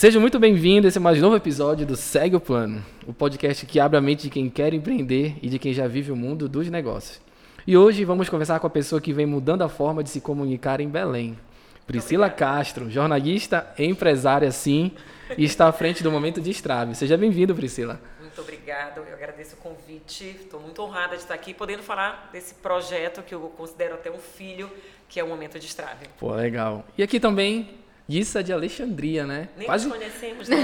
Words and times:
Seja 0.00 0.18
muito 0.18 0.38
bem-vindo 0.38 0.86
a 0.86 0.88
esse 0.88 0.98
mais 0.98 1.20
novo 1.20 1.36
episódio 1.36 1.84
do 1.84 1.94
Segue 1.94 2.34
o 2.34 2.40
Plano, 2.40 2.82
o 3.06 3.12
podcast 3.12 3.66
que 3.66 3.78
abre 3.78 3.98
a 3.98 4.00
mente 4.00 4.22
de 4.22 4.30
quem 4.30 4.48
quer 4.48 4.72
empreender 4.72 5.36
e 5.42 5.48
de 5.50 5.58
quem 5.58 5.74
já 5.74 5.86
vive 5.86 6.10
o 6.10 6.16
mundo 6.16 6.48
dos 6.48 6.70
negócios. 6.70 7.20
E 7.66 7.76
hoje 7.76 8.02
vamos 8.02 8.26
conversar 8.26 8.58
com 8.60 8.66
a 8.66 8.70
pessoa 8.70 8.98
que 8.98 9.12
vem 9.12 9.26
mudando 9.26 9.60
a 9.60 9.68
forma 9.68 10.02
de 10.02 10.08
se 10.08 10.22
comunicar 10.22 10.80
em 10.80 10.88
Belém. 10.88 11.38
Priscila 11.86 12.30
Castro, 12.30 12.90
jornalista, 12.90 13.74
empresária 13.78 14.50
sim, 14.50 14.92
e 15.36 15.44
está 15.44 15.68
à 15.68 15.72
frente 15.72 16.02
do 16.02 16.10
Momento 16.10 16.40
de 16.40 16.50
Estrave. 16.50 16.94
Seja 16.94 17.18
bem-vindo, 17.18 17.54
Priscila. 17.54 18.00
Muito 18.22 18.40
obrigada, 18.40 19.02
eu 19.06 19.14
agradeço 19.14 19.56
o 19.56 19.58
convite. 19.58 20.24
Estou 20.40 20.60
muito 20.60 20.80
honrada 20.80 21.14
de 21.14 21.20
estar 21.20 21.34
aqui 21.34 21.52
podendo 21.52 21.82
falar 21.82 22.30
desse 22.32 22.54
projeto 22.54 23.22
que 23.22 23.34
eu 23.34 23.40
considero 23.54 23.96
até 23.96 24.10
um 24.10 24.16
filho, 24.18 24.70
que 25.10 25.20
é 25.20 25.24
o 25.24 25.28
Momento 25.28 25.58
de 25.58 25.66
Estrave. 25.66 26.06
Pô, 26.18 26.32
legal. 26.32 26.86
E 26.96 27.02
aqui 27.02 27.20
também 27.20 27.79
Issa 28.10 28.42
de 28.42 28.52
Alexandria, 28.52 29.24
né? 29.24 29.48
Nem 29.56 29.66
quase... 29.66 29.86
nos 29.86 29.96
conhecemos, 29.96 30.48
né? 30.48 30.56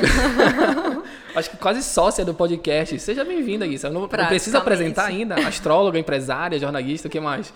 Acho 1.36 1.50
que 1.50 1.56
quase 1.56 1.80
sócia 1.82 2.24
do 2.24 2.34
podcast. 2.34 2.98
Seja 2.98 3.24
bem-vinda, 3.24 3.64
Issa. 3.64 3.86
Eu 3.86 3.92
não, 3.92 4.00
não 4.02 4.08
preciso 4.08 4.58
apresentar 4.58 5.04
ainda. 5.04 5.36
Astróloga, 5.46 5.96
empresária, 5.96 6.58
jornalista, 6.58 7.06
o 7.06 7.10
que 7.10 7.20
mais? 7.20 7.54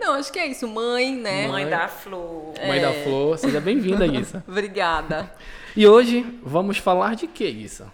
Não, 0.00 0.14
acho 0.14 0.32
que 0.32 0.38
é 0.38 0.46
isso. 0.46 0.66
Mãe, 0.66 1.14
né? 1.14 1.48
Mãe, 1.48 1.64
Mãe 1.64 1.68
da 1.68 1.88
Flor. 1.88 2.54
Mãe 2.66 2.78
é. 2.78 2.82
da 2.82 2.92
Flor. 3.04 3.36
Seja 3.36 3.60
bem-vinda, 3.60 4.06
Issa. 4.08 4.42
Obrigada. 4.48 5.30
E 5.76 5.86
hoje 5.86 6.24
vamos 6.42 6.78
falar 6.78 7.14
de 7.14 7.26
quê, 7.26 7.48
Issa? 7.48 7.92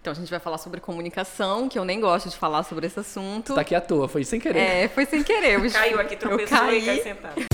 Então 0.00 0.12
a 0.12 0.16
gente 0.16 0.30
vai 0.30 0.38
falar 0.38 0.58
sobre 0.58 0.80
comunicação, 0.80 1.66
que 1.68 1.78
eu 1.78 1.84
nem 1.84 1.98
gosto 1.98 2.28
de 2.28 2.36
falar 2.36 2.62
sobre 2.62 2.86
esse 2.86 3.00
assunto. 3.00 3.54
Tá 3.54 3.62
aqui 3.62 3.74
à 3.74 3.80
toa, 3.80 4.06
foi 4.06 4.22
sem 4.22 4.38
querer. 4.38 4.58
É, 4.58 4.88
foi 4.88 5.06
sem 5.06 5.22
querer. 5.22 5.58
Caiu 5.72 5.98
aqui, 5.98 6.14
tropeçou 6.14 6.70
e 6.70 6.84
caiu 6.84 7.02
sentado. 7.02 7.53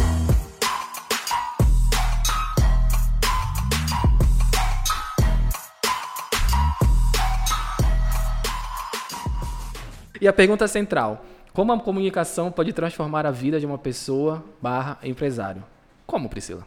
E 10.21 10.29
a 10.29 10.33
pergunta 10.33 10.69
central: 10.69 11.25
como 11.55 11.73
a 11.73 11.81
comunicação 11.81 12.53
pode 12.53 12.73
transformar 12.73 13.25
a 13.25 13.31
vida 13.31 13.59
de 13.59 13.65
uma 13.65 13.79
pessoa 13.79 14.45
barra 14.61 14.99
empresário? 15.03 15.65
Como, 16.07 16.29
Priscila? 16.29 16.67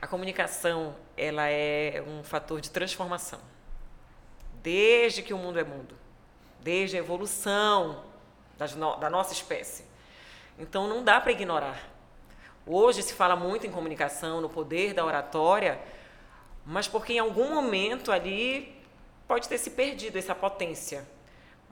A 0.00 0.06
comunicação 0.08 0.96
ela 1.16 1.48
é 1.48 2.02
um 2.06 2.24
fator 2.24 2.60
de 2.60 2.70
transformação. 2.70 3.38
Desde 4.62 5.22
que 5.22 5.32
o 5.32 5.38
mundo 5.38 5.60
é 5.60 5.64
mundo, 5.64 5.94
desde 6.60 6.96
a 6.96 6.98
evolução 6.98 8.02
no, 8.76 8.96
da 8.96 9.08
nossa 9.08 9.32
espécie. 9.32 9.84
Então 10.58 10.88
não 10.88 11.04
dá 11.04 11.20
para 11.20 11.32
ignorar. 11.32 11.88
Hoje 12.66 13.02
se 13.02 13.14
fala 13.14 13.36
muito 13.36 13.66
em 13.66 13.70
comunicação, 13.70 14.40
no 14.40 14.48
poder 14.48 14.92
da 14.92 15.04
oratória, 15.04 15.80
mas 16.64 16.86
porque 16.86 17.14
em 17.14 17.18
algum 17.18 17.54
momento 17.54 18.12
ali 18.12 18.76
pode 19.26 19.48
ter 19.48 19.58
se 19.58 19.70
perdido 19.70 20.16
essa 20.16 20.34
potência 20.34 21.04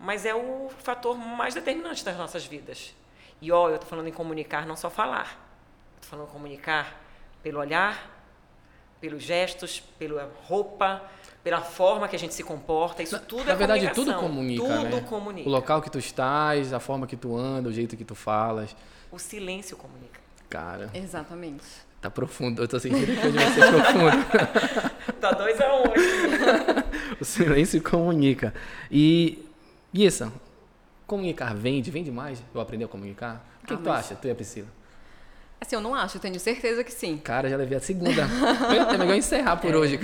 mas 0.00 0.24
é 0.24 0.34
o 0.34 0.70
fator 0.78 1.16
mais 1.16 1.54
determinante 1.54 2.04
das 2.04 2.16
nossas 2.16 2.44
vidas. 2.46 2.94
E 3.40 3.52
ó, 3.52 3.68
eu 3.68 3.74
estou 3.74 3.88
falando 3.88 4.08
em 4.08 4.12
comunicar, 4.12 4.66
não 4.66 4.76
só 4.76 4.88
falar. 4.90 5.38
Estou 5.96 6.10
falando 6.10 6.28
em 6.28 6.32
comunicar 6.32 7.00
pelo 7.42 7.58
olhar, 7.60 8.18
pelos 9.00 9.22
gestos, 9.22 9.80
pela 9.98 10.30
roupa, 10.44 11.02
pela 11.42 11.60
forma 11.60 12.06
que 12.08 12.16
a 12.16 12.18
gente 12.18 12.34
se 12.34 12.42
comporta. 12.42 13.02
Isso 13.02 13.18
tudo 13.20 13.44
Na 13.44 13.52
é 13.52 13.56
verdade, 13.56 13.80
comunicação. 13.86 14.04
tudo 14.04 14.20
comunica, 14.20 14.62
Tudo 14.64 14.96
né? 14.96 15.06
comunica. 15.08 15.48
O 15.48 15.52
local 15.52 15.80
que 15.82 15.90
tu 15.90 15.98
estás, 15.98 16.72
a 16.72 16.80
forma 16.80 17.06
que 17.06 17.16
tu 17.16 17.36
anda, 17.36 17.68
o 17.68 17.72
jeito 17.72 17.96
que 17.96 18.04
tu 18.04 18.14
falas. 18.14 18.74
O 19.10 19.18
silêncio 19.18 19.76
comunica. 19.76 20.20
Cara. 20.48 20.90
Exatamente. 20.92 21.64
Tá 22.00 22.10
profundo. 22.10 22.62
Eu 22.62 22.68
tô 22.68 22.78
sentindo 22.80 23.06
que 23.06 23.26
hoje 23.26 23.36
vai 23.36 23.50
ser 23.52 23.68
profundo. 23.70 25.16
tá 25.20 25.32
dois 25.32 25.60
a 25.60 25.74
um 25.76 25.82
o 27.20 27.24
silêncio 27.24 27.82
comunica. 27.82 28.52
E 28.90 29.46
essa? 29.94 30.32
Comunicar 31.06 31.54
vende? 31.54 31.90
Vende 31.90 32.10
mais? 32.10 32.42
Eu 32.54 32.60
aprender 32.60 32.84
a 32.84 32.88
comunicar? 32.88 33.44
O 33.62 33.66
que, 33.66 33.74
ah, 33.74 33.76
que 33.76 33.82
tu 33.82 33.90
acha, 33.90 34.14
tu 34.14 34.28
e 34.28 34.30
a 34.30 34.34
Priscila? 34.34 34.68
Assim, 35.60 35.76
eu 35.76 35.80
não 35.82 35.94
acho, 35.94 36.16
eu 36.16 36.20
tenho 36.20 36.40
certeza 36.40 36.82
que 36.82 36.92
sim. 36.92 37.18
Cara, 37.18 37.48
já 37.50 37.56
levei 37.56 37.76
a 37.76 37.80
segunda. 37.80 38.22
é 38.94 38.96
melhor 38.96 39.14
encerrar 39.14 39.58
por 39.58 39.70
é, 39.74 39.76
hoje. 39.76 40.00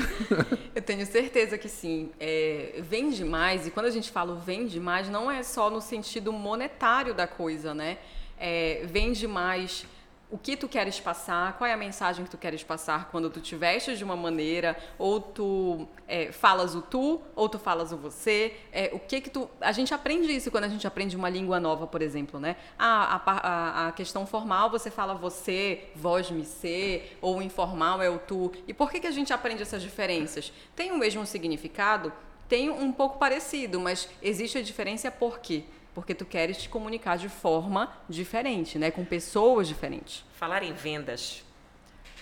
eu 0.75 0.83
tenho 0.83 1.07
certeza 1.07 1.57
que 1.57 1.69
sim. 1.69 2.11
É, 2.21 2.81
vende 2.83 3.25
mais, 3.25 3.67
e 3.67 3.71
quando 3.71 3.87
a 3.87 3.91
gente 3.91 4.11
fala 4.11 4.35
vende 4.35 4.79
mais, 4.79 5.09
não 5.09 5.31
é 5.31 5.43
só 5.43 5.71
no 5.71 5.81
sentido 5.81 6.31
monetário 6.31 7.15
da 7.15 7.27
coisa, 7.27 7.75
né? 7.75 7.97
É, 8.39 8.83
vende 8.85 9.27
mais 9.27 9.87
o 10.29 10.37
que 10.37 10.57
tu 10.57 10.69
queres 10.69 10.99
passar, 10.99 11.57
qual 11.57 11.71
é 11.71 11.73
a 11.73 11.77
mensagem 11.77 12.25
que 12.25 12.31
tu 12.31 12.37
queres 12.37 12.63
passar 12.65 13.09
quando 13.11 13.31
tu 13.31 13.41
te 13.41 13.55
vestes 13.55 13.97
de 13.97 14.03
uma 14.03 14.17
maneira, 14.17 14.77
ou 14.99 15.21
tu 15.21 15.87
é, 16.09 16.33
falas 16.33 16.75
o 16.75 16.83
tu, 16.83 17.21
ou 17.37 17.49
tu 17.49 17.59
falas 17.59 17.93
o 17.93 17.97
você, 17.97 18.57
é, 18.73 18.91
o 18.93 18.99
que 18.99 19.21
que 19.21 19.31
tu... 19.31 19.49
A 19.61 19.71
gente 19.71 19.95
aprende 19.95 20.35
isso 20.35 20.51
quando 20.51 20.65
a 20.65 20.69
gente 20.69 20.85
aprende 20.87 21.17
uma 21.17 21.29
língua 21.29 21.61
nova, 21.61 21.87
por 21.87 22.03
exemplo, 22.03 22.41
né? 22.41 22.57
A, 22.77 23.23
a, 23.25 23.89
a 23.89 23.93
questão 23.93 24.27
formal 24.27 24.69
você 24.69 24.91
fala 24.91 25.15
você, 25.15 25.85
vós 25.95 26.29
me 26.29 26.45
ser, 26.45 27.17
ou 27.21 27.41
informal 27.41 28.03
é 28.03 28.11
o 28.11 28.19
tu. 28.19 28.51
E 28.67 28.75
por 28.75 28.91
que 28.91 28.99
que 28.99 29.07
a 29.07 29.13
gente 29.13 29.33
aprende 29.33 29.63
essas 29.63 29.81
diferenças? 29.81 30.53
Tem 30.75 30.91
o 30.91 30.99
mesmo 30.99 31.25
significado? 31.25 32.13
Tem 32.49 32.69
um 32.69 32.91
pouco 32.91 33.19
parecido, 33.19 33.79
mas 33.79 34.09
existe 34.21 34.59
a 34.59 34.63
diferença 34.63 35.11
por 35.11 35.39
quê? 35.39 35.65
Porque 35.97 36.15
tu 36.15 36.27
queres 36.27 36.59
te 36.59 36.69
comunicar 36.69 37.17
de 37.17 37.27
forma 37.27 37.91
diferente, 38.07 38.79
né, 38.79 38.91
com 38.91 39.03
pessoas 39.03 39.67
diferentes. 39.67 40.27
Falar 40.35 40.63
em 40.63 40.75
vendas, 40.75 41.43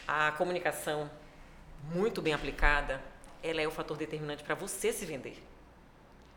a 0.07 0.31
comunicação 0.31 1.11
muito 1.93 2.23
bem 2.23 2.33
aplicada, 2.33 3.03
ela 3.43 3.61
é 3.61 3.67
o 3.67 3.73
fator 3.73 3.97
determinante 3.97 4.45
para 4.45 4.55
você 4.55 4.93
se 4.93 5.05
vender. 5.05 5.43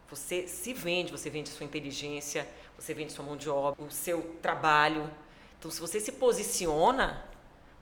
Você 0.09 0.47
se 0.47 0.73
vende, 0.73 1.11
você 1.11 1.29
vende 1.29 1.49
sua 1.49 1.63
inteligência, 1.63 2.47
você 2.75 2.91
vende 2.91 3.13
sua 3.13 3.23
mão 3.23 3.37
de 3.37 3.47
obra, 3.47 3.83
o 3.83 3.91
seu 3.91 4.35
trabalho. 4.41 5.07
Então, 5.59 5.69
se 5.69 5.79
você 5.79 5.99
se 5.99 6.13
posiciona, 6.13 7.23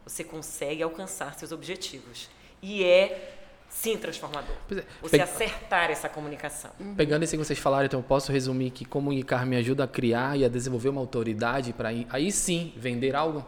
você 0.04 0.22
consegue 0.22 0.84
alcançar 0.84 1.34
seus 1.36 1.54
objetivos. 1.54 2.30
E 2.62 2.84
é 2.84 3.44
sim 3.75 3.97
transformador. 3.97 4.56
É, 4.72 4.84
você 5.02 5.19
acertar 5.19 5.91
essa 5.91 6.08
comunicação. 6.08 6.72
Uhum. 6.80 6.96
Pegando 6.96 7.24
isso 7.24 7.38
que 7.38 7.44
vocês 7.44 7.59
falaram, 7.59 7.86
então 7.86 8.00
eu 8.00 8.03
posso 8.03 8.31
resumir 8.31 8.72
que 8.72 8.86
comunicar 8.86 9.46
me 9.46 9.58
ajuda 9.58 9.84
a 9.84 9.88
criar 9.88 10.38
e 10.38 10.46
a 10.46 10.50
desenvolver 10.50 10.90
uma 10.90 11.02
autoridade 11.02 11.74
para 11.74 11.90
aí 12.09 12.31
sim 12.31 12.74
vender 12.78 13.16
algo? 13.16 13.46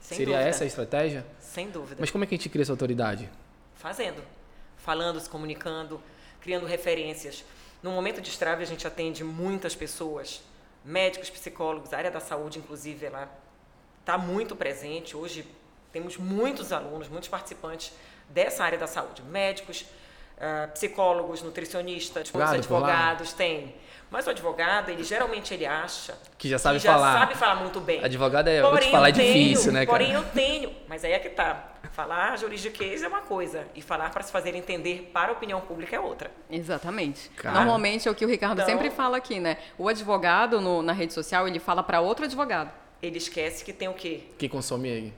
Sem 0.00 0.18
Seria 0.18 0.34
dúvida. 0.34 0.50
essa 0.50 0.64
a 0.64 0.66
estratégia? 0.66 1.24
Sem 1.38 1.70
dúvida. 1.70 1.96
Mas 2.00 2.10
como 2.10 2.24
é 2.24 2.26
que 2.26 2.34
a 2.34 2.38
gente 2.38 2.48
cria 2.48 2.62
essa 2.62 2.72
autoridade? 2.72 3.30
Fazendo. 3.76 4.22
Falando, 4.76 5.20
se 5.20 5.30
comunicando, 5.30 6.00
criando 6.40 6.66
referências. 6.66 7.44
No 7.80 7.92
momento 7.92 8.20
de 8.20 8.28
estrave, 8.28 8.64
a 8.64 8.66
gente 8.66 8.86
atende 8.86 9.22
muitas 9.22 9.76
pessoas, 9.76 10.42
médicos, 10.84 11.30
psicólogos, 11.30 11.92
a 11.92 11.98
área 11.98 12.10
da 12.10 12.20
saúde, 12.20 12.58
inclusive, 12.58 13.06
ela 13.06 13.30
está 14.00 14.18
muito 14.18 14.56
presente. 14.56 15.16
Hoje 15.16 15.46
temos 15.92 16.16
muitos 16.16 16.72
alunos, 16.72 17.08
muitos 17.08 17.28
participantes 17.28 17.92
dessa 18.28 18.64
área 18.64 18.78
da 18.78 18.86
saúde, 18.86 19.22
médicos, 19.22 19.84
uh, 20.38 20.70
psicólogos, 20.72 21.42
nutricionistas, 21.42 22.30
muitos 22.32 22.52
advogados 22.52 23.32
tem. 23.32 23.74
Mas 24.10 24.26
o 24.26 24.30
advogado, 24.30 24.88
ele 24.88 25.04
geralmente 25.04 25.52
ele 25.52 25.66
acha 25.66 26.16
que 26.38 26.48
já 26.48 26.58
sabe 26.58 26.80
que 26.80 26.86
falar. 26.86 27.12
Já 27.12 27.18
sabe 27.20 27.34
falar 27.34 27.56
muito 27.56 27.78
bem. 27.78 28.02
Advogado 28.02 28.48
é, 28.48 28.62
porém, 28.62 28.90
falar 28.90 29.10
é 29.10 29.12
difícil, 29.12 29.70
né, 29.70 29.84
cara? 29.84 29.98
Porém 29.98 30.12
eu 30.14 30.24
tenho, 30.30 30.72
mas 30.88 31.04
aí 31.04 31.12
é 31.12 31.18
que 31.18 31.28
tá. 31.28 31.74
Falar 31.92 32.38
juridiquês 32.38 33.02
é 33.02 33.08
uma 33.08 33.22
coisa 33.22 33.66
e 33.74 33.82
falar 33.82 34.10
para 34.10 34.22
se 34.22 34.30
fazer 34.30 34.54
entender 34.54 35.10
para 35.12 35.30
a 35.30 35.32
opinião 35.32 35.60
pública 35.60 35.96
é 35.96 36.00
outra. 36.00 36.30
Exatamente. 36.48 37.28
Cara. 37.30 37.54
Normalmente 37.58 38.06
é 38.06 38.10
o 38.10 38.14
que 38.14 38.24
o 38.24 38.28
Ricardo 38.28 38.60
então, 38.60 38.66
sempre 38.66 38.90
fala 38.90 39.16
aqui, 39.16 39.40
né? 39.40 39.58
O 39.76 39.88
advogado 39.88 40.60
no, 40.60 40.80
na 40.80 40.92
rede 40.92 41.12
social, 41.12 41.48
ele 41.48 41.58
fala 41.58 41.82
para 41.82 42.00
outro 42.00 42.24
advogado. 42.24 42.70
Ele 43.02 43.18
esquece 43.18 43.64
que 43.64 43.72
tem 43.72 43.88
o 43.88 43.94
quê? 43.94 44.22
Que 44.38 44.48
consome 44.48 44.90
aí 44.90 45.12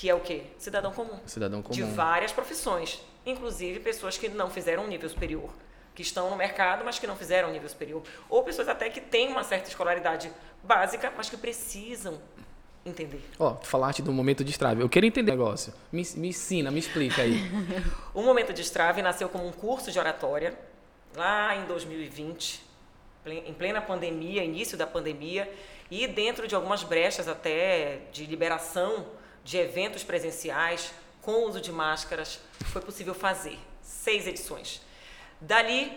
que 0.00 0.08
é 0.08 0.14
o 0.14 0.20
quê? 0.20 0.44
Cidadão 0.56 0.92
comum. 0.92 1.20
Cidadão 1.26 1.60
comum. 1.60 1.74
De 1.74 1.82
várias 1.82 2.32
profissões, 2.32 3.02
inclusive 3.26 3.80
pessoas 3.80 4.16
que 4.16 4.30
não 4.30 4.48
fizeram 4.48 4.84
um 4.84 4.86
nível 4.86 5.06
superior, 5.10 5.50
que 5.94 6.00
estão 6.00 6.30
no 6.30 6.36
mercado, 6.36 6.82
mas 6.86 6.98
que 6.98 7.06
não 7.06 7.14
fizeram 7.14 7.50
um 7.50 7.52
nível 7.52 7.68
superior, 7.68 8.02
ou 8.26 8.42
pessoas 8.42 8.66
até 8.66 8.88
que 8.88 8.98
têm 8.98 9.28
uma 9.28 9.44
certa 9.44 9.68
escolaridade 9.68 10.32
básica, 10.64 11.12
mas 11.14 11.28
que 11.28 11.36
precisam 11.36 12.18
entender. 12.82 13.22
Ó, 13.38 13.48
oh, 13.48 13.54
tu 13.56 13.66
falaste 13.66 14.00
do 14.00 14.10
momento 14.10 14.42
de 14.42 14.52
estrave. 14.52 14.80
Eu 14.80 14.88
quero 14.88 15.04
entender 15.04 15.32
o 15.32 15.34
negócio. 15.34 15.74
Me, 15.92 16.02
me 16.16 16.28
ensina, 16.28 16.70
me 16.70 16.78
explica 16.78 17.20
aí. 17.20 17.36
o 18.14 18.22
momento 18.22 18.54
de 18.54 18.62
estrave 18.62 19.02
nasceu 19.02 19.28
como 19.28 19.46
um 19.46 19.52
curso 19.52 19.92
de 19.92 19.98
oratória 19.98 20.58
lá 21.14 21.54
em 21.56 21.66
2020, 21.66 22.64
em 23.26 23.52
plena 23.52 23.82
pandemia, 23.82 24.42
início 24.42 24.78
da 24.78 24.86
pandemia, 24.86 25.52
e 25.90 26.06
dentro 26.06 26.48
de 26.48 26.54
algumas 26.54 26.82
brechas 26.82 27.28
até 27.28 27.98
de 28.10 28.24
liberação 28.24 29.19
de 29.50 29.58
eventos 29.58 30.04
presenciais 30.04 30.92
com 31.20 31.44
uso 31.44 31.60
de 31.60 31.72
máscaras, 31.72 32.38
foi 32.66 32.80
possível 32.80 33.12
fazer 33.12 33.58
seis 33.82 34.24
edições. 34.28 34.80
Dali, 35.40 35.92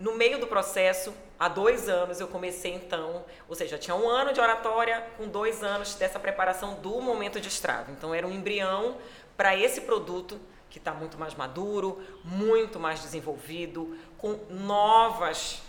no 0.00 0.14
meio 0.14 0.40
do 0.40 0.46
processo, 0.46 1.12
há 1.38 1.46
dois 1.46 1.90
anos, 1.90 2.20
eu 2.20 2.26
comecei 2.26 2.72
então, 2.72 3.22
ou 3.46 3.54
seja, 3.54 3.76
tinha 3.76 3.94
um 3.94 4.08
ano 4.08 4.32
de 4.32 4.40
oratória 4.40 5.06
com 5.18 5.28
dois 5.28 5.62
anos 5.62 5.94
dessa 5.96 6.18
preparação 6.18 6.76
do 6.76 6.98
momento 7.02 7.38
de 7.38 7.48
estrave. 7.48 7.92
Então, 7.92 8.14
era 8.14 8.26
um 8.26 8.32
embrião 8.32 8.96
para 9.36 9.54
esse 9.54 9.82
produto 9.82 10.40
que 10.70 10.78
está 10.78 10.94
muito 10.94 11.18
mais 11.18 11.34
maduro, 11.34 12.02
muito 12.24 12.80
mais 12.80 13.02
desenvolvido, 13.02 13.94
com 14.16 14.40
novas 14.48 15.60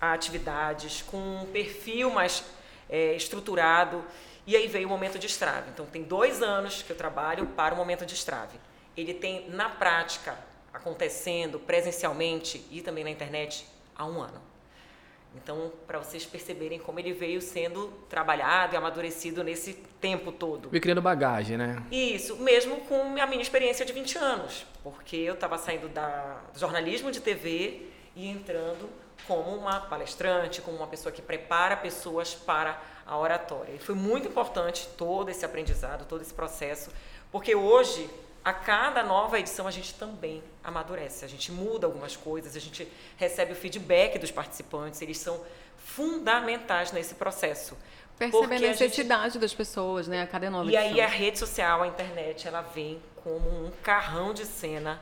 atividades, 0.00 1.02
com 1.02 1.42
um 1.42 1.46
perfil 1.52 2.08
mais 2.08 2.42
é, 2.88 3.14
estruturado. 3.14 4.02
E 4.46 4.56
aí 4.56 4.66
veio 4.68 4.86
o 4.86 4.90
momento 4.90 5.18
de 5.18 5.26
estrave. 5.26 5.70
Então, 5.70 5.86
tem 5.86 6.02
dois 6.02 6.42
anos 6.42 6.82
que 6.82 6.90
eu 6.90 6.96
trabalho 6.96 7.46
para 7.46 7.74
o 7.74 7.76
momento 7.76 8.04
de 8.04 8.14
estrave. 8.14 8.58
Ele 8.96 9.14
tem, 9.14 9.48
na 9.50 9.68
prática, 9.68 10.38
acontecendo 10.72 11.58
presencialmente 11.58 12.64
e 12.70 12.82
também 12.82 13.04
na 13.04 13.10
internet, 13.10 13.66
há 13.96 14.04
um 14.04 14.20
ano. 14.20 14.40
Então, 15.36 15.72
para 15.86 15.98
vocês 15.98 16.24
perceberem 16.24 16.78
como 16.78 17.00
ele 17.00 17.12
veio 17.12 17.40
sendo 17.40 17.88
trabalhado 18.08 18.74
e 18.74 18.76
amadurecido 18.76 19.42
nesse 19.42 19.74
tempo 20.00 20.30
todo. 20.30 20.70
Me 20.70 20.78
criando 20.78 21.02
bagagem, 21.02 21.56
né? 21.56 21.82
Isso, 21.90 22.36
mesmo 22.36 22.76
com 22.82 23.20
a 23.20 23.26
minha 23.26 23.42
experiência 23.42 23.84
de 23.84 23.92
20 23.92 24.16
anos. 24.18 24.64
Porque 24.82 25.16
eu 25.16 25.34
estava 25.34 25.58
saindo 25.58 25.88
da, 25.88 26.40
do 26.52 26.58
jornalismo 26.58 27.10
de 27.10 27.20
TV 27.20 27.88
e 28.14 28.28
entrando 28.28 28.88
como 29.26 29.56
uma 29.56 29.80
palestrante, 29.80 30.60
como 30.60 30.76
uma 30.76 30.86
pessoa 30.86 31.10
que 31.10 31.22
prepara 31.22 31.76
pessoas 31.76 32.34
para 32.34 32.80
a 33.06 33.16
oratória. 33.16 33.72
E 33.74 33.78
foi 33.78 33.94
muito 33.94 34.28
importante 34.28 34.88
todo 34.96 35.28
esse 35.30 35.44
aprendizado, 35.44 36.06
todo 36.06 36.22
esse 36.22 36.32
processo, 36.32 36.90
porque 37.30 37.54
hoje, 37.54 38.08
a 38.44 38.52
cada 38.52 39.02
nova 39.02 39.38
edição, 39.38 39.66
a 39.66 39.70
gente 39.70 39.94
também 39.94 40.42
amadurece, 40.62 41.24
a 41.24 41.28
gente 41.28 41.50
muda 41.52 41.86
algumas 41.86 42.16
coisas, 42.16 42.56
a 42.56 42.60
gente 42.60 42.90
recebe 43.16 43.52
o 43.52 43.56
feedback 43.56 44.18
dos 44.18 44.30
participantes, 44.30 45.02
eles 45.02 45.18
são 45.18 45.40
fundamentais 45.76 46.92
nesse 46.92 47.14
processo. 47.14 47.76
Perceber 48.18 48.56
a 48.56 48.60
necessidade 48.60 49.20
a 49.20 49.28
gente... 49.28 49.38
das 49.40 49.52
pessoas, 49.52 50.06
né? 50.06 50.22
A 50.22 50.26
cada 50.26 50.48
nova 50.48 50.70
E 50.70 50.76
edição. 50.76 50.92
aí 50.92 51.00
a 51.00 51.08
rede 51.08 51.38
social, 51.38 51.82
a 51.82 51.86
internet, 51.88 52.46
ela 52.46 52.62
vem 52.62 53.02
como 53.22 53.48
um 53.48 53.70
carrão 53.82 54.32
de 54.32 54.46
cena 54.46 55.00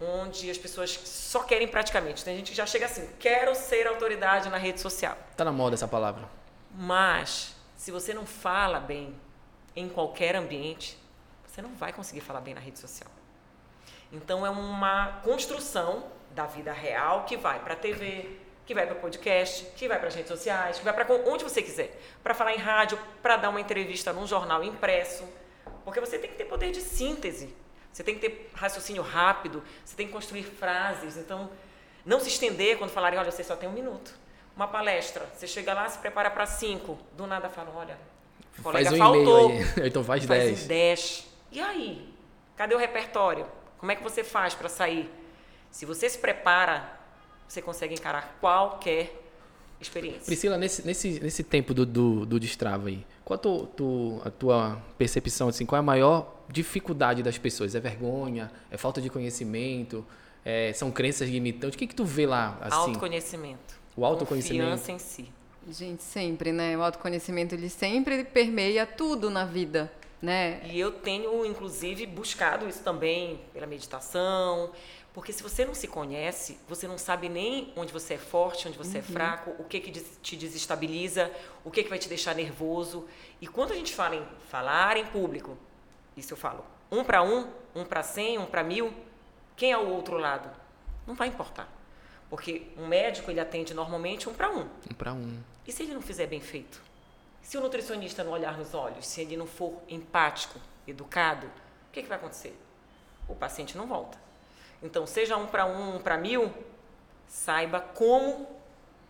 onde 0.00 0.50
as 0.50 0.58
pessoas 0.58 0.90
só 1.04 1.42
querem 1.42 1.66
praticamente. 1.66 2.24
Tem 2.24 2.36
gente 2.36 2.50
que 2.50 2.56
já 2.56 2.66
chega 2.66 2.86
assim, 2.86 3.08
quero 3.18 3.54
ser 3.54 3.86
autoridade 3.86 4.48
na 4.48 4.56
rede 4.56 4.80
social. 4.80 5.16
Tá 5.36 5.44
na 5.44 5.52
moda 5.52 5.74
essa 5.74 5.88
palavra. 5.88 6.28
Mas 6.74 7.54
se 7.76 7.90
você 7.90 8.12
não 8.12 8.26
fala 8.26 8.80
bem 8.80 9.14
em 9.74 9.88
qualquer 9.88 10.36
ambiente, 10.36 10.98
você 11.46 11.62
não 11.62 11.74
vai 11.74 11.92
conseguir 11.92 12.20
falar 12.20 12.40
bem 12.40 12.54
na 12.54 12.60
rede 12.60 12.78
social. 12.78 13.10
Então 14.12 14.44
é 14.44 14.50
uma 14.50 15.20
construção 15.22 16.04
da 16.32 16.46
vida 16.46 16.72
real 16.72 17.24
que 17.24 17.36
vai 17.36 17.60
para 17.60 17.74
a 17.74 17.76
TV, 17.76 18.38
que 18.66 18.74
vai 18.74 18.86
para 18.86 18.96
podcast, 18.96 19.64
que 19.76 19.86
vai 19.88 19.98
para 19.98 20.08
as 20.08 20.14
redes 20.14 20.30
sociais, 20.30 20.78
que 20.78 20.84
vai 20.84 20.92
para 20.92 21.06
onde 21.26 21.44
você 21.44 21.62
quiser, 21.62 22.00
para 22.22 22.34
falar 22.34 22.54
em 22.54 22.58
rádio, 22.58 22.98
para 23.22 23.36
dar 23.36 23.50
uma 23.50 23.60
entrevista 23.60 24.12
num 24.12 24.26
jornal 24.26 24.62
impresso, 24.64 25.24
porque 25.84 26.00
você 26.00 26.18
tem 26.18 26.30
que 26.30 26.36
ter 26.36 26.44
poder 26.44 26.72
de 26.72 26.80
síntese 26.80 27.54
você 27.94 28.02
tem 28.02 28.18
que 28.18 28.28
ter 28.28 28.50
raciocínio 28.54 29.02
rápido, 29.02 29.62
você 29.84 29.94
tem 29.94 30.08
que 30.08 30.12
construir 30.12 30.42
frases. 30.42 31.16
Então, 31.16 31.48
não 32.04 32.18
se 32.18 32.28
estender 32.28 32.76
quando 32.76 32.90
falarem, 32.90 33.16
olha, 33.16 33.30
você 33.30 33.44
só 33.44 33.54
tem 33.54 33.68
um 33.68 33.72
minuto. 33.72 34.12
Uma 34.56 34.68
palestra, 34.68 35.26
você 35.34 35.46
chega 35.46 35.74
lá, 35.74 35.88
se 35.88 35.98
prepara 35.98 36.30
para 36.30 36.46
cinco, 36.46 36.96
do 37.16 37.26
nada 37.26 37.48
fala, 37.48 37.72
olha, 37.74 37.98
o 38.58 38.62
colega 38.62 38.90
faz 38.90 39.00
um 39.00 39.04
faltou. 39.04 39.48
Aí. 39.50 39.64
então 39.88 40.04
faz, 40.04 40.24
faz 40.24 40.44
dez. 40.44 40.66
Dez. 40.66 41.26
E 41.50 41.60
aí? 41.60 42.14
Cadê 42.56 42.74
o 42.74 42.78
repertório? 42.78 43.46
Como 43.78 43.90
é 43.90 43.96
que 43.96 44.02
você 44.02 44.22
faz 44.22 44.54
para 44.54 44.68
sair? 44.68 45.10
Se 45.70 45.84
você 45.84 46.08
se 46.08 46.18
prepara, 46.18 46.88
você 47.48 47.60
consegue 47.60 47.94
encarar 47.94 48.36
qualquer 48.40 49.20
experiência. 49.80 50.24
Priscila, 50.24 50.56
nesse, 50.56 50.86
nesse, 50.86 51.20
nesse 51.20 51.42
tempo 51.42 51.74
do, 51.74 51.84
do, 51.84 52.24
do 52.24 52.40
destrava 52.40 52.88
aí, 52.88 53.04
qual 53.24 53.34
a 53.34 53.38
tua, 53.38 53.66
tu, 53.66 54.22
a 54.24 54.30
tua 54.30 54.82
percepção, 54.96 55.48
assim, 55.48 55.66
qual 55.66 55.76
é 55.76 55.80
a 55.80 55.82
maior 55.82 56.42
dificuldade 56.48 57.22
das 57.22 57.38
pessoas? 57.38 57.74
É 57.74 57.80
vergonha? 57.80 58.50
É 58.70 58.76
falta 58.76 59.00
de 59.00 59.10
conhecimento? 59.10 60.06
É, 60.44 60.72
são 60.72 60.90
crenças 60.90 61.28
limitantes? 61.28 61.74
O 61.74 61.78
que, 61.78 61.86
que 61.86 61.94
tu 61.94 62.04
vê 62.04 62.26
lá? 62.26 62.58
Assim? 62.60 62.76
Autoconhecimento. 62.76 63.83
O 63.96 64.04
autoconhecimento. 64.04 64.70
Confiança 64.70 64.92
em 64.92 64.98
si. 64.98 65.32
Gente, 65.68 66.02
sempre, 66.02 66.52
né? 66.52 66.76
O 66.76 66.82
autoconhecimento, 66.82 67.54
ele 67.54 67.68
sempre 67.68 68.24
permeia 68.24 68.84
tudo 68.84 69.30
na 69.30 69.44
vida, 69.44 69.90
né? 70.20 70.60
E 70.64 70.78
eu 70.78 70.92
tenho, 70.92 71.44
inclusive, 71.46 72.04
buscado 72.06 72.68
isso 72.68 72.82
também 72.82 73.40
pela 73.52 73.66
meditação, 73.66 74.72
porque 75.14 75.32
se 75.32 75.42
você 75.42 75.64
não 75.64 75.74
se 75.74 75.86
conhece, 75.86 76.58
você 76.68 76.88
não 76.88 76.98
sabe 76.98 77.28
nem 77.28 77.72
onde 77.76 77.92
você 77.92 78.14
é 78.14 78.18
forte, 78.18 78.66
onde 78.66 78.76
você 78.76 78.98
é 78.98 79.00
uhum. 79.00 79.06
é 79.06 79.12
fraco, 79.12 79.54
o 79.58 79.64
que, 79.64 79.78
que 79.78 79.92
te 79.92 80.36
desestabiliza, 80.36 81.30
o 81.64 81.70
que, 81.70 81.84
que 81.84 81.88
vai 81.88 81.98
te 81.98 82.08
deixar 82.08 82.34
nervoso. 82.34 83.06
E 83.40 83.46
quando 83.46 83.72
a 83.72 83.76
gente 83.76 83.94
fala 83.94 84.16
em 84.16 84.26
falar 84.50 84.96
em 84.96 85.06
público, 85.06 85.56
isso 86.16 86.32
eu 86.32 86.36
falo, 86.36 86.64
um 86.90 87.04
para 87.04 87.22
um, 87.22 87.48
um 87.74 87.84
para 87.84 88.02
cem, 88.02 88.38
um 88.38 88.44
para 88.44 88.64
mil, 88.64 88.92
quem 89.56 89.72
é 89.72 89.78
o 89.78 89.88
outro 89.88 90.18
lado? 90.18 90.50
Não 91.06 91.14
vai 91.14 91.28
importar. 91.28 91.73
Porque 92.34 92.66
um 92.76 92.88
médico, 92.88 93.30
ele 93.30 93.38
atende 93.38 93.72
normalmente 93.72 94.28
um 94.28 94.34
para 94.34 94.50
um. 94.50 94.62
Um 94.90 94.94
para 94.98 95.12
um. 95.12 95.40
E 95.64 95.70
se 95.70 95.84
ele 95.84 95.94
não 95.94 96.02
fizer 96.02 96.26
bem 96.26 96.40
feito? 96.40 96.82
Se 97.40 97.56
o 97.56 97.60
nutricionista 97.60 98.24
não 98.24 98.32
olhar 98.32 98.58
nos 98.58 98.74
olhos, 98.74 99.06
se 99.06 99.20
ele 99.20 99.36
não 99.36 99.46
for 99.46 99.80
empático, 99.88 100.58
educado, 100.84 101.46
o 101.46 101.92
que, 101.92 102.02
que 102.02 102.08
vai 102.08 102.18
acontecer? 102.18 102.58
O 103.28 103.36
paciente 103.36 103.78
não 103.78 103.86
volta. 103.86 104.18
Então, 104.82 105.06
seja 105.06 105.36
um 105.36 105.46
para 105.46 105.64
um, 105.64 105.94
um 105.94 106.00
para 106.00 106.18
mil, 106.18 106.52
saiba 107.28 107.78
como 107.78 108.48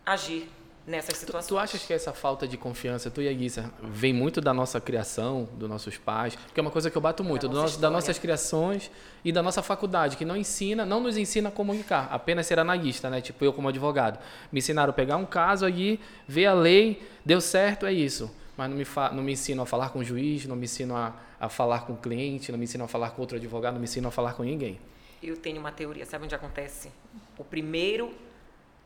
agir 0.05 0.47
nessas 0.85 1.17
situações. 1.17 1.47
Tu, 1.47 1.55
tu, 1.55 1.57
achas 1.57 1.83
que 1.83 1.93
essa 1.93 2.13
falta 2.13 2.47
de 2.47 2.57
confiança, 2.57 3.09
tu 3.09 3.21
e 3.21 3.27
a 3.27 3.33
Guissa, 3.33 3.71
vem 3.81 4.13
muito 4.13 4.39
da 4.39 4.53
nossa 4.53 4.79
criação, 4.79 5.47
dos 5.53 5.69
nossos 5.69 5.97
pais? 5.97 6.35
Porque 6.35 6.59
é 6.59 6.61
uma 6.61 6.71
coisa 6.71 6.89
que 6.89 6.97
eu 6.97 7.01
bato 7.01 7.23
muito, 7.23 7.47
do 7.47 7.55
nosso, 7.55 7.79
das 7.79 7.91
nossas 7.91 8.19
criações 8.19 8.91
e 9.23 9.31
da 9.31 9.41
nossa 9.41 9.61
faculdade, 9.61 10.17
que 10.17 10.25
não 10.25 10.35
ensina, 10.35 10.85
não 10.85 10.99
nos 10.99 11.17
ensina 11.17 11.49
a 11.49 11.51
comunicar, 11.51 12.07
apenas 12.11 12.47
ser 12.47 12.59
analista, 12.59 13.09
né? 13.09 13.21
Tipo, 13.21 13.43
eu 13.45 13.53
como 13.53 13.69
advogado. 13.69 14.19
Me 14.51 14.59
ensinaram 14.59 14.91
a 14.91 14.93
pegar 14.93 15.17
um 15.17 15.25
caso 15.25 15.65
aí, 15.65 15.99
ver 16.27 16.45
a 16.45 16.53
lei, 16.53 17.01
deu 17.25 17.41
certo, 17.41 17.85
é 17.85 17.93
isso. 17.93 18.31
Mas 18.57 18.69
não 18.69 18.77
me, 18.77 18.85
não 19.13 19.23
me 19.23 19.33
ensinam 19.33 19.63
a 19.63 19.65
falar 19.65 19.89
com 19.89 19.99
o 19.99 20.03
juiz, 20.03 20.45
não 20.45 20.55
me 20.55 20.65
ensinam 20.65 20.95
a, 20.95 21.13
a 21.39 21.49
falar 21.49 21.81
com 21.85 21.93
o 21.93 21.97
cliente, 21.97 22.51
não 22.51 22.59
me 22.59 22.63
ensinam 22.63 22.85
a 22.85 22.87
falar 22.87 23.11
com 23.11 23.21
outro 23.21 23.37
advogado, 23.37 23.73
não 23.73 23.79
me 23.79 23.85
ensinam 23.85 24.09
a 24.09 24.11
falar 24.11 24.33
com 24.33 24.43
ninguém 24.43 24.79
eu 25.27 25.37
tenho 25.37 25.59
uma 25.59 25.71
teoria, 25.71 26.05
sabe 26.05 26.25
onde 26.25 26.35
acontece? 26.35 26.91
O 27.37 27.43
primeiro 27.43 28.13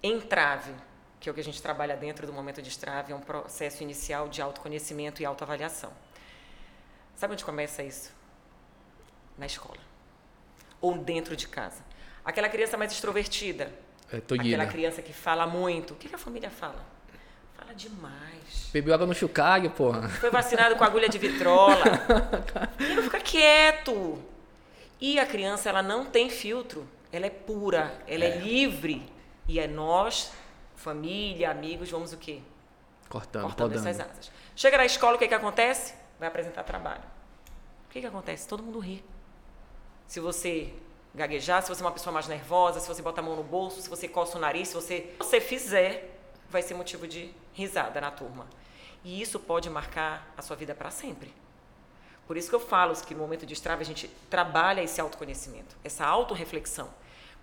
entrave, 0.01 0.71
que 1.19 1.27
é 1.27 1.31
o 1.31 1.35
que 1.35 1.41
a 1.41 1.43
gente 1.43 1.61
trabalha 1.61 1.97
dentro 1.97 2.25
do 2.25 2.31
momento 2.31 2.61
de 2.61 2.69
estrave, 2.69 3.11
é 3.11 3.15
um 3.15 3.19
processo 3.19 3.83
inicial 3.83 4.29
de 4.29 4.41
autoconhecimento 4.41 5.21
e 5.21 5.25
autoavaliação. 5.25 5.91
Sabe 7.15 7.33
onde 7.33 7.43
começa 7.43 7.83
isso? 7.83 8.11
Na 9.37 9.45
escola. 9.45 9.79
Ou 10.79 10.97
dentro 10.97 11.35
de 11.35 11.47
casa. 11.47 11.83
Aquela 12.23 12.47
criança 12.47 12.77
mais 12.77 12.91
extrovertida. 12.91 13.71
É, 14.11 14.17
aquela 14.17 14.65
criança 14.65 15.01
que 15.01 15.11
fala 15.11 15.45
muito. 15.45 15.93
O 15.93 15.97
que, 15.97 16.07
que 16.07 16.15
a 16.15 16.17
família 16.17 16.49
fala? 16.49 16.83
Fala 17.57 17.73
demais. 17.75 18.69
Bebeu 18.71 18.93
água 18.93 19.05
no 19.05 19.13
chucague, 19.13 19.67
porra. 19.67 20.07
Foi 20.07 20.31
vacinado 20.31 20.75
com 20.77 20.83
agulha 20.83 21.09
de 21.09 21.17
vitrola. 21.17 21.83
não 22.95 23.03
fica 23.03 23.19
quieto. 23.19 24.23
E 25.01 25.19
a 25.19 25.25
criança, 25.25 25.69
ela 25.69 25.83
não 25.83 26.05
tem 26.05 26.29
filtro, 26.29 26.87
ela 27.11 27.25
é 27.25 27.29
pura, 27.29 28.01
ela 28.07 28.23
é, 28.23 28.29
é 28.29 28.37
livre. 28.37 29.09
E 29.47 29.59
é 29.59 29.67
nós, 29.67 30.31
família, 30.79 31.51
amigos, 31.51 31.91
vamos 31.91 32.13
o 32.13 32.17
quê? 32.17 32.41
Cortando, 33.09 33.43
Cortando 33.43 33.71
podando. 33.71 33.89
essas 33.89 34.09
asas. 34.09 34.31
Chega 34.55 34.77
na 34.77 34.85
escola, 34.85 35.15
o 35.15 35.19
que, 35.19 35.27
que 35.27 35.33
acontece? 35.33 35.93
Vai 36.17 36.29
apresentar 36.29 36.63
trabalho. 36.63 37.03
O 37.85 37.91
que, 37.91 37.99
que 37.99 38.07
acontece? 38.07 38.47
Todo 38.47 38.63
mundo 38.63 38.79
ri. 38.79 39.03
Se 40.07 40.19
você 40.19 40.73
gaguejar, 41.13 41.61
se 41.61 41.69
você 41.69 41.81
é 41.81 41.85
uma 41.85 41.91
pessoa 41.91 42.13
mais 42.13 42.27
nervosa, 42.27 42.79
se 42.79 42.87
você 42.87 43.01
bota 43.01 43.19
a 43.19 43.23
mão 43.23 43.35
no 43.35 43.43
bolso, 43.43 43.81
se 43.81 43.89
você 43.89 44.07
coça 44.07 44.37
o 44.37 44.41
nariz, 44.41 44.69
se 44.69 44.75
você, 44.75 45.13
você 45.19 45.41
fizer, 45.41 46.17
vai 46.49 46.61
ser 46.61 46.75
motivo 46.75 47.07
de 47.07 47.33
risada 47.53 47.99
na 47.99 48.11
turma. 48.11 48.47
E 49.03 49.21
isso 49.21 49.39
pode 49.39 49.69
marcar 49.69 50.31
a 50.37 50.41
sua 50.41 50.55
vida 50.55 50.73
para 50.73 50.91
sempre. 50.91 51.33
Por 52.27 52.37
isso 52.37 52.47
que 52.47 52.55
eu 52.55 52.59
falo 52.59 52.93
que 52.95 53.13
no 53.13 53.21
momento 53.21 53.45
de 53.45 53.53
estrave 53.53 53.81
a 53.81 53.85
gente 53.85 54.07
trabalha 54.29 54.81
esse 54.81 55.01
autoconhecimento, 55.01 55.75
essa 55.83 56.05
autorreflexão. 56.05 56.89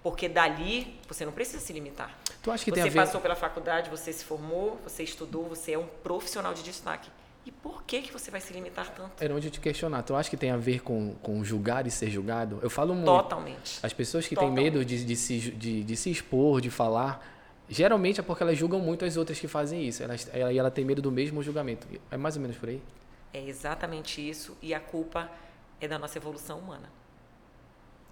Porque 0.07 0.29
dali 0.29 0.97
você 1.09 1.25
não 1.25 1.33
precisa 1.33 1.59
se 1.59 1.73
limitar. 1.73 2.17
Tu 2.41 2.49
acha 2.49 2.65
que 2.65 2.71
você 2.71 2.77
tem 2.77 2.85
a 2.85 2.93
ver... 2.93 3.01
passou 3.01 3.21
pela 3.21 3.35
faculdade, 3.35 3.91
você 3.91 4.13
se 4.13 4.25
formou, 4.25 4.79
você 4.85 5.03
estudou, 5.03 5.49
você 5.49 5.73
é 5.73 5.79
um 5.81 5.89
profissional 6.05 6.55
de 6.55 6.63
destaque. 6.63 7.11
E 7.45 7.51
por 7.51 7.83
que, 7.83 8.03
que 8.03 8.13
você 8.13 8.31
vai 8.31 8.41
se 8.41 8.53
limitar 8.53 8.89
tanto? 8.95 9.21
Era 9.21 9.35
onde 9.35 9.49
eu 9.49 9.51
te 9.51 9.59
questionar. 9.59 10.05
Tu 10.05 10.15
acha 10.15 10.31
que 10.31 10.37
tem 10.37 10.53
a 10.53 10.57
ver 10.57 10.81
com, 10.81 11.17
com 11.17 11.43
julgar 11.43 11.89
e 11.89 11.91
ser 11.91 12.09
julgado? 12.09 12.61
Eu 12.63 12.71
falo 12.71 12.95
muito. 12.95 13.07
Totalmente. 13.07 13.81
As 13.83 13.93
pessoas 13.93 14.29
que 14.29 14.37
Totalmente. 14.37 14.55
têm 14.55 14.65
medo 14.65 14.85
de, 14.85 15.05
de, 15.05 15.17
se, 15.17 15.39
de, 15.51 15.83
de 15.83 15.97
se 15.97 16.09
expor, 16.09 16.61
de 16.61 16.71
falar, 16.71 17.27
geralmente 17.69 18.21
é 18.21 18.23
porque 18.23 18.45
elas 18.45 18.57
julgam 18.57 18.79
muito 18.79 19.05
as 19.05 19.17
outras 19.17 19.41
que 19.41 19.49
fazem 19.49 19.89
isso. 19.89 20.05
Elas, 20.05 20.31
ela, 20.33 20.53
e 20.53 20.59
ela 20.59 20.71
tem 20.71 20.85
medo 20.85 21.03
do 21.03 21.11
mesmo 21.11 21.43
julgamento. 21.43 21.85
É 22.13 22.17
mais 22.17 22.37
ou 22.37 22.43
menos 22.43 22.57
por 22.57 22.69
aí? 22.69 22.81
É 23.35 23.45
exatamente 23.45 24.21
isso 24.21 24.57
e 24.63 24.73
a 24.73 24.79
culpa 24.79 25.29
é 25.81 25.89
da 25.89 25.99
nossa 25.99 26.17
evolução 26.17 26.61
humana. 26.61 26.89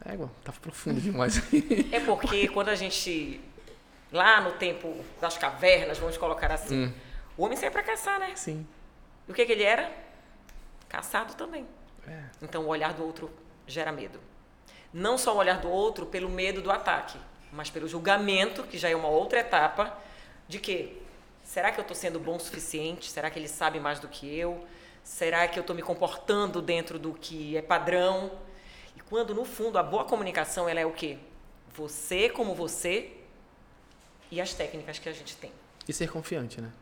É, 0.07 0.17
tá 0.45 0.53
profundo 0.53 1.01
demais. 1.01 1.41
é 1.93 2.01
porque 2.01 2.49
quando 2.49 2.69
a 2.69 2.75
gente 2.75 3.41
lá 4.13 4.41
no 4.41 4.53
tempo 4.53 4.95
das 5.21 5.37
cavernas, 5.37 5.99
vamos 5.99 6.17
colocar 6.17 6.53
assim, 6.53 6.85
hum. 6.85 6.93
o 7.37 7.45
homem 7.45 7.57
saía 7.57 7.71
para 7.71 7.83
caçar, 7.83 8.21
né? 8.21 8.33
Sim. 8.37 8.67
E 9.27 9.33
o 9.33 9.35
que, 9.35 9.45
que 9.45 9.53
ele 9.53 9.65
era? 9.65 9.91
Caçado 10.89 11.35
também. 11.35 11.67
É. 12.07 12.23
Então 12.43 12.65
o 12.65 12.69
olhar 12.69 12.93
do 12.93 13.05
outro 13.05 13.31
gera 13.67 13.91
medo. 13.91 14.21
não 14.93 15.19
só 15.19 15.35
o 15.35 15.39
olhar 15.39 15.59
do 15.59 15.69
outro 15.69 16.07
pelo 16.07 16.29
medo 16.29 16.63
do 16.63 16.71
ataque, 16.71 17.19
mas 17.51 17.71
pelo 17.71 17.89
julgamento, 17.89 18.63
que 18.65 18.79
já 18.79 18.89
é 18.89 18.95
uma 18.95 19.09
outra 19.09 19.41
etapa, 19.41 19.99
de 20.47 20.59
que 20.61 21.03
será 21.43 21.73
que 21.73 21.81
eu 21.81 21.83
estou 21.83 21.97
sendo 21.97 22.21
bom 22.21 22.37
o 22.37 22.41
suficiente? 22.41 23.11
Será 23.11 23.31
que 23.31 23.39
ele 23.39 23.49
sabe 23.49 23.81
mais 23.81 23.99
do 23.99 24.07
que 24.07 24.39
eu? 24.39 24.65
Será 25.03 25.49
que 25.49 25.59
eu 25.59 25.63
estou 25.63 25.75
me 25.75 25.83
comportando 25.83 26.63
dentro 26.63 26.99
do 26.99 27.13
que 27.13 27.57
é 27.57 27.63
padrão? 27.63 28.31
Quando 29.09 29.35
no 29.35 29.45
fundo 29.45 29.79
a 29.79 29.83
boa 29.83 30.05
comunicação 30.05 30.69
ela 30.69 30.81
é 30.81 30.87
o 30.87 30.93
quê? 30.93 31.19
Você 31.75 32.29
como 32.29 32.55
você 32.55 33.13
e 34.31 34.41
as 34.41 34.55
técnicas 34.55 34.99
que 34.99 35.09
a 35.09 35.13
gente 35.13 35.37
tem. 35.37 35.53
E 35.87 35.93
ser 35.93 36.11
confiante, 36.11 36.61
né? 36.61 36.73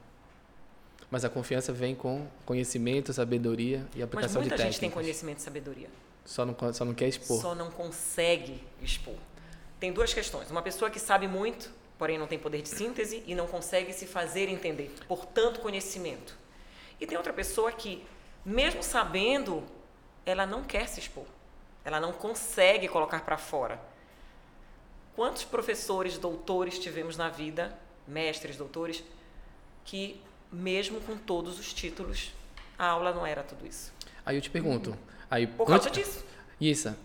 Mas 1.11 1.25
a 1.25 1.29
confiança 1.29 1.73
vem 1.73 1.95
com 1.95 2.27
conhecimento, 2.47 3.13
sabedoria 3.13 3.87
e 3.95 4.03
aplicação 4.03 4.13
Mas 4.13 4.31
de 4.31 4.39
muita 4.39 4.57
técnicas. 4.57 4.75
gente 4.75 4.81
tem 4.81 4.91
conhecimento 4.91 5.39
e 5.39 5.43
sabedoria. 5.43 5.91
Só 6.25 6.47
não, 6.47 6.57
só 6.73 6.85
não 6.85 6.95
quer 6.95 7.09
expor. 7.09 7.41
Só 7.41 7.55
não 7.55 7.71
consegue 7.71 8.63
expor. 8.81 9.17
Tem 9.79 9.93
duas 9.93 10.15
questões. 10.15 10.51
Uma 10.51 10.63
pessoa 10.63 10.91
que 10.91 11.01
sabe 11.01 11.27
muito, 11.27 11.71
porém 11.99 12.17
não 12.17 12.27
tem 12.27 12.39
poder 12.39 12.63
de 12.63 12.69
síntese 12.69 13.23
e 13.27 13.35
não 13.35 13.47
consegue 13.47 13.93
se 13.93 14.07
fazer 14.07 14.49
entender 14.49 14.95
por 15.09 15.27
tanto 15.27 15.61
conhecimento. 15.61 16.39
E 17.01 17.07
tem 17.07 17.17
outra 17.17 17.33
pessoa 17.33 17.73
que, 17.73 18.07
mesmo 18.45 18.83
sabendo, 18.83 19.65
ela 20.25 20.47
não 20.47 20.63
quer 20.63 20.89
se 20.89 21.01
expor. 21.01 21.25
Ela 21.85 22.01
não 22.01 22.13
consegue 22.13 22.87
colocar 22.89 23.21
para 23.21 23.37
fora. 23.37 23.81
Quantos 25.15 25.45
professores, 25.45 26.17
doutores 26.17 26.79
tivemos 26.79 27.17
na 27.17 27.29
vida, 27.29 27.77
mestres, 28.07 28.57
doutores, 28.57 29.03
que 29.85 30.21
mesmo 30.51 31.01
com 31.01 31.17
todos 31.17 31.59
os 31.59 31.73
títulos, 31.73 32.33
a 32.79 32.87
aula 32.87 33.13
não 33.13 33.27
era 33.27 33.43
tudo 33.43 33.67
isso. 33.67 33.93
Aí 34.25 34.37
eu 34.37 34.41
te 34.43 34.49
pergunto, 34.51 34.97
aí 35.31 35.47
Por 35.47 35.67
causa 35.67 35.89
antes- 35.89 36.07
disso. 36.07 36.25
Isso. 36.61 36.97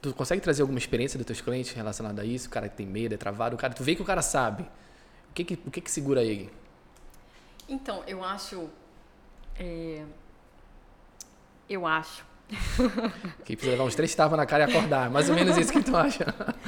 Tu 0.00 0.12
consegue 0.14 0.40
trazer 0.40 0.62
alguma 0.62 0.78
experiência 0.78 1.18
dos 1.18 1.26
teus 1.26 1.40
clientes 1.40 1.72
relacionada 1.72 2.22
a 2.22 2.24
isso? 2.24 2.46
O 2.48 2.50
cara 2.50 2.68
que 2.68 2.76
tem 2.76 2.86
medo, 2.86 3.14
é 3.14 3.18
travado, 3.18 3.56
o 3.56 3.58
cara, 3.58 3.72
tu 3.74 3.82
vê 3.82 3.94
que 3.96 4.02
o 4.02 4.04
cara 4.04 4.22
sabe. 4.22 4.62
O 5.30 5.34
que 5.34 5.44
que, 5.44 5.54
o 5.66 5.70
que, 5.70 5.80
que 5.80 5.90
segura 5.90 6.22
ele? 6.22 6.52
Então, 7.68 8.04
eu 8.06 8.22
acho. 8.22 8.68
é, 9.58 10.04
eu 11.68 11.86
acho. 11.86 12.24
Que 13.44 13.56
precisa 13.56 13.72
levar 13.72 13.84
uns 13.84 13.94
três 13.94 14.14
tapas 14.14 14.36
na 14.36 14.46
cara 14.46 14.64
e 14.64 14.70
acordar. 14.70 15.10
Mais 15.10 15.28
ou 15.28 15.34
menos 15.34 15.56
isso 15.56 15.72
que 15.72 15.82
tu 15.82 15.96
acha. 15.96 16.26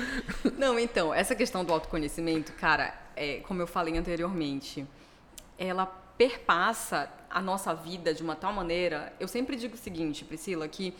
Não, 0.56 0.78
então, 0.78 1.12
essa 1.12 1.35
questão 1.35 1.64
do 1.64 1.73
autoconhecimento, 1.73 2.52
cara, 2.52 2.95
é, 3.14 3.40
como 3.40 3.61
eu 3.61 3.66
falei 3.66 3.97
anteriormente, 3.97 4.87
ela 5.59 5.87
perpassa 5.87 7.11
a 7.30 7.42
nossa 7.42 7.75
vida 7.75 8.14
de 8.14 8.23
uma 8.23 8.35
tal 8.35 8.52
maneira. 8.52 9.12
Eu 9.21 9.28
sempre 9.28 9.56
digo 9.56 9.75
o 9.75 9.78
seguinte, 9.78 10.25
Priscila, 10.25 10.66
que 10.66 10.95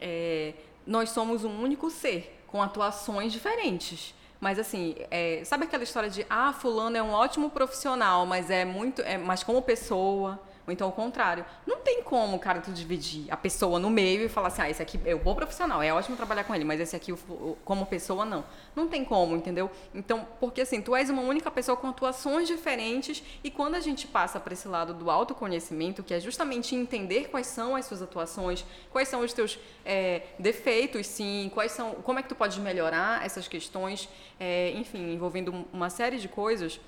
é, 0.00 0.54
nós 0.86 1.10
somos 1.10 1.44
um 1.44 1.62
único 1.62 1.90
ser 1.90 2.42
com 2.46 2.62
atuações 2.62 3.32
diferentes. 3.32 4.14
Mas 4.40 4.58
assim, 4.58 4.96
é, 5.10 5.42
sabe 5.44 5.64
aquela 5.64 5.84
história 5.84 6.10
de 6.10 6.26
ah, 6.28 6.52
fulano 6.52 6.96
é 6.96 7.02
um 7.02 7.12
ótimo 7.12 7.48
profissional, 7.48 8.26
mas 8.26 8.50
é 8.50 8.64
muito, 8.64 9.00
é, 9.02 9.16
mas 9.16 9.44
como 9.44 9.62
pessoa, 9.62 10.40
ou 10.66 10.72
então 10.72 10.86
ao 10.86 10.92
contrário, 10.92 11.44
não 11.66 11.78
tem 11.80 12.02
como, 12.02 12.38
cara, 12.38 12.60
tu 12.60 12.70
dividir 12.72 13.26
a 13.30 13.36
pessoa 13.36 13.78
no 13.78 13.90
meio 13.90 14.24
e 14.24 14.28
falar 14.28 14.48
assim, 14.48 14.62
ah, 14.62 14.70
esse 14.70 14.82
aqui 14.82 14.98
é 15.04 15.14
um 15.14 15.18
bom 15.18 15.34
profissional, 15.34 15.82
é 15.82 15.92
ótimo 15.92 16.16
trabalhar 16.16 16.44
com 16.44 16.54
ele, 16.54 16.64
mas 16.64 16.80
esse 16.80 16.94
aqui 16.94 17.12
o 17.12 17.18
o- 17.30 17.56
como 17.64 17.86
pessoa 17.86 18.24
não. 18.24 18.44
Não 18.76 18.88
tem 18.88 19.04
como, 19.04 19.34
entendeu? 19.36 19.70
Então, 19.94 20.26
porque 20.40 20.60
assim, 20.60 20.80
tu 20.80 20.94
és 20.94 21.10
uma 21.10 21.22
única 21.22 21.50
pessoa 21.50 21.76
com 21.76 21.88
atuações 21.88 22.46
diferentes 22.48 23.22
e 23.42 23.50
quando 23.50 23.74
a 23.74 23.80
gente 23.80 24.06
passa 24.06 24.38
para 24.40 24.52
esse 24.52 24.68
lado 24.68 24.94
do 24.94 25.10
autoconhecimento, 25.10 26.02
que 26.02 26.14
é 26.14 26.20
justamente 26.20 26.74
entender 26.74 27.28
quais 27.28 27.46
são 27.46 27.74
as 27.76 27.86
suas 27.86 28.02
atuações, 28.02 28.64
quais 28.90 29.08
são 29.08 29.20
os 29.20 29.32
teus 29.32 29.58
é, 29.84 30.22
defeitos, 30.38 31.06
sim, 31.06 31.50
quais 31.54 31.72
são, 31.72 31.92
como 31.96 32.18
é 32.18 32.22
que 32.22 32.28
tu 32.28 32.34
pode 32.34 32.60
melhorar 32.60 33.24
essas 33.24 33.48
questões, 33.48 34.08
é, 34.38 34.70
enfim, 34.72 35.12
envolvendo 35.12 35.64
uma 35.72 35.90
série 35.90 36.18
de 36.18 36.28
coisas. 36.28 36.80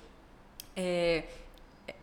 É, 0.75 1.23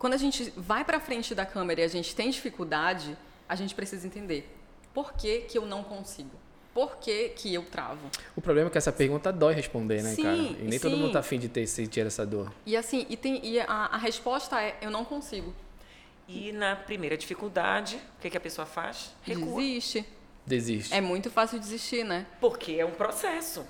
quando 0.03 0.15
a 0.15 0.17
gente 0.17 0.53
vai 0.57 0.85
para 0.85 0.99
frente 0.99 1.33
da 1.33 1.47
câmera 1.47 1.83
e 1.83 1.85
a 1.85 1.89
gente 1.89 2.13
tem 2.13 2.29
dificuldade, 2.29 3.17
a 3.49 3.55
gente 3.55 3.73
precisa 3.73 4.05
entender 4.05 4.53
por 4.93 5.13
que, 5.13 5.43
que 5.43 5.57
eu 5.57 5.65
não 5.65 5.85
consigo, 5.85 6.33
por 6.75 6.97
que, 6.97 7.29
que 7.29 7.55
eu 7.55 7.63
travo. 7.63 8.11
O 8.35 8.41
problema 8.41 8.69
é 8.69 8.73
que 8.73 8.77
essa 8.77 8.91
pergunta 8.91 9.33
dói 9.33 9.55
responder, 9.55 10.03
né, 10.03 10.17
Sim, 10.17 10.23
cara? 10.25 10.37
E 10.37 10.65
nem 10.65 10.81
todo 10.81 10.97
sim. 10.97 11.01
mundo 11.01 11.13
tá 11.13 11.21
afim 11.21 11.39
de 11.39 11.49
ter, 11.49 11.65
sentir 11.69 12.05
essa 12.05 12.27
dor. 12.27 12.53
E 12.67 12.77
assim, 12.77 13.07
e, 13.09 13.17
tem, 13.17 13.47
e 13.47 13.61
a, 13.61 13.65
a 13.65 13.97
resposta 13.97 14.61
é 14.61 14.77
eu 14.83 14.91
não 14.91 15.05
consigo. 15.05 15.55
E 16.27 16.51
na 16.51 16.75
primeira 16.75 17.17
dificuldade, 17.17 17.95
o 18.19 18.23
que, 18.23 18.29
que 18.29 18.37
a 18.37 18.41
pessoa 18.41 18.67
faz? 18.67 19.15
Recua. 19.23 19.63
Desiste. 19.63 20.05
Desiste. 20.45 20.93
É 20.93 21.01
muito 21.01 21.31
fácil 21.31 21.61
desistir, 21.61 22.05
né? 22.05 22.27
Porque 22.41 22.73
é 22.73 22.85
um 22.85 22.91
processo. 22.91 23.65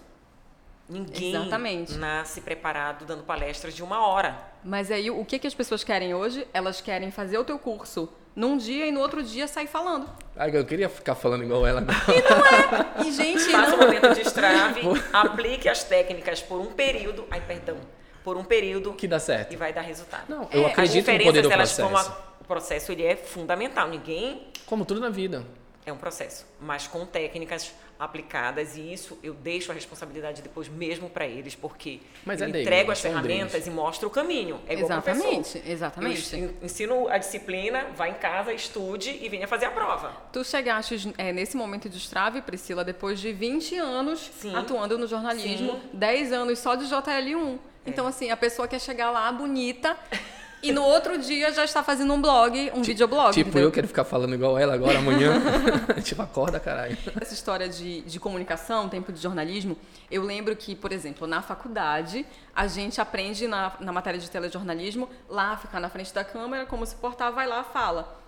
Ninguém 0.92 1.34
Exatamente. 1.34 1.94
nasce 1.94 2.40
preparado 2.40 3.04
dando 3.04 3.22
palestras 3.22 3.74
de 3.74 3.82
uma 3.82 4.06
hora. 4.06 4.36
Mas 4.62 4.90
aí 4.90 5.10
o 5.10 5.24
que, 5.24 5.38
que 5.38 5.46
as 5.46 5.54
pessoas 5.54 5.82
querem 5.82 6.14
hoje? 6.14 6.46
Elas 6.52 6.80
querem 6.80 7.10
fazer 7.10 7.38
o 7.38 7.44
teu 7.44 7.58
curso 7.58 8.08
num 8.36 8.56
dia 8.56 8.86
e 8.86 8.92
no 8.92 9.00
outro 9.00 9.22
dia 9.22 9.46
sair 9.48 9.66
falando. 9.66 10.08
Ai, 10.36 10.50
eu 10.56 10.64
queria 10.64 10.88
ficar 10.88 11.14
falando 11.14 11.44
igual 11.44 11.66
ela. 11.66 11.80
não. 11.80 11.92
E, 13.06 13.12
gente, 13.12 13.40
Faça 13.50 13.74
um 13.74 13.78
não, 13.78 13.86
momento 13.86 14.14
de 14.14 14.20
estrave, 14.20 14.80
aplique 15.12 15.68
as 15.68 15.82
técnicas 15.84 16.40
por 16.40 16.60
um 16.60 16.66
período, 16.72 17.26
ai 17.30 17.40
perdão, 17.40 17.76
por 18.24 18.36
um 18.36 18.44
período 18.44 18.92
que 18.94 19.08
dá 19.08 19.18
certo. 19.18 19.52
e 19.52 19.56
vai 19.56 19.72
dar 19.72 19.80
resultado. 19.82 20.24
Não, 20.28 20.48
eu 20.52 20.64
As 20.66 20.72
acredito 20.72 20.94
no 20.96 21.00
diferenças, 21.00 21.26
poder 21.26 21.42
do 21.42 21.52
elas 21.52 21.72
processo. 21.72 22.10
A- 22.10 22.32
o 22.40 22.44
processo 22.44 22.92
ele 22.92 23.04
é 23.04 23.16
fundamental. 23.16 23.88
Ninguém 23.88 24.48
Como 24.66 24.84
tudo 24.84 25.00
na 25.00 25.08
vida. 25.10 25.44
é 25.86 25.92
um 25.92 25.96
processo, 25.96 26.46
mas 26.60 26.86
com 26.86 27.04
técnicas 27.06 27.72
aplicadas 28.04 28.76
e 28.76 28.92
isso 28.92 29.18
eu 29.22 29.34
deixo 29.34 29.70
a 29.70 29.74
responsabilidade 29.74 30.42
depois 30.42 30.68
mesmo 30.68 31.08
para 31.10 31.26
eles, 31.26 31.54
porque 31.54 32.00
Mas 32.24 32.40
eu 32.40 32.48
é 32.48 32.50
deles, 32.50 32.66
entrego 32.66 32.90
as 32.92 32.98
são 32.98 33.10
ferramentas 33.10 33.52
deles. 33.52 33.66
e 33.66 33.70
mostro 33.70 34.08
o 34.08 34.10
caminho. 34.10 34.60
É 34.66 34.74
igual 34.74 35.00
professor. 35.02 35.20
exatamente, 35.26 35.62
exatamente. 35.70 36.36
Eu 36.36 36.38
en- 36.48 36.54
ensino 36.66 37.08
a 37.08 37.18
disciplina, 37.18 37.86
vá 37.96 38.08
em 38.08 38.14
casa, 38.14 38.52
estude 38.52 39.18
e 39.22 39.28
venha 39.28 39.46
fazer 39.48 39.66
a 39.66 39.70
prova. 39.70 40.12
Tu 40.32 40.44
chegaste 40.44 41.12
é, 41.18 41.32
nesse 41.32 41.56
momento 41.56 41.88
de 41.88 41.96
estrave, 41.96 42.40
Priscila, 42.42 42.84
depois 42.84 43.20
de 43.20 43.32
20 43.32 43.76
anos 43.78 44.30
Sim. 44.40 44.54
atuando 44.54 44.96
no 44.98 45.06
jornalismo, 45.06 45.72
Sim. 45.72 45.80
10 45.92 46.32
anos 46.32 46.58
só 46.58 46.74
de 46.74 46.86
JL1. 46.86 47.58
Então, 47.84 48.06
assim, 48.06 48.30
a 48.30 48.36
pessoa 48.36 48.68
quer 48.68 48.80
chegar 48.80 49.10
lá 49.10 49.30
bonita 49.32 49.96
e 50.62 50.70
no 50.72 50.82
outro 50.82 51.18
dia 51.18 51.52
já 51.52 51.64
está 51.64 51.82
fazendo 51.82 52.14
um 52.14 52.22
blog, 52.22 52.70
um 52.74 52.82
videoblog. 52.82 53.32
Tipo, 53.32 53.50
entendeu? 53.50 53.68
eu 53.68 53.72
quero 53.72 53.88
ficar 53.88 54.04
falando 54.04 54.34
igual 54.34 54.56
ela 54.56 54.74
agora 54.74 54.98
amanhã. 54.98 55.42
tipo, 56.02 56.22
acorda, 56.22 56.60
caralho. 56.60 56.96
Essa 57.20 57.34
história 57.34 57.68
de, 57.68 58.02
de 58.02 58.20
comunicação, 58.20 58.88
tempo 58.88 59.12
de 59.12 59.20
jornalismo, 59.20 59.76
eu 60.10 60.22
lembro 60.22 60.54
que, 60.54 60.76
por 60.76 60.92
exemplo, 60.92 61.26
na 61.26 61.42
faculdade, 61.42 62.24
a 62.54 62.66
gente 62.66 63.00
aprende 63.00 63.48
na, 63.48 63.72
na 63.80 63.92
matéria 63.92 64.20
de 64.20 64.30
telejornalismo, 64.30 65.08
lá 65.28 65.56
ficar 65.56 65.80
na 65.80 65.88
frente 65.88 66.14
da 66.14 66.22
câmera, 66.22 66.64
como 66.64 66.86
se 66.86 66.94
portar, 66.94 67.32
vai 67.32 67.46
lá, 67.46 67.64
fala. 67.64 68.21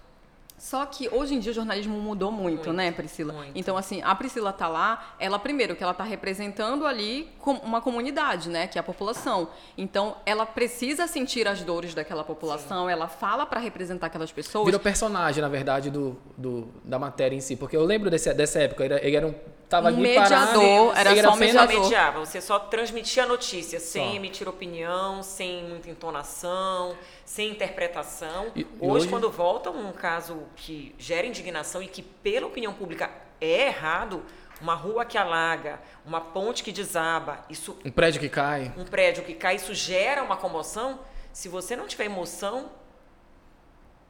Só 0.56 0.86
que 0.86 1.08
hoje 1.12 1.34
em 1.34 1.40
dia 1.40 1.50
o 1.52 1.54
jornalismo 1.54 1.98
mudou 2.00 2.30
muito, 2.32 2.54
Muito, 2.56 2.72
né, 2.72 2.90
Priscila? 2.92 3.32
muito. 3.32 3.52
Então, 3.54 3.76
assim, 3.76 4.00
a 4.02 4.14
Priscila 4.14 4.52
tá 4.52 4.66
lá, 4.68 5.14
ela 5.18 5.38
primeiro 5.38 5.74
que 5.76 5.82
ela 5.82 5.92
tá 5.92 6.04
representando 6.04 6.86
ali 6.86 7.28
uma 7.62 7.80
comunidade, 7.82 8.48
né, 8.48 8.66
que 8.66 8.78
é 8.78 8.80
a 8.80 8.82
população. 8.82 9.48
Então, 9.76 10.16
ela 10.24 10.46
precisa 10.46 11.06
sentir 11.06 11.46
as 11.48 11.62
dores 11.62 11.92
daquela 11.92 12.24
população, 12.24 12.88
ela 12.88 13.08
fala 13.08 13.44
para 13.44 13.60
representar 13.60 14.06
aquelas 14.06 14.32
pessoas. 14.32 14.64
Virou 14.64 14.80
personagem, 14.80 15.42
na 15.42 15.48
verdade, 15.48 15.90
do, 15.90 16.16
do, 16.36 16.68
da 16.84 16.98
matéria 16.98 17.36
em 17.36 17.40
si. 17.40 17.56
Porque 17.56 17.76
eu 17.76 17.84
lembro 17.84 18.08
desse, 18.08 18.32
dessa 18.32 18.60
época. 18.60 18.84
Ele, 18.84 18.94
ele 18.94 19.16
era 19.16 19.26
um. 19.26 19.34
Tava 19.68 19.90
Um 19.90 19.96
ali 19.96 20.14
parado, 20.14 20.60
mediador, 20.60 20.96
era 20.96 21.10
só 21.22 21.30
um 21.30 21.32
apenas- 21.32 21.34
Você 21.34 21.34
só 21.34 21.36
mediador. 21.66 21.82
mediava, 21.82 22.20
você 22.20 22.40
só 22.40 22.58
transmitia 22.60 23.24
a 23.24 23.26
notícia, 23.26 23.80
sem 23.80 24.10
Só. 24.10 24.14
emitir 24.14 24.48
opinião, 24.48 25.22
sem 25.22 25.64
muita 25.64 25.88
entonação, 25.90 26.94
sem 27.24 27.50
interpretação. 27.50 28.52
E- 28.54 28.64
hoje, 28.78 28.78
hoje- 28.80 29.08
quando 29.08 29.30
volta 29.30 29.70
um 29.70 29.92
caso 29.92 30.42
que 30.56 30.94
gera 30.98 31.26
indignação 31.26 31.82
e 31.82 31.88
que, 31.88 32.02
pela 32.02 32.46
opinião 32.46 32.72
pública, 32.72 33.10
é 33.40 33.66
errado, 33.68 34.22
uma 34.60 34.74
rua 34.74 35.04
que 35.04 35.18
alaga, 35.18 35.80
uma 36.06 36.20
ponte 36.20 36.62
que 36.62 36.70
desaba, 36.72 37.44
isso, 37.50 37.76
Um 37.84 37.90
prédio 37.90 38.20
que 38.20 38.28
cai. 38.28 38.72
um 38.76 38.84
prédio 38.84 39.24
que 39.24 39.34
cai, 39.34 39.56
isso 39.56 39.74
gera 39.74 40.22
uma 40.22 40.36
comoção. 40.36 41.00
Se 41.32 41.48
você 41.48 41.74
não 41.74 41.86
tiver 41.88 42.04
emoção, 42.04 42.70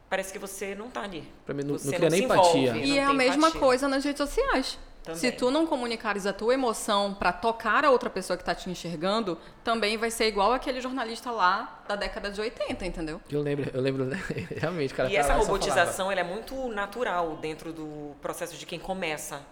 parece 0.09 0.31
que 0.31 0.39
você 0.39 0.75
não 0.75 0.87
está 0.87 1.01
ali. 1.01 1.27
Pra 1.45 1.53
mim, 1.55 1.63
não- 1.63 1.71
não 1.71 1.79
Você 1.79 1.95
cria 1.95 2.09
nem 2.09 2.19
se 2.19 2.25
envolve, 2.25 2.59
empatia. 2.59 2.73
não 2.73 2.79
E 2.81 2.97
é 2.99 3.03
a 3.03 3.13
mesma 3.13 3.47
empatia. 3.47 3.59
coisa 3.59 3.87
nas 3.87 4.03
redes 4.03 4.17
sociais. 4.19 4.77
Também. 5.05 5.19
Se 5.19 5.31
tu 5.31 5.51
não 5.51 5.67
comunicares 5.67 6.25
a 6.25 6.33
tua 6.33 6.55
emoção 6.55 7.13
para 7.13 7.31
tocar 7.31 7.85
a 7.85 7.91
outra 7.91 8.09
pessoa 8.09 8.35
que 8.35 8.43
tá 8.43 8.55
te 8.55 8.71
enxergando, 8.71 9.37
também 9.63 9.97
vai 9.97 10.09
ser 10.09 10.27
igual 10.27 10.51
aquele 10.51 10.81
jornalista 10.81 11.29
lá 11.29 11.83
da 11.87 11.95
década 11.95 12.31
de 12.31 12.41
80, 12.41 12.83
entendeu? 12.83 13.21
Eu 13.29 13.39
lembro, 13.39 13.69
eu 13.71 13.79
lembro, 13.79 14.09
realmente, 14.57 14.93
o 14.93 14.97
cara 14.97 15.09
E 15.11 15.15
essa 15.15 15.35
robotização 15.35 16.11
ela 16.11 16.21
é 16.21 16.23
muito 16.23 16.55
natural 16.69 17.37
dentro 17.37 17.71
do 17.71 18.15
processo 18.19 18.57
de 18.57 18.65
quem 18.65 18.79
começa 18.79 19.43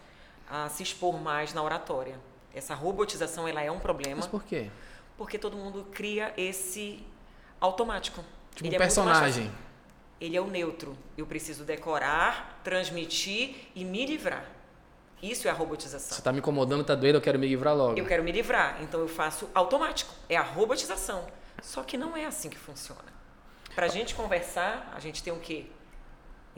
a 0.50 0.70
se 0.70 0.82
expor 0.82 1.22
mais 1.22 1.54
na 1.54 1.62
oratória. 1.62 2.16
Essa 2.52 2.74
robotização 2.74 3.48
ela 3.48 3.62
é 3.62 3.72
um 3.72 3.80
problema 3.80 4.18
Mas 4.18 4.28
por 4.28 4.44
quê? 4.44 4.72
porque 5.16 5.38
todo 5.38 5.56
mundo 5.56 5.86
cria 5.92 6.34
esse 6.36 7.00
automático. 7.62 8.26
Tipo 8.56 8.68
Ele 8.68 8.74
um 8.74 8.78
é 8.78 8.80
personagem. 8.80 9.52
Ele 10.20 10.36
é 10.36 10.42
o 10.42 10.48
neutro. 10.48 10.98
Eu 11.16 11.28
preciso 11.28 11.64
decorar, 11.64 12.60
transmitir 12.64 13.68
e 13.76 13.86
me 13.86 14.04
livrar. 14.06 14.46
Isso 15.24 15.48
é 15.48 15.52
a 15.52 15.54
robotização. 15.54 16.10
Você 16.10 16.20
está 16.20 16.34
me 16.34 16.40
incomodando, 16.40 16.84
tá 16.84 16.96
doendo, 16.96 17.18
eu 17.18 17.22
quero 17.22 17.40
me 17.40 17.48
livrar 17.48 17.74
logo. 17.74 17.98
Eu 17.98 18.06
quero 18.06 18.22
me 18.22 18.32
livrar, 18.32 18.84
então 18.84 19.00
eu 19.00 19.08
faço 19.08 19.50
automático. 19.56 20.14
É 20.28 20.36
a 20.36 20.42
robotização. 20.42 21.26
Só 21.62 21.82
que 21.82 21.98
não 21.98 22.18
é 22.18 22.26
assim 22.26 22.50
que 22.50 22.58
funciona. 22.58 23.06
Para 23.74 23.86
a 23.86 23.90
gente 23.90 24.16
conversar, 24.16 24.92
a 24.94 25.00
gente 25.00 25.24
tem 25.24 25.32
o 25.32 25.40
quê? 25.40 25.68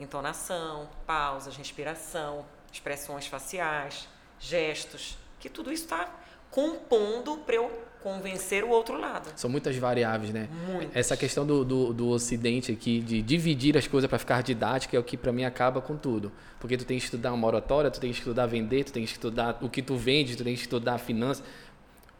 Entonação, 0.00 0.88
pausas, 1.06 1.56
respiração, 1.56 2.44
expressões 2.72 3.28
faciais, 3.28 4.08
gestos, 4.40 5.16
que 5.38 5.48
tudo 5.48 5.72
isso 5.72 5.84
está 5.84 6.12
compondo 6.50 7.38
para 7.38 7.54
eu 7.54 7.84
convencer 8.06 8.62
o 8.62 8.68
outro 8.68 8.96
lado. 8.96 9.28
São 9.34 9.50
muitas 9.50 9.76
variáveis, 9.76 10.32
né? 10.32 10.48
Muitas. 10.68 10.94
Essa 10.94 11.16
questão 11.16 11.44
do, 11.44 11.64
do, 11.64 11.92
do 11.92 12.08
Ocidente 12.10 12.70
aqui, 12.70 13.00
de 13.00 13.20
dividir 13.20 13.76
as 13.76 13.88
coisas 13.88 14.08
para 14.08 14.16
ficar 14.16 14.44
didática, 14.44 14.96
é 14.96 15.00
o 15.00 15.02
que 15.02 15.16
para 15.16 15.32
mim 15.32 15.44
acaba 15.44 15.80
com 15.80 15.96
tudo. 15.96 16.30
Porque 16.60 16.76
tu 16.76 16.84
tem 16.84 16.96
que 16.96 17.02
estudar 17.02 17.32
uma 17.32 17.44
oratória, 17.48 17.90
tu 17.90 17.98
tem 17.98 18.12
que 18.12 18.18
estudar 18.18 18.46
vender, 18.46 18.84
tu 18.84 18.92
tem 18.92 19.04
que 19.04 19.10
estudar 19.10 19.58
o 19.60 19.68
que 19.68 19.82
tu 19.82 19.96
vende, 19.96 20.36
tu 20.36 20.44
tem 20.44 20.54
que 20.54 20.60
estudar 20.60 20.98
finanças. 20.98 21.44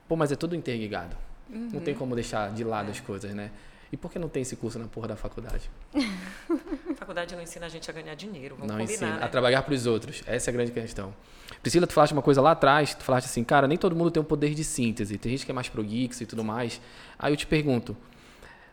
Pô, 0.09 0.17
mas 0.17 0.33
é 0.33 0.35
tudo 0.35 0.57
interligado. 0.57 1.17
Uhum. 1.49 1.71
Não 1.75 1.81
tem 1.81 1.95
como 1.95 2.17
deixar 2.17 2.53
de 2.53 2.65
lado 2.65 2.89
é. 2.89 2.91
as 2.91 2.99
coisas, 2.99 3.33
né? 3.33 3.53
E 3.93 3.97
por 3.97 4.11
que 4.11 4.19
não 4.19 4.29
tem 4.29 4.43
esse 4.43 4.57
curso 4.57 4.81
na 4.81 4.89
porra 4.89 5.07
da 5.07 5.17
faculdade? 5.17 5.71
A 7.07 7.15
faculdade 7.15 7.37
não 7.37 7.43
ensina 7.43 7.67
a 7.67 7.69
gente 7.69 7.89
a 7.89 7.95
ganhar 7.95 8.17
dinheiro, 8.17 8.57
vamos 8.57 8.73
não 8.73 8.81
combinar, 8.81 8.93
ensina, 8.93 9.17
né? 9.19 9.25
a 9.25 9.29
trabalhar 9.29 9.63
para 9.63 9.73
os 9.73 9.87
outros. 9.87 10.25
Essa 10.27 10.51
é 10.51 10.53
a 10.53 10.55
grande 10.55 10.73
questão. 10.73 11.15
Priscila, 11.63 11.87
tu 11.87 11.93
falaste 11.93 12.11
uma 12.11 12.21
coisa 12.21 12.43
lá 12.43 12.51
atrás, 12.51 12.97
tu 12.97 13.05
falaste 13.05 13.27
assim, 13.27 13.45
cara, 13.45 13.69
nem 13.69 13.79
todo 13.79 13.95
mundo 13.95 14.11
tem 14.11 14.21
um 14.21 14.25
poder 14.25 14.53
de 14.55 14.65
síntese, 14.65 15.17
tem 15.17 15.31
gente 15.31 15.45
que 15.45 15.53
é 15.53 15.55
mais 15.55 15.69
pro 15.69 15.85
geeks 15.85 16.21
e 16.23 16.27
tudo 16.27 16.43
mais. 16.43 16.81
Aí 17.17 17.33
eu 17.33 17.37
te 17.37 17.47
pergunto, 17.47 17.97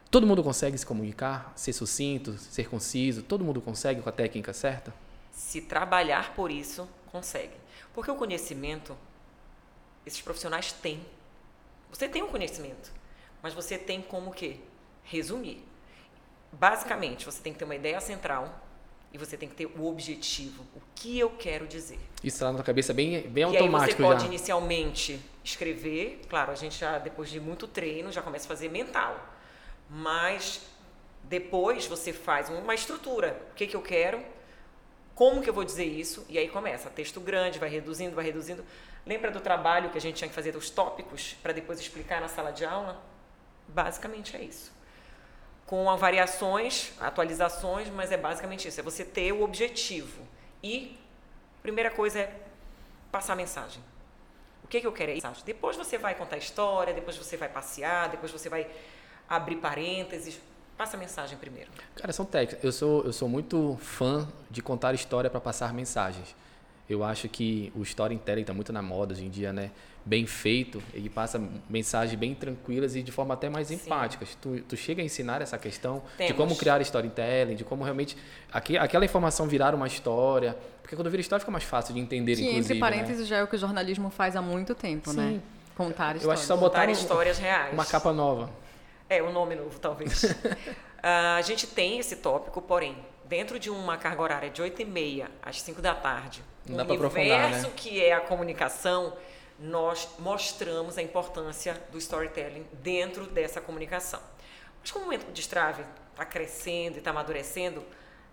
todo 0.09 0.25
mundo 0.25 0.43
consegue 0.43 0.75
se 0.75 0.83
comunicar, 0.83 1.53
ser 1.55 1.73
sucinto, 1.73 2.35
ser 2.39 2.67
conciso, 2.67 3.21
todo 3.21 3.43
mundo 3.43 3.61
consegue 3.61 4.01
com 4.01 4.09
a 4.09 4.11
técnica 4.11 4.51
certa? 4.51 4.91
Se 5.31 5.61
trabalhar 5.61 6.33
por 6.33 6.49
isso, 6.49 6.89
consegue. 7.11 7.53
Porque 7.93 8.09
o 8.09 8.15
conhecimento, 8.15 8.97
esses 10.07 10.21
profissionais 10.21 10.71
têm. 10.71 10.99
Você 11.91 12.09
tem 12.09 12.23
um 12.23 12.29
conhecimento, 12.29 12.91
mas 13.43 13.53
você 13.53 13.77
tem 13.77 14.01
como 14.01 14.31
o 14.31 14.33
quê? 14.33 14.57
resumir. 15.03 15.63
Basicamente, 16.53 17.25
você 17.25 17.41
tem 17.41 17.51
que 17.51 17.57
ter 17.57 17.65
uma 17.65 17.75
ideia 17.75 17.99
central 17.99 18.61
e 19.11 19.17
você 19.17 19.35
tem 19.35 19.49
que 19.49 19.55
ter 19.55 19.65
o 19.65 19.85
objetivo. 19.87 20.63
O 20.75 20.81
que 20.95 21.17
eu 21.17 21.31
quero 21.31 21.67
dizer. 21.67 21.99
Isso 22.23 22.35
está 22.37 22.47
na 22.51 22.53
tua 22.55 22.63
cabeça 22.63 22.93
bem, 22.93 23.21
bem 23.21 23.43
e 23.43 23.45
automático 23.45 23.91
aí 23.91 23.97
você 23.97 24.03
pode 24.03 24.21
já. 24.21 24.27
inicialmente 24.27 25.19
escrever. 25.43 26.21
Claro, 26.29 26.51
a 26.51 26.55
gente 26.55 26.79
já, 26.79 26.99
depois 26.99 27.29
de 27.29 27.39
muito 27.39 27.67
treino, 27.67 28.11
já 28.11 28.21
começa 28.21 28.45
a 28.45 28.47
fazer 28.47 28.69
mental. 28.69 29.19
Mas 29.89 30.61
depois 31.23 31.87
você 31.87 32.13
faz 32.13 32.49
uma 32.49 32.75
estrutura. 32.75 33.41
O 33.51 33.55
que, 33.55 33.65
que 33.65 33.75
eu 33.75 33.81
quero? 33.81 34.23
Como 35.15 35.41
que 35.41 35.49
eu 35.49 35.53
vou 35.53 35.63
dizer 35.63 35.85
isso? 35.85 36.23
E 36.29 36.37
aí 36.37 36.49
começa. 36.49 36.87
Texto 36.89 37.19
grande, 37.19 37.57
vai 37.57 37.69
reduzindo, 37.69 38.15
vai 38.15 38.25
reduzindo. 38.25 38.63
Lembra 39.05 39.31
do 39.31 39.41
trabalho 39.41 39.89
que 39.89 39.97
a 39.97 40.01
gente 40.01 40.17
tinha 40.17 40.27
que 40.27 40.35
fazer 40.35 40.51
dos 40.51 40.69
tópicos 40.69 41.35
para 41.41 41.51
depois 41.51 41.79
explicar 41.79 42.21
na 42.21 42.27
sala 42.27 42.51
de 42.51 42.63
aula? 42.63 43.03
Basicamente 43.67 44.35
é 44.35 44.43
isso 44.43 44.71
com 45.73 45.97
variações, 45.97 46.91
atualizações, 46.99 47.89
mas 47.89 48.11
é 48.11 48.17
basicamente 48.17 48.67
isso, 48.67 48.79
é 48.79 48.83
você 48.83 49.03
ter 49.03 49.31
o 49.31 49.41
objetivo. 49.41 50.21
E 50.61 50.95
a 51.57 51.63
primeira 51.63 51.89
coisa 51.89 52.19
é 52.19 52.41
passar 53.11 53.33
a 53.33 53.35
mensagem. 53.35 53.81
O 54.63 54.67
que, 54.67 54.79
que 54.79 54.85
eu 54.85 54.91
quero 54.91 55.11
é 55.11 55.15
isso. 55.15 55.27
Depois 55.43 55.75
você 55.75 55.97
vai 55.97 56.13
contar 56.13 56.37
história, 56.37 56.93
depois 56.93 57.17
você 57.17 57.35
vai 57.37 57.49
passear, 57.49 58.07
depois 58.09 58.31
você 58.31 58.49
vai 58.49 58.67
abrir 59.27 59.55
parênteses. 59.55 60.39
Passa 60.77 60.95
a 60.95 60.99
mensagem 60.99 61.39
primeiro. 61.39 61.71
Cara, 61.95 62.13
são 62.13 62.23
técnicas. 62.23 62.63
Eu 62.63 62.71
sou, 62.71 63.03
eu 63.03 63.11
sou 63.11 63.27
muito 63.27 63.75
fã 63.81 64.31
de 64.51 64.61
contar 64.61 64.93
história 64.93 65.27
para 65.27 65.41
passar 65.41 65.73
mensagens. 65.73 66.35
Eu 66.87 67.03
acho 67.03 67.27
que 67.27 67.73
o 67.75 67.81
storytelling 67.81 68.41
está 68.41 68.53
muito 68.53 68.71
na 68.71 68.83
moda 68.83 69.15
hoje 69.15 69.25
em 69.25 69.29
dia, 69.29 69.51
né? 69.51 69.71
Bem 70.05 70.25
feito, 70.25 70.83
ele 70.93 71.09
passa 71.09 71.41
mensagens 71.69 72.19
bem 72.19 72.35
tranquilas 72.35 72.93
e 72.95 73.01
de 73.01 73.11
forma 73.11 73.33
até 73.33 73.49
mais 73.49 73.71
empática. 73.71 74.25
Tu, 74.41 74.59
tu 74.67 74.75
chega 74.75 75.01
a 75.01 75.05
ensinar 75.05 75.41
essa 75.41 75.57
questão 75.57 76.03
Temos. 76.17 76.33
de 76.33 76.37
como 76.37 76.55
criar 76.57 76.81
storytelling, 76.81 77.55
de 77.55 77.63
como 77.63 77.85
realmente 77.85 78.17
aqui, 78.51 78.77
aquela 78.77 79.05
informação 79.05 79.47
virar 79.47 79.73
uma 79.73 79.87
história. 79.87 80.57
Porque 80.81 80.95
quando 80.95 81.09
vira 81.09 81.21
história 81.21 81.39
fica 81.39 81.51
mais 81.51 81.63
fácil 81.63 81.93
de 81.93 82.01
entender, 82.01 82.35
que, 82.35 82.41
inclusive. 82.41 82.65
Entre 82.65 82.79
parênteses, 82.79 83.21
né? 83.21 83.25
já 83.27 83.37
é 83.37 83.43
o 83.43 83.47
que 83.47 83.55
o 83.55 83.59
jornalismo 83.59 84.09
faz 84.09 84.35
há 84.35 84.41
muito 84.41 84.75
tempo, 84.75 85.11
Sim. 85.11 85.15
né? 85.15 85.39
Contar 85.75 86.15
histórias. 86.17 86.23
Eu 86.23 86.31
acho 86.31 86.41
que 86.41 86.47
só 86.47 86.57
botar 86.57 86.81
Contar 86.81 86.91
histórias 86.91 87.37
reais. 87.39 87.73
uma 87.73 87.85
capa 87.85 88.11
nova. 88.11 88.49
É, 89.09 89.23
um 89.23 89.31
nome 89.31 89.55
novo, 89.55 89.79
talvez. 89.79 90.23
uh, 90.23 90.57
a 91.37 91.41
gente 91.41 91.65
tem 91.65 91.99
esse 91.99 92.17
tópico, 92.17 92.61
porém, 92.61 92.97
dentro 93.25 93.57
de 93.57 93.69
uma 93.69 93.97
carga 93.97 94.21
horária 94.21 94.49
de 94.49 94.61
8 94.61 94.81
e 94.81 94.85
meia 94.85 95.31
às 95.41 95.61
5 95.61 95.81
da 95.81 95.95
tarde, 95.95 96.43
Não 96.67 96.75
o 96.75 96.77
dá 96.77 96.83
aprofundar, 96.83 97.45
universo 97.45 97.67
né? 97.67 97.73
que 97.75 98.03
é 98.03 98.13
a 98.13 98.21
comunicação, 98.21 99.13
nós 99.59 100.07
mostramos 100.19 100.97
a 100.97 101.01
importância 101.01 101.81
do 101.91 101.97
storytelling 101.97 102.65
dentro 102.73 103.25
dessa 103.27 103.61
comunicação. 103.61 104.21
Mas 104.81 104.91
como 104.91 105.05
o 105.05 105.07
momento 105.07 105.31
de 105.31 105.41
Strave 105.41 105.83
está 106.11 106.25
crescendo 106.25 106.95
e 106.95 106.97
está 106.99 107.11
amadurecendo, 107.11 107.83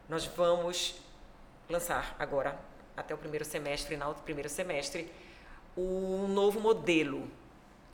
nós 0.08 0.24
vamos 0.26 0.96
lançar 1.68 2.16
agora, 2.18 2.58
até 2.96 3.14
o 3.14 3.18
primeiro 3.18 3.44
semestre, 3.44 3.94
final 3.94 4.12
do 4.14 4.22
primeiro 4.22 4.48
semestre, 4.48 5.10
um 5.76 6.26
novo 6.26 6.58
modelo, 6.60 7.30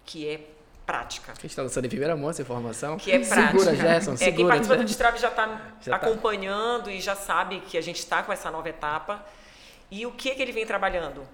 que 0.05 0.27
é 0.27 0.41
prática. 0.87 1.33
A 1.33 1.35
gente 1.35 1.47
está 1.47 1.63
lançando 1.63 1.85
em 1.85 1.89
primeira 1.89 2.17
mão 2.17 2.31
essa 2.31 2.41
informação. 2.41 2.97
Que 2.97 3.11
é 3.11 3.19
prática. 3.19 3.59
Segura, 3.59 3.75
Gerson, 3.75 4.15
é, 4.15 4.17
quem 4.17 4.27
segura. 4.29 4.49
participa 4.49 4.77
do 4.77 4.85
Destrave 4.85 5.19
já 5.19 5.29
está 5.29 5.61
tá. 5.85 5.97
acompanhando 5.97 6.91
e 6.91 7.01
já 7.01 7.17
sabe 7.17 7.61
que 7.61 7.77
a 7.77 7.81
gente 7.81 7.99
está 7.99 8.23
com 8.23 8.33
essa 8.33 8.51
nova 8.51 8.69
etapa. 8.69 9.25
E 9.91 10.07
o 10.07 10.13
que, 10.13 10.35
que 10.35 10.41
ele 10.41 10.53
vem 10.53 10.65
trabalhando? 10.65 11.27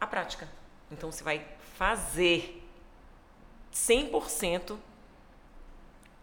A 0.00 0.06
prática. 0.06 0.48
Então, 0.90 1.10
você 1.10 1.22
vai 1.22 1.46
fazer 1.76 2.62
100% 3.72 4.76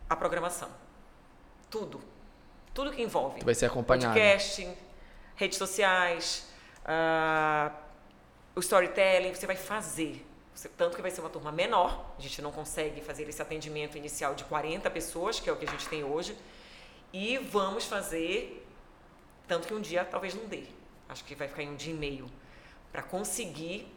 a 0.09 0.15
programação. 0.15 0.69
Tudo. 1.69 2.01
Tudo 2.73 2.91
que 2.91 3.01
envolve. 3.01 3.39
Tu 3.39 3.45
vai 3.45 3.55
ser 3.55 3.65
acompanhado. 3.65 4.13
Podcasting, 4.13 4.75
redes 5.35 5.57
sociais, 5.57 6.47
ah, 6.85 7.71
o 8.55 8.59
storytelling, 8.59 9.33
você 9.33 9.45
vai 9.47 9.55
fazer. 9.55 10.25
Você- 10.53 10.69
Tanto 10.69 10.95
que 10.95 11.01
vai 11.01 11.11
ser 11.11 11.21
uma 11.21 11.29
turma 11.29 11.51
menor, 11.51 12.13
a 12.17 12.21
gente 12.21 12.41
não 12.41 12.51
consegue 12.51 13.01
fazer 13.01 13.27
esse 13.29 13.41
atendimento 13.41 13.97
inicial 13.97 14.33
de 14.35 14.43
40 14.45 14.89
pessoas, 14.89 15.39
que 15.39 15.49
é 15.49 15.53
o 15.53 15.55
que 15.55 15.65
a 15.65 15.69
gente 15.69 15.87
tem 15.87 16.03
hoje, 16.03 16.37
e 17.13 17.37
vamos 17.37 17.85
fazer, 17.85 18.65
tanto 19.47 19.67
que 19.67 19.73
um 19.73 19.81
dia 19.81 20.03
talvez 20.05 20.33
não 20.33 20.45
dê, 20.45 20.63
acho 21.09 21.23
que 21.23 21.35
vai 21.35 21.47
ficar 21.47 21.61
em 21.63 21.69
um 21.69 21.75
dia 21.75 21.93
e 21.93 21.97
meio, 21.97 22.27
para 22.91 23.03
conseguir 23.03 23.87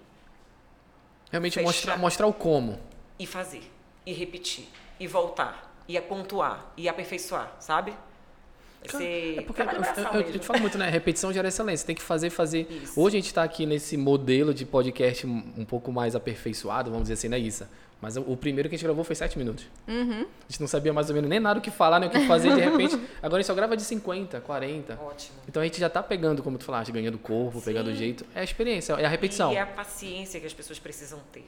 Realmente 1.31 1.55
Fechar. 1.55 1.67
mostrar, 1.67 1.97
mostrar 1.99 2.27
o 2.27 2.33
como. 2.33 2.79
e 3.19 3.27
fazer, 3.27 3.63
e 4.07 4.13
repetir, 4.13 4.67
e 4.99 5.07
voltar, 5.07 5.73
e 5.87 6.01
pontuar, 6.01 6.73
e 6.77 6.89
aperfeiçoar, 6.89 7.55
sabe? 7.61 7.93
Ser 8.89 9.39
É 9.39 9.43
porque 9.43 9.61
eu, 9.61 9.67
eu- 9.67 10.21
eu- 10.23 10.39
te 10.39 10.47
falo 10.47 10.61
muito, 10.61 10.79
né? 10.79 10.89
Repetição 10.89 11.31
gera 11.35 11.49
excelência. 11.49 11.87
Tem 11.87 11.95
que 11.95 12.01
fazer, 12.01 12.31
fazer. 12.31 12.67
Isso. 12.71 12.99
Hoje 12.99 13.19
a 13.19 13.21
gente 13.21 13.27
está 13.27 13.43
aqui 13.43 13.67
nesse 13.67 13.95
modelo 13.95 14.55
de 14.55 14.65
podcast 14.65 15.27
um 15.27 15.53
um 15.59 15.65
pouco 15.67 15.93
mais 15.93 16.17
aperfeiçoado, 16.17 16.91
vamos 16.91 17.05
dizer 17.05 17.15
assim, 17.15 17.29
né, 17.29 17.39
Isa? 17.39 17.69
Mas 18.01 18.17
o 18.17 18.37
primeiro 18.37 18.69
que 18.69 18.75
a 18.75 18.79
gente 18.79 18.85
gravou 18.85 19.05
foi 19.05 19.15
sete 19.15 19.39
minutos. 19.39 19.67
Uhum. 19.87 20.23
A 20.23 20.51
gente 20.51 20.61
não 20.61 20.67
sabia 20.67 20.93
mais 20.93 21.11
ou 21.11 21.15
menos 21.15 21.29
nem 21.29 21.39
nada 21.39 21.59
o 21.59 21.63
que 21.63 21.71
falar, 21.71 22.01
nem 22.01 22.09
o 22.09 22.13
que 22.13 22.27
fazer. 22.27 22.55
De 22.55 22.61
repente, 22.61 22.95
agora 23.23 23.37
a 23.37 23.41
gente 23.41 23.47
só 23.47 23.55
grava 23.55 23.77
de 23.77 23.83
50, 23.83 24.41
40. 24.41 24.99
Ótimo. 25.03 25.39
Então 25.47 25.61
a 25.61 25.65
gente 25.67 25.79
já 25.79 25.91
tá 25.91 26.03
pegando, 26.03 26.43
como 26.43 26.57
tu 26.57 26.65
falaste, 26.65 26.91
ganhando 26.91 27.19
corpo, 27.19 27.61
pegando 27.61 27.89
o 27.91 27.95
jeito. 27.95 28.25
É 28.35 28.41
a 28.41 28.45
experiência, 28.45 28.95
é 28.95 29.05
a 29.05 29.09
repetição. 29.09 29.53
E 29.53 29.59
a 29.59 29.67
paciência 29.67 30.41
que 30.41 30.47
as 30.47 30.55
pessoas 30.55 30.79
precisam 30.79 31.21
ter. 31.31 31.47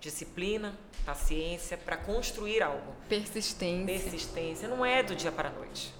Disciplina, 0.00 0.72
paciência 1.04 1.76
para 1.76 1.96
construir 1.96 2.62
algo. 2.62 2.94
Persistência. 3.08 3.86
Persistência 3.86 4.68
não 4.68 4.86
é 4.86 5.02
do 5.02 5.16
dia 5.16 5.32
para 5.32 5.48
a 5.48 5.52
noite. 5.52 5.92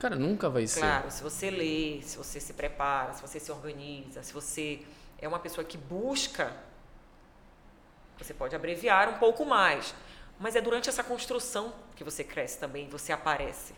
Cara, 0.00 0.16
nunca 0.16 0.48
vai 0.48 0.66
ser. 0.66 0.80
Claro, 0.80 1.10
se 1.10 1.22
você 1.22 1.50
lê, 1.50 2.00
se 2.02 2.16
você 2.16 2.40
se 2.40 2.54
prepara, 2.54 3.12
se 3.12 3.22
você 3.22 3.38
se 3.38 3.52
organiza, 3.52 4.22
se 4.22 4.32
você 4.32 4.80
é 5.20 5.28
uma 5.28 5.38
pessoa 5.38 5.62
que 5.62 5.76
busca, 5.76 6.56
você 8.24 8.34
pode 8.34 8.54
abreviar 8.54 9.08
um 9.08 9.14
pouco 9.18 9.44
mais. 9.44 9.94
Mas 10.38 10.56
é 10.56 10.60
durante 10.60 10.88
essa 10.88 11.04
construção 11.04 11.72
que 11.96 12.02
você 12.02 12.24
cresce 12.24 12.58
também, 12.58 12.88
você 12.88 13.12
aparece. 13.12 13.74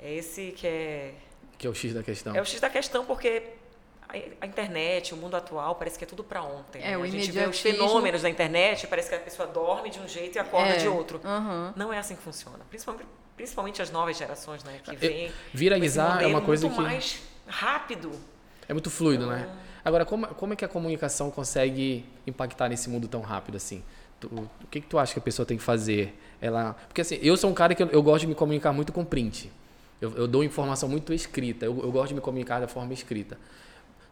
É 0.00 0.12
esse 0.14 0.52
que 0.52 0.66
é, 0.66 1.14
Que 1.58 1.66
é 1.66 1.70
o 1.70 1.74
X 1.74 1.92
da 1.94 2.02
questão. 2.02 2.34
é 2.34 2.40
o 2.40 2.44
X 2.44 2.60
da 2.60 2.70
questão, 2.70 3.04
porque 3.04 3.42
a, 4.40 4.46
internet, 4.46 5.12
o 5.12 5.16
mundo 5.16 5.36
atual, 5.36 5.74
parece 5.74 5.98
que 5.98 6.04
é 6.04 6.06
tudo 6.06 6.22
para 6.24 6.42
ontem. 6.42 6.80
É, 6.82 6.90
né? 6.92 6.96
o 6.98 7.02
a 7.02 7.06
gente 7.06 7.30
vê 7.30 7.46
os 7.46 7.60
fenômenos 7.60 8.22
da 8.22 8.30
internet, 8.30 8.86
parece 8.86 9.08
que 9.10 9.14
a 9.16 9.20
pessoa 9.20 9.46
dorme 9.48 9.90
de 9.90 9.98
um 10.00 10.08
jeito 10.08 10.36
e 10.36 10.38
acorda 10.38 10.70
É, 10.74 10.76
de 10.78 10.88
outro. 10.88 11.20
aham. 11.24 11.72
Não 11.76 11.92
é 11.92 11.98
assim 11.98 12.14
que 12.16 12.22
funciona. 12.22 12.58
Principalmente, 12.70 13.06
principalmente 13.36 13.82
as 13.82 13.90
novas 13.90 14.16
gerações, 14.16 14.62
né? 14.64 14.80
Que 14.82 14.92
Eu- 14.94 14.98
vêm 14.98 15.32
viralizar 15.52 16.22
é 16.22 16.26
uma 16.26 16.40
modelo 16.40 16.42
coisa 16.42 16.66
muito 16.68 16.76
que- 16.78 16.82
mais 16.84 17.22
rápido. 17.46 18.12
É 18.68 18.72
muito 18.72 18.90
fluido, 18.90 19.26
né? 19.26 19.48
Agora, 19.86 20.04
como, 20.04 20.26
como 20.34 20.52
é 20.52 20.56
que 20.56 20.64
a 20.64 20.68
comunicação 20.68 21.30
consegue 21.30 22.04
impactar 22.26 22.68
nesse 22.68 22.90
mundo 22.90 23.06
tão 23.06 23.20
rápido 23.20 23.54
assim? 23.54 23.84
Tu- 24.18 24.26
o 24.26 24.66
que, 24.68 24.80
que 24.80 24.86
tu 24.88 24.98
acha 24.98 25.12
que 25.12 25.20
a 25.20 25.22
pessoa 25.22 25.46
tem 25.46 25.56
que 25.56 25.62
fazer? 25.62 26.12
Ela, 26.40 26.72
porque 26.88 27.02
assim, 27.02 27.20
eu 27.22 27.36
sou 27.36 27.48
um 27.48 27.54
cara 27.54 27.72
que 27.72 27.80
eu, 27.84 27.86
eu 27.90 28.02
gosto 28.02 28.22
de 28.22 28.26
me 28.26 28.34
comunicar 28.34 28.72
muito 28.72 28.92
com 28.92 29.04
print. 29.04 29.48
Eu, 30.00 30.12
eu 30.16 30.26
dou 30.26 30.42
informação 30.42 30.88
muito 30.88 31.12
escrita. 31.12 31.64
Eu, 31.66 31.78
eu 31.84 31.92
gosto 31.92 32.08
de 32.08 32.14
me 32.16 32.20
comunicar 32.20 32.58
da 32.60 32.66
forma 32.66 32.92
escrita. 32.92 33.38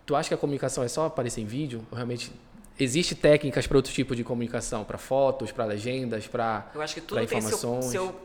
Tu 0.06 0.14
acha 0.14 0.28
que 0.28 0.34
a 0.34 0.38
comunicação 0.38 0.84
é 0.84 0.86
só 0.86 1.06
aparecer 1.06 1.40
em 1.40 1.44
vídeo? 1.44 1.84
Ou 1.90 1.96
realmente 1.96 2.30
existe 2.78 3.16
técnicas 3.16 3.66
para 3.66 3.76
outro 3.76 3.92
tipo 3.92 4.14
de 4.14 4.22
comunicação, 4.22 4.84
para 4.84 4.96
fotos, 4.96 5.50
para 5.50 5.64
legendas, 5.64 6.28
para 6.28 6.70
Eu 6.72 6.82
acho 6.82 6.94
que 6.94 7.00
tudo 7.00 7.26
tem 7.26 7.40
seu, 7.40 7.82
seu 7.82 8.20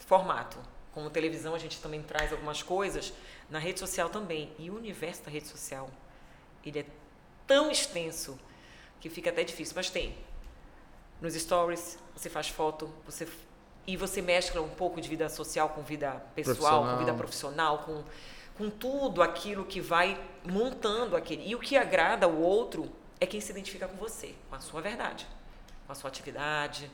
formato. 0.00 0.58
Como 0.92 1.08
televisão, 1.08 1.54
a 1.54 1.58
gente 1.58 1.80
também 1.80 2.02
traz 2.02 2.32
algumas 2.32 2.64
coisas. 2.64 3.12
Na 3.48 3.60
rede 3.60 3.78
social 3.78 4.08
também. 4.10 4.50
E 4.58 4.70
o 4.70 4.76
universo 4.76 5.22
da 5.24 5.30
rede 5.30 5.46
social, 5.46 5.88
ele 6.64 6.80
é 6.80 6.86
tão 7.46 7.70
extenso 7.70 8.38
que 9.00 9.08
fica 9.08 9.30
até 9.30 9.42
difícil. 9.42 9.74
Mas 9.76 9.90
tem. 9.90 10.16
Nos 11.20 11.34
stories, 11.34 11.98
você 12.14 12.30
faz 12.30 12.48
foto, 12.48 12.90
você 13.04 13.26
e 13.86 13.96
você 13.96 14.22
mescla 14.22 14.60
um 14.60 14.68
pouco 14.68 15.00
de 15.00 15.08
vida 15.08 15.28
social 15.28 15.70
com 15.70 15.82
vida 15.82 16.12
pessoal, 16.34 16.84
com 16.84 16.98
vida 16.98 17.14
profissional, 17.14 17.78
com, 17.78 18.04
com 18.56 18.70
tudo 18.70 19.22
aquilo 19.22 19.64
que 19.64 19.80
vai 19.80 20.20
montando 20.44 21.16
aquele. 21.16 21.48
E 21.48 21.54
o 21.54 21.58
que 21.58 21.76
agrada 21.76 22.26
ao 22.26 22.36
outro 22.36 22.90
é 23.18 23.26
quem 23.26 23.40
se 23.40 23.50
identifica 23.50 23.88
com 23.88 23.96
você, 23.96 24.34
com 24.48 24.54
a 24.54 24.60
sua 24.60 24.80
verdade, 24.80 25.26
com 25.86 25.92
a 25.92 25.94
sua 25.94 26.08
atividade. 26.08 26.90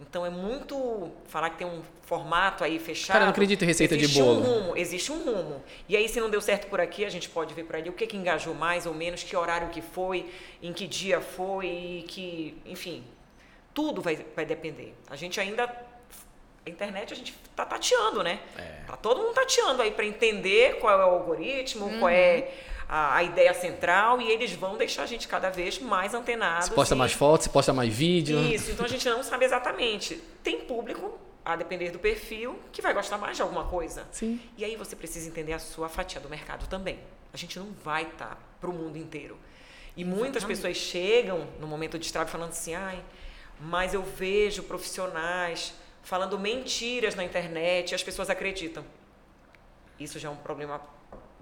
Então 0.00 0.24
é 0.24 0.30
muito 0.30 1.10
falar 1.26 1.50
que 1.50 1.58
tem 1.58 1.66
um 1.66 1.82
formato 2.02 2.62
aí 2.62 2.78
fechado. 2.78 3.14
Cara, 3.14 3.22
eu 3.22 3.26
não 3.26 3.32
acredito 3.32 3.62
em 3.62 3.66
receita 3.66 3.96
de 3.96 4.06
bolo. 4.08 4.40
Um 4.40 4.42
rumo, 4.42 4.76
existe 4.76 5.10
um 5.10 5.22
rumo. 5.22 5.62
E 5.88 5.96
aí, 5.96 6.08
se 6.08 6.20
não 6.20 6.30
deu 6.30 6.40
certo 6.40 6.68
por 6.68 6.80
aqui, 6.80 7.04
a 7.04 7.10
gente 7.10 7.28
pode 7.28 7.52
ver 7.52 7.64
por 7.64 7.76
ali 7.76 7.90
o 7.90 7.92
que, 7.92 8.06
que 8.06 8.16
engajou 8.16 8.54
mais 8.54 8.86
ou 8.86 8.94
menos, 8.94 9.22
que 9.22 9.36
horário 9.36 9.68
que 9.68 9.82
foi, 9.82 10.30
em 10.62 10.72
que 10.72 10.86
dia 10.86 11.20
foi, 11.20 12.04
que, 12.06 12.56
enfim, 12.64 13.04
tudo 13.74 14.00
vai, 14.00 14.24
vai 14.36 14.46
depender. 14.46 14.94
A 15.10 15.16
gente 15.16 15.40
ainda 15.40 15.68
a 16.64 16.70
internet 16.70 17.12
a 17.12 17.16
gente 17.16 17.34
está 17.50 17.64
tateando, 17.64 18.22
né? 18.22 18.40
É. 18.56 18.86
Tá 18.86 18.96
todo 18.96 19.22
mundo 19.22 19.34
tateando 19.34 19.82
aí 19.82 19.90
para 19.90 20.04
entender 20.04 20.78
qual 20.78 21.00
é 21.00 21.04
o 21.04 21.08
algoritmo, 21.10 21.86
uhum. 21.86 21.98
qual 21.98 22.10
é 22.10 22.50
a, 22.88 23.16
a, 23.16 23.22
ideia 23.22 23.52
central 23.52 24.20
e 24.20 24.30
eles 24.30 24.52
vão 24.52 24.76
deixar 24.76 25.02
a 25.02 25.06
gente 25.06 25.28
cada 25.28 25.50
vez 25.50 25.78
mais 25.78 26.14
antenado. 26.14 26.64
Se 26.64 26.70
posta 26.70 26.94
e... 26.94 26.98
mais 26.98 27.12
fotos, 27.12 27.44
se 27.44 27.50
posta 27.50 27.72
mais 27.72 27.92
vídeo. 27.92 28.40
Isso, 28.40 28.70
então 28.70 28.86
a 28.86 28.88
gente 28.88 29.08
não 29.08 29.22
sabe 29.22 29.44
exatamente. 29.44 30.14
Tem 30.42 30.60
público, 30.60 31.18
a 31.48 31.56
depender 31.56 31.90
do 31.90 31.98
perfil, 31.98 32.58
que 32.70 32.82
vai 32.82 32.92
gostar 32.92 33.16
mais 33.16 33.36
de 33.36 33.42
alguma 33.42 33.64
coisa. 33.64 34.06
Sim. 34.12 34.38
E 34.56 34.64
aí 34.66 34.76
você 34.76 34.94
precisa 34.94 35.26
entender 35.26 35.54
a 35.54 35.58
sua 35.58 35.88
fatia 35.88 36.20
do 36.20 36.28
mercado 36.28 36.66
também. 36.66 36.98
A 37.32 37.38
gente 37.38 37.58
não 37.58 37.72
vai 37.82 38.02
estar 38.02 38.26
tá 38.26 38.38
para 38.60 38.68
o 38.68 38.72
mundo 38.72 38.98
inteiro. 38.98 39.38
E 39.96 40.04
muitas 40.04 40.42
exatamente. 40.42 40.56
pessoas 40.56 40.76
chegam 40.76 41.48
no 41.58 41.66
momento 41.66 41.98
de 41.98 42.04
estrago 42.04 42.28
falando 42.28 42.50
assim, 42.50 42.74
ai, 42.74 43.02
mas 43.58 43.94
eu 43.94 44.02
vejo 44.02 44.62
profissionais 44.62 45.72
falando 46.02 46.38
mentiras 46.38 47.14
na 47.14 47.24
internet 47.24 47.92
e 47.92 47.94
as 47.94 48.02
pessoas 48.02 48.28
acreditam. 48.28 48.84
Isso 49.98 50.18
já 50.18 50.28
é 50.28 50.30
um 50.30 50.36
problema 50.36 50.80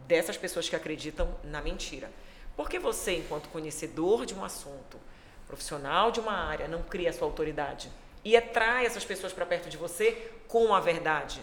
dessas 0.06 0.36
pessoas 0.36 0.68
que 0.68 0.76
acreditam 0.76 1.34
na 1.44 1.60
mentira. 1.60 2.10
Porque 2.56 2.78
você, 2.78 3.16
enquanto 3.16 3.48
conhecedor 3.48 4.24
de 4.24 4.34
um 4.34 4.44
assunto, 4.44 4.98
profissional 5.46 6.10
de 6.10 6.20
uma 6.20 6.32
área, 6.32 6.66
não 6.66 6.82
cria 6.82 7.10
a 7.10 7.12
sua 7.12 7.26
autoridade 7.26 7.90
e 8.24 8.36
atrai 8.36 8.86
essas 8.86 9.04
pessoas 9.04 9.32
para 9.32 9.46
perto 9.46 9.68
de 9.68 9.76
você 9.76 10.32
com 10.48 10.74
a 10.74 10.80
verdade? 10.80 11.40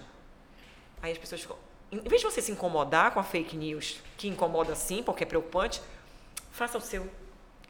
Aí 1.01 1.11
as 1.11 1.17
pessoas 1.17 1.41
ficam. 1.41 1.57
Em 1.91 1.99
vez 2.09 2.21
de 2.21 2.27
você 2.27 2.41
se 2.41 2.51
incomodar 2.51 3.13
com 3.13 3.19
a 3.19 3.23
fake 3.23 3.55
news, 3.55 4.01
que 4.17 4.27
incomoda 4.27 4.73
sim, 4.75 5.03
porque 5.03 5.23
é 5.23 5.27
preocupante, 5.27 5.81
faça 6.51 6.77
o 6.77 6.81
seu. 6.81 7.07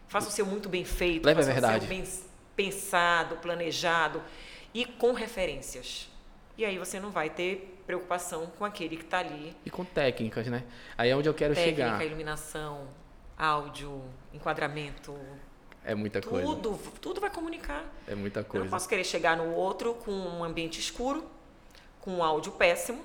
Faça 0.08 0.30
o 0.30 0.32
seu 0.32 0.46
muito 0.46 0.70
bem 0.70 0.86
feito. 0.86 1.26
Leve 1.26 1.42
a 1.42 1.46
verdade. 1.46 1.86
O 1.86 1.88
seu 1.88 1.90
bem 1.90 2.08
pensado, 2.56 3.36
planejado 3.38 4.22
e 4.74 4.86
com 4.86 5.12
referências. 5.12 6.08
E 6.58 6.64
aí 6.64 6.78
você 6.78 7.00
não 7.00 7.10
vai 7.10 7.30
ter 7.30 7.82
preocupação 7.86 8.48
com 8.58 8.64
aquele 8.64 8.96
que 8.96 9.04
está 9.04 9.20
ali. 9.20 9.56
E 9.66 9.70
com 9.70 9.84
técnicas, 9.84 10.48
né? 10.48 10.64
Aí 10.98 11.10
é 11.10 11.16
onde 11.16 11.28
eu 11.28 11.34
quero 11.34 11.54
Técnica, 11.54 11.76
chegar. 11.76 11.92
Técnica, 11.92 12.06
iluminação, 12.06 12.88
áudio, 13.38 14.04
enquadramento. 14.34 15.18
É 15.84 15.96
muita 15.96 16.22
coisa. 16.22 16.46
Tudo, 16.46 16.80
tudo 17.02 17.20
vai 17.20 17.30
comunicar. 17.30 17.84
É 18.08 18.16
muita 18.16 18.44
coisa. 18.44 18.66
Eu 18.66 18.70
não 18.70 18.72
posso 18.72 18.88
querer 18.88 19.04
chegar 19.04 19.36
no 19.36 19.54
outro 19.54 19.96
com 19.96 20.12
um 20.12 20.44
ambiente 20.44 20.80
escuro, 20.80 21.26
com 22.00 22.12
um 22.18 22.24
áudio 22.24 22.54
péssimo, 22.54 23.04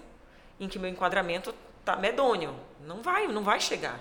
em 0.61 0.69
que 0.69 0.79
meu 0.79 0.91
enquadramento 0.91 1.55
tá 1.85 1.97
medonho. 1.97 2.55
Não 2.87 3.03
vai, 3.03 3.27
não 3.27 3.43
vai 3.43 3.61
chegar. 3.61 3.99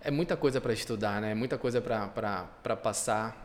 É 0.00 0.10
muita 0.10 0.36
coisa 0.36 0.60
para 0.60 0.72
estudar, 0.72 1.20
né? 1.20 1.30
É 1.30 1.34
muita 1.34 1.56
coisa 1.56 1.80
para 1.80 2.76
passar 2.76 3.42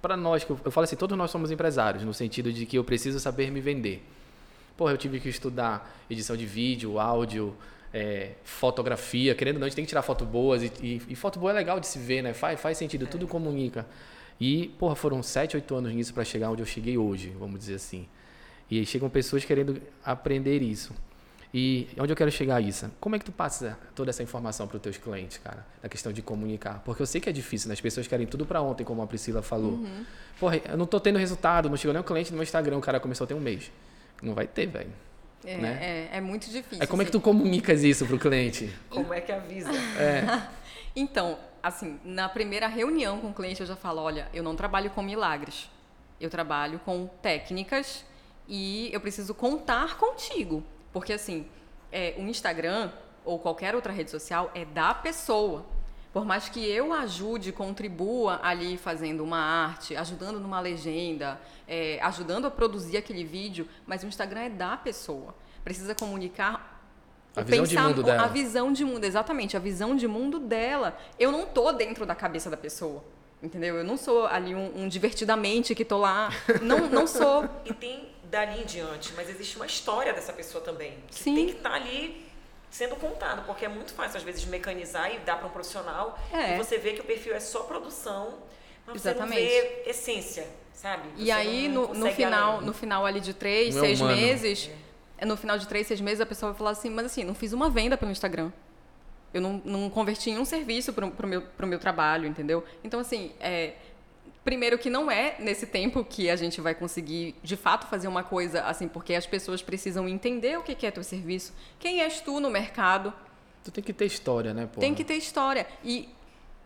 para 0.00 0.16
nós, 0.16 0.46
eu 0.64 0.70
falo 0.70 0.84
assim, 0.84 0.96
todos 0.96 1.16
nós 1.16 1.30
somos 1.30 1.50
empresários, 1.50 2.02
no 2.04 2.14
sentido 2.14 2.50
de 2.50 2.64
que 2.64 2.78
eu 2.78 2.82
preciso 2.82 3.20
saber 3.20 3.50
me 3.50 3.60
vender. 3.60 4.02
Porra, 4.80 4.94
eu 4.94 4.96
tive 4.96 5.20
que 5.20 5.28
estudar 5.28 5.94
edição 6.08 6.34
de 6.34 6.46
vídeo, 6.46 6.98
áudio, 6.98 7.54
é, 7.92 8.30
fotografia, 8.44 9.34
querendo 9.34 9.56
ou 9.56 9.60
não, 9.60 9.66
a 9.66 9.68
gente 9.68 9.76
tem 9.76 9.84
que 9.84 9.90
tirar 9.90 10.00
foto 10.00 10.24
boas 10.24 10.62
e, 10.62 10.72
e, 10.80 11.02
e 11.10 11.14
foto 11.14 11.38
boa 11.38 11.52
é 11.52 11.54
legal 11.54 11.78
de 11.78 11.86
se 11.86 11.98
ver, 11.98 12.22
né? 12.22 12.32
Faz, 12.32 12.58
faz 12.58 12.78
sentido, 12.78 13.04
é. 13.04 13.06
tudo 13.06 13.28
comunica. 13.28 13.84
E, 14.40 14.68
porra, 14.78 14.94
foram 14.94 15.22
sete, 15.22 15.54
oito 15.54 15.74
anos 15.74 15.92
nisso 15.92 16.14
para 16.14 16.24
chegar 16.24 16.50
onde 16.50 16.62
eu 16.62 16.66
cheguei 16.66 16.96
hoje, 16.96 17.28
vamos 17.38 17.60
dizer 17.60 17.74
assim. 17.74 18.08
E 18.70 18.78
aí 18.78 18.86
chegam 18.86 19.10
pessoas 19.10 19.44
querendo 19.44 19.82
aprender 20.02 20.62
isso. 20.62 20.94
E 21.52 21.86
onde 21.98 22.10
eu 22.10 22.16
quero 22.16 22.30
chegar, 22.30 22.58
Isa? 22.62 22.90
Como 22.98 23.14
é 23.14 23.18
que 23.18 23.24
tu 23.26 23.32
passa 23.32 23.78
toda 23.94 24.08
essa 24.08 24.22
informação 24.22 24.66
para 24.66 24.76
os 24.76 24.82
teus 24.82 24.96
clientes, 24.96 25.36
cara? 25.36 25.66
Na 25.82 25.90
questão 25.90 26.10
de 26.10 26.22
comunicar. 26.22 26.80
Porque 26.86 27.02
eu 27.02 27.06
sei 27.06 27.20
que 27.20 27.28
é 27.28 27.32
difícil, 27.32 27.68
né? 27.68 27.74
As 27.74 27.82
pessoas 27.82 28.06
querem 28.08 28.26
tudo 28.26 28.46
para 28.46 28.62
ontem, 28.62 28.82
como 28.82 29.02
a 29.02 29.06
Priscila 29.06 29.42
falou. 29.42 29.72
Uhum. 29.72 30.06
Porra, 30.38 30.56
eu 30.56 30.78
não 30.78 30.86
tô 30.86 30.98
tendo 30.98 31.18
resultado, 31.18 31.68
não 31.68 31.76
chegou 31.76 31.92
nem 31.92 32.00
um 32.00 32.06
cliente 32.06 32.30
no 32.30 32.38
meu 32.38 32.44
Instagram, 32.44 32.78
o 32.78 32.80
cara 32.80 32.98
começou 32.98 33.26
a 33.26 33.28
ter 33.28 33.34
um 33.34 33.40
mês. 33.40 33.70
Não 34.22 34.34
vai 34.34 34.46
ter, 34.46 34.66
velho. 34.66 34.92
É, 35.44 35.56
né? 35.56 35.78
é, 35.80 36.16
é, 36.18 36.20
muito 36.20 36.50
difícil. 36.50 36.82
É 36.82 36.86
como 36.86 37.02
é 37.02 37.04
que 37.04 37.10
tu 37.10 37.20
comunicas 37.20 37.82
isso 37.82 38.06
pro 38.06 38.18
cliente? 38.18 38.74
Como 38.90 39.12
é 39.12 39.20
que 39.20 39.32
avisa? 39.32 39.70
É. 39.98 40.46
então, 40.94 41.38
assim, 41.62 41.98
na 42.04 42.28
primeira 42.28 42.66
reunião 42.66 43.20
com 43.20 43.30
o 43.30 43.34
cliente 43.34 43.60
eu 43.60 43.66
já 43.66 43.76
falo, 43.76 44.02
olha, 44.02 44.28
eu 44.34 44.42
não 44.42 44.54
trabalho 44.54 44.90
com 44.90 45.02
milagres. 45.02 45.70
Eu 46.20 46.28
trabalho 46.28 46.78
com 46.80 47.06
técnicas 47.22 48.04
e 48.46 48.90
eu 48.92 49.00
preciso 49.00 49.34
contar 49.34 49.96
contigo. 49.96 50.62
Porque, 50.92 51.14
assim, 51.14 51.46
é, 51.90 52.14
o 52.18 52.22
Instagram 52.22 52.90
ou 53.24 53.38
qualquer 53.38 53.74
outra 53.74 53.92
rede 53.92 54.10
social 54.10 54.50
é 54.54 54.64
da 54.64 54.92
pessoa. 54.92 55.64
Por 56.12 56.24
mais 56.24 56.48
que 56.48 56.64
eu 56.68 56.92
ajude, 56.92 57.52
contribua 57.52 58.40
ali 58.42 58.76
fazendo 58.76 59.22
uma 59.22 59.38
arte, 59.38 59.94
ajudando 59.94 60.40
numa 60.40 60.60
legenda, 60.60 61.40
é, 61.68 62.00
ajudando 62.02 62.46
a 62.46 62.50
produzir 62.50 62.96
aquele 62.96 63.22
vídeo, 63.22 63.68
mas 63.86 64.02
o 64.02 64.06
Instagram 64.06 64.40
é 64.40 64.50
da 64.50 64.76
pessoa. 64.76 65.34
Precisa 65.62 65.94
comunicar 65.94 66.82
a 67.36 67.42
visão 67.42 67.64
pensar, 67.64 67.82
de 67.82 67.88
mundo 67.88 68.02
dela. 68.02 68.22
A 68.24 68.26
visão 68.26 68.72
de 68.72 68.84
mundo, 68.84 69.04
exatamente, 69.04 69.56
a 69.56 69.60
visão 69.60 69.94
de 69.94 70.08
mundo 70.08 70.40
dela. 70.40 70.98
Eu 71.18 71.30
não 71.30 71.46
tô 71.46 71.70
dentro 71.72 72.04
da 72.04 72.14
cabeça 72.14 72.50
da 72.50 72.56
pessoa. 72.56 73.04
Entendeu? 73.42 73.76
Eu 73.76 73.84
não 73.84 73.96
sou 73.96 74.26
ali 74.26 74.54
um, 74.54 74.82
um 74.82 74.88
divertidamente 74.88 75.74
que 75.74 75.84
tô 75.84 75.96
lá. 75.96 76.30
Não, 76.60 76.88
não 76.88 77.06
sou. 77.06 77.48
E 77.64 77.72
tem 77.72 78.10
dali 78.24 78.62
em 78.62 78.66
diante, 78.66 79.12
mas 79.14 79.28
existe 79.28 79.56
uma 79.56 79.66
história 79.66 80.12
dessa 80.12 80.32
pessoa 80.32 80.62
também. 80.62 80.94
Que 81.08 81.14
Sim. 81.14 81.34
tem 81.34 81.46
que 81.46 81.52
estar 81.52 81.70
tá 81.70 81.76
ali 81.76 82.29
sendo 82.70 82.94
contado, 82.96 83.44
porque 83.46 83.64
é 83.64 83.68
muito 83.68 83.92
fácil 83.92 84.18
às 84.18 84.22
vezes 84.22 84.44
mecanizar 84.44 85.12
e 85.12 85.18
dar 85.18 85.36
para 85.36 85.48
um 85.48 85.50
profissional 85.50 86.18
é. 86.32 86.54
e 86.54 86.58
você 86.58 86.78
vê 86.78 86.92
que 86.92 87.00
o 87.00 87.04
perfil 87.04 87.34
é 87.34 87.40
só 87.40 87.64
produção, 87.64 88.38
mas 88.86 88.96
Exatamente. 88.96 89.42
você 89.42 89.62
não 89.62 89.84
vê 89.84 89.90
essência, 89.90 90.46
sabe? 90.72 91.08
Você 91.16 91.24
e 91.24 91.30
aí 91.32 91.68
no, 91.68 91.92
no 91.92 92.10
final, 92.12 92.54
além. 92.54 92.66
no 92.66 92.72
final 92.72 93.04
ali 93.04 93.20
de 93.20 93.34
três, 93.34 93.74
Meu 93.74 93.84
seis 93.84 94.00
mano. 94.00 94.16
meses, 94.16 94.70
é. 95.18 95.26
no 95.26 95.36
final 95.36 95.58
de 95.58 95.66
três, 95.66 95.86
seis 95.86 96.00
meses 96.00 96.20
a 96.20 96.26
pessoa 96.26 96.52
vai 96.52 96.58
falar 96.58 96.70
assim, 96.70 96.88
mas 96.88 97.06
assim, 97.06 97.24
não 97.24 97.34
fiz 97.34 97.52
uma 97.52 97.68
venda 97.68 97.96
pelo 97.96 98.12
Instagram. 98.12 98.52
Eu 99.32 99.40
não, 99.40 99.62
não 99.64 99.88
converti 99.88 100.30
em 100.30 100.38
um 100.38 100.44
serviço 100.44 100.92
para 100.92 101.06
o 101.06 101.26
meu, 101.26 101.42
pro 101.42 101.66
meu 101.66 101.78
trabalho, 101.78 102.26
entendeu? 102.26 102.64
Então, 102.82 102.98
assim, 102.98 103.32
é, 103.38 103.74
Primeiro 104.50 104.76
que 104.76 104.90
não 104.90 105.08
é 105.08 105.36
nesse 105.38 105.64
tempo 105.64 106.02
que 106.02 106.28
a 106.28 106.34
gente 106.34 106.60
vai 106.60 106.74
conseguir 106.74 107.36
de 107.40 107.56
fato 107.56 107.86
fazer 107.86 108.08
uma 108.08 108.24
coisa 108.24 108.64
assim, 108.64 108.88
porque 108.88 109.14
as 109.14 109.24
pessoas 109.24 109.62
precisam 109.62 110.08
entender 110.08 110.58
o 110.58 110.62
que 110.64 110.84
é 110.84 110.90
teu 110.90 111.04
serviço, 111.04 111.54
quem 111.78 112.00
és 112.00 112.20
tu 112.20 112.40
no 112.40 112.50
mercado. 112.50 113.14
Tu 113.62 113.70
tem 113.70 113.84
que 113.84 113.92
ter 113.92 114.06
história, 114.06 114.52
né? 114.52 114.66
Porra? 114.66 114.80
Tem 114.80 114.92
que 114.92 115.04
ter 115.04 115.14
história. 115.14 115.68
E 115.84 116.08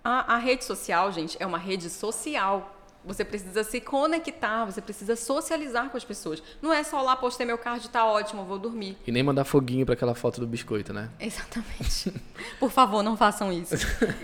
a, 0.03 0.33
a 0.33 0.38
rede 0.38 0.64
social, 0.64 1.12
gente, 1.12 1.37
é 1.38 1.44
uma 1.44 1.59
rede 1.59 1.90
social. 1.90 2.75
Você 3.05 3.25
precisa 3.25 3.62
se 3.62 3.81
conectar, 3.81 4.64
você 4.64 4.81
precisa 4.81 5.14
socializar 5.14 5.90
com 5.90 5.97
as 5.97 6.05
pessoas. 6.05 6.43
Não 6.62 6.73
é 6.73 6.83
só 6.83 7.03
lá, 7.03 7.14
postei 7.14 7.47
meu 7.47 7.59
card, 7.59 7.88
tá 7.90 8.07
ótimo, 8.07 8.45
vou 8.45 8.59
dormir. 8.59 8.97
E 9.07 9.12
nem 9.12 9.23
mandar 9.23 9.45
foguinho 9.45 9.85
para 9.85 9.95
aquela 9.95 10.14
foto 10.14 10.40
do 10.40 10.47
biscoito, 10.47 10.93
né? 10.93 11.11
Exatamente. 11.21 12.12
Por 12.59 12.71
favor, 12.71 13.03
não 13.03 13.17
façam 13.17 13.53
isso. 13.53 13.75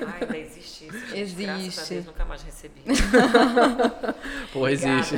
Ai, 0.06 0.22
ainda 0.22 0.38
existe 0.38 0.86
isso. 0.86 1.16
Existe. 1.16 1.94
Deus, 1.94 2.06
nunca 2.06 2.24
mais 2.24 2.42
recebi. 2.42 2.82
Pô, 4.52 4.66
existe. 4.68 5.16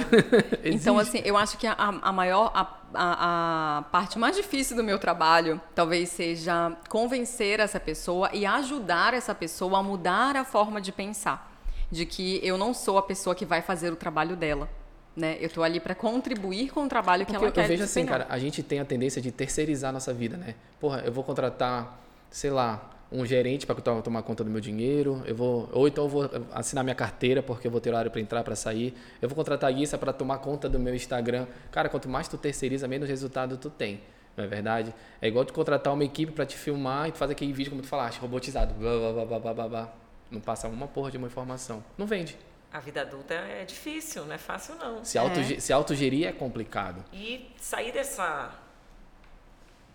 Então, 0.65 0.99
assim, 0.99 1.23
eu 1.25 1.37
acho 1.37 1.57
que 1.57 1.67
a, 1.67 1.75
a 1.77 2.13
maior, 2.13 2.51
a, 2.55 2.67
a, 2.95 3.79
a 3.79 3.83
parte 3.83 4.19
mais 4.19 4.37
difícil 4.37 4.77
do 4.77 4.83
meu 4.83 4.99
trabalho 4.99 5.61
talvez 5.75 6.09
seja 6.09 6.77
convencer 6.89 7.61
essa 7.61 7.79
pessoa 7.79 8.31
e 8.33 8.45
ajudar 8.45 9.15
essa 9.15 9.35
pessoa 9.35 9.79
a 9.79 9.83
mudar 9.83 10.37
a 10.37 10.45
forma 10.45 10.81
de 10.81 10.91
pensar 10.91 11.52
de 11.93 12.07
que 12.07 12.41
eu 12.43 12.57
não 12.57 12.73
sou 12.73 12.97
a 12.97 13.03
pessoa 13.03 13.37
que 13.37 13.45
vai 13.45 13.61
fazer 13.61 13.93
o 13.93 13.97
trabalho 13.97 14.35
dela. 14.35 14.69
Né? 15.15 15.37
Eu 15.39 15.49
estou 15.49 15.63
ali 15.63 15.79
para 15.79 15.95
contribuir 15.95 16.71
com 16.71 16.87
o 16.87 16.89
trabalho 16.89 17.27
que 17.27 17.33
Porque 17.33 17.45
ela 17.45 17.53
quer 17.53 17.65
Eu 17.65 17.69
vejo 17.69 17.85
assim, 17.85 18.07
cara, 18.07 18.27
a 18.31 18.39
gente 18.39 18.63
tem 18.63 18.81
a 18.81 18.85
tendência 18.85 19.21
de 19.21 19.31
terceirizar 19.31 19.91
a 19.91 19.93
nossa 19.93 20.13
vida, 20.15 20.39
né? 20.39 20.55
Porra, 20.81 21.03
eu 21.05 21.13
vou 21.13 21.23
contratar, 21.23 22.01
sei 22.31 22.51
lá, 22.51 22.91
um 23.13 23.27
gerente 23.27 23.67
para 23.67 23.75
tomar 24.01 24.23
conta 24.23 24.43
do 24.43 24.49
meu 24.49 24.59
dinheiro, 24.59 25.23
eu 25.27 25.35
vou, 25.35 25.69
ou 25.71 25.87
então 25.87 26.05
eu 26.05 26.09
vou 26.09 26.31
assinar 26.55 26.83
minha 26.83 26.95
carteira 26.95 27.43
porque 27.43 27.67
eu 27.67 27.71
vou 27.71 27.79
ter 27.79 27.91
horário 27.91 28.11
para 28.11 28.23
entrar, 28.23 28.43
para 28.43 28.57
sair. 28.57 28.95
Eu 29.21 29.29
vou 29.29 29.37
contratar 29.37 29.71
guia 29.71 29.87
para 29.99 30.15
tomar 30.15 30.39
conta 30.39 30.71
do 30.71 30.81
meu 30.81 30.95
Instagram. 30.95 31.47
Cara, 31.71 31.91
quanto 31.91 32.09
mais 32.09 32.27
tu 32.27 32.39
terceiriza, 32.39 32.89
menos 32.89 33.07
resultado 33.07 33.59
tu 33.59 33.69
tem. 33.69 34.01
Não 34.35 34.45
é 34.45 34.47
verdade? 34.47 34.95
É 35.21 35.29
igual 35.29 35.45
tu 35.45 35.53
contratar 35.53 35.93
uma 35.93 36.05
equipe 36.05 36.33
para 36.33 36.47
te 36.47 36.57
filmar 36.57 37.11
e 37.11 37.13
tu 37.13 37.19
fazer 37.19 37.33
aquele 37.33 37.53
vídeo 37.53 37.69
como 37.69 37.83
tu 37.83 37.89
falaste, 37.89 38.19
robotizado. 38.19 38.73
Blá, 38.73 39.13
blá, 39.13 39.27
blá, 39.27 39.39
blá, 39.39 39.53
blá, 39.53 39.69
blá. 39.69 40.02
Não 40.33 40.41
passa 40.41 40.67
uma 40.67 40.89
porra 40.89 41.11
de 41.11 41.19
uma 41.19 41.27
informação. 41.27 41.85
Não 41.97 42.07
vende. 42.07 42.37
A 42.73 42.81
vida 42.81 43.03
adulta 43.03 43.35
é 43.35 43.67
difícil, 43.67 44.25
não 44.25 44.35
é 44.35 44.39
fácil 44.39 44.75
não. 44.77 45.05
Se, 45.05 45.19
auto, 45.19 45.39
é. 45.39 45.61
se 45.61 45.73
autogerir 45.73 46.27
é 46.27 46.33
complicado. 46.33 47.05
E 47.13 47.51
sair 47.61 47.93
dessa 47.93 48.51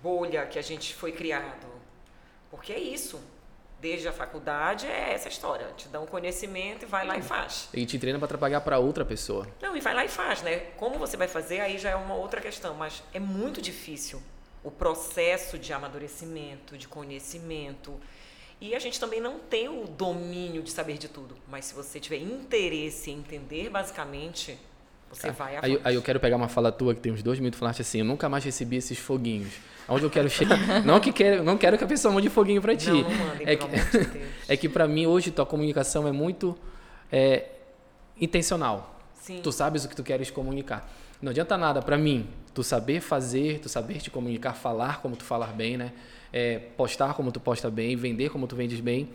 bolha 0.02 0.46
que 0.46 0.60
a 0.60 0.62
gente 0.62 0.94
foi 0.94 1.12
criado. 1.12 1.68
Porque 2.52 2.72
é 2.72 2.80
isso. 2.80 3.20
Desde 3.82 4.08
a 4.08 4.14
faculdade 4.14 4.86
é 4.86 5.14
essa 5.14 5.28
história. 5.28 5.68
Te 5.76 5.88
dá 5.88 6.00
um 6.00 6.06
conhecimento 6.06 6.84
e 6.84 6.86
vai 6.86 7.06
lá 7.06 7.18
e 7.18 7.22
faz. 7.22 7.68
E 7.74 7.86
te 7.86 7.98
treina 7.98 8.20
para 8.20 8.28
trabalhar 8.28 8.62
para 8.62 8.78
outra 8.78 9.04
pessoa. 9.04 9.48
Não, 9.62 9.76
e 9.76 9.82
vai 9.82 9.94
lá 9.94 10.06
e 10.06 10.08
faz, 10.08 10.42
né? 10.44 10.58
Como 10.78 10.98
você 11.00 11.18
vai 11.18 11.28
fazer, 11.28 11.60
aí 11.60 11.78
já 11.80 11.92
é 11.92 11.96
uma 11.96 12.16
outra 12.16 12.42
questão. 12.42 12.76
Mas 12.76 13.04
é 13.14 13.20
muito 13.20 13.62
difícil 13.62 14.22
o 14.64 14.72
processo 14.72 15.58
de 15.58 15.74
amadurecimento, 15.74 16.78
de 16.78 16.88
conhecimento 16.88 18.00
e 18.60 18.74
a 18.74 18.80
gente 18.80 19.00
também 19.00 19.22
não 19.22 19.38
tem 19.38 19.70
o 19.70 19.86
domínio 19.86 20.64
de 20.64 20.72
saber 20.72 20.98
de 20.98 21.08
tudo. 21.08 21.36
Mas 21.50 21.66
se 21.66 21.76
você 21.76 22.00
tiver 22.00 22.18
interesse 22.18 23.12
em 23.12 23.20
entender 23.20 23.70
basicamente, 23.70 24.58
você 25.12 25.28
tá. 25.28 25.34
vai 25.34 25.58
aí, 25.58 25.80
aí, 25.84 25.96
eu 25.96 26.02
quero 26.02 26.20
pegar 26.20 26.36
uma 26.36 26.48
fala 26.48 26.72
tua 26.72 26.96
que 26.96 27.00
tem 27.00 27.12
uns 27.12 27.22
dois 27.22 27.40
minutos 27.40 27.60
falaste 27.60 27.82
assim, 27.82 28.00
eu 28.00 28.06
nunca 28.06 28.28
mais 28.28 28.44
recebi 28.44 28.78
esses 28.78 28.98
foguinhos. 28.98 29.54
Onde 29.88 30.04
eu 30.04 30.10
quero 30.10 30.30
chegar. 30.30 30.58
não 30.84 31.00
que 31.00 31.14
quero, 31.14 31.44
não 31.44 31.58
quero 31.58 31.78
que 31.78 31.84
a 31.84 31.88
pessoa 31.88 32.14
mande 32.14 32.30
foguinho 32.30 32.62
para 32.62 32.76
ti. 32.76 32.90
Não, 32.90 33.02
não 33.04 33.10
mandem, 33.10 33.48
é 33.48 33.56
que, 33.56 33.68
de 33.68 34.22
é 34.50 34.58
que 34.58 34.68
para 34.68 34.88
mim 34.88 35.06
hoje 35.06 35.32
tua 35.32 35.46
comunicação 35.46 36.08
é 36.08 36.12
muito 36.12 36.58
é, 37.12 37.46
intencional. 38.20 39.00
Sim. 39.14 39.40
Tu 39.42 39.52
sabes 39.52 39.86
o 39.86 39.90
que 39.90 39.96
tu 39.96 40.04
queres 40.04 40.30
comunicar. 40.30 40.92
Não 41.22 41.30
adianta 41.30 41.58
nada 41.58 41.82
para 41.82 41.98
mim 41.98 42.28
tu 42.54 42.64
saber 42.64 43.02
fazer, 43.02 43.60
tu 43.60 43.70
saber 43.70 44.00
te 44.00 44.10
comunicar, 44.10 44.54
falar 44.54 45.00
como 45.02 45.16
tu 45.16 45.24
falar 45.24 45.54
bem, 45.54 45.78
né? 45.78 45.94
É, 46.38 46.60
postar 46.78 47.16
como 47.16 47.32
tu 47.32 47.40
posta 47.40 47.72
bem, 47.72 47.96
vender 47.96 48.30
como 48.30 48.46
tu 48.46 48.56
vendes 48.56 48.80
bem, 48.80 49.10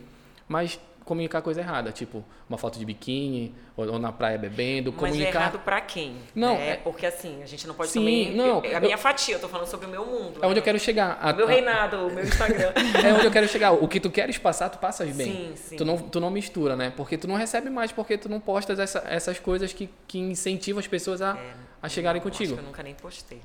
mas 0.48 0.80
comunicar 1.04 1.40
coisa 1.40 1.60
errada, 1.60 1.92
tipo 1.92 2.24
uma 2.48 2.58
foto 2.58 2.78
de 2.78 2.84
biquíni 2.84 3.54
ou, 3.76 3.92
ou 3.92 3.98
na 3.98 4.10
praia 4.10 4.36
bebendo, 4.36 4.90
mas 4.90 5.00
comunicar. 5.00 5.26
Mas 5.26 5.34
é 5.34 5.38
errado 5.38 5.58
para 5.60 5.80
quem? 5.80 6.16
Não, 6.34 6.54
né? 6.54 6.70
é... 6.70 6.76
porque 6.76 7.06
assim 7.06 7.42
a 7.42 7.46
gente 7.46 7.66
não 7.66 7.74
pode 7.74 7.90
Sim, 7.90 8.00
também. 8.00 8.34
não. 8.34 8.60
É 8.64 8.74
a 8.74 8.80
minha 8.80 8.98
fatia, 8.98 9.36
eu 9.36 9.40
tô 9.40 9.48
falando 9.48 9.68
sobre 9.68 9.86
o 9.86 9.88
meu 9.88 10.04
mundo. 10.04 10.40
É 10.42 10.46
onde 10.46 10.58
eu 10.58 10.62
quero 10.64 10.80
chegar. 10.80 11.18
A, 11.22 11.30
o 11.30 11.36
meu 11.36 11.46
reinado, 11.46 12.08
o 12.08 12.12
meu 12.12 12.24
Instagram. 12.24 12.72
é 13.04 13.14
onde 13.14 13.26
eu 13.26 13.30
quero 13.30 13.46
chegar. 13.46 13.72
O 13.72 13.86
que 13.86 14.00
tu 14.00 14.10
queres 14.10 14.36
passar, 14.36 14.68
tu 14.68 14.78
passas 14.78 15.14
bem. 15.14 15.32
Sim, 15.32 15.52
sim. 15.54 15.76
Tu 15.76 15.84
não, 15.84 15.96
tu 15.98 16.18
não 16.18 16.30
mistura, 16.30 16.74
né? 16.74 16.92
Porque 16.96 17.16
tu 17.16 17.28
não 17.28 17.36
recebe 17.36 17.70
mais, 17.70 17.92
porque 17.92 18.18
tu 18.18 18.28
não 18.28 18.40
postas 18.40 18.80
essa, 18.80 19.04
essas 19.06 19.38
coisas 19.38 19.72
que, 19.72 19.88
que 20.08 20.18
incentivam 20.18 20.80
as 20.80 20.88
pessoas 20.88 21.22
a, 21.22 21.36
é, 21.36 21.52
a 21.80 21.88
chegarem 21.88 22.20
não, 22.20 22.28
contigo. 22.28 22.54
Acho 22.54 22.54
que 22.54 22.60
eu 22.60 22.66
nunca 22.66 22.82
nem 22.82 22.94
postei. 22.94 23.40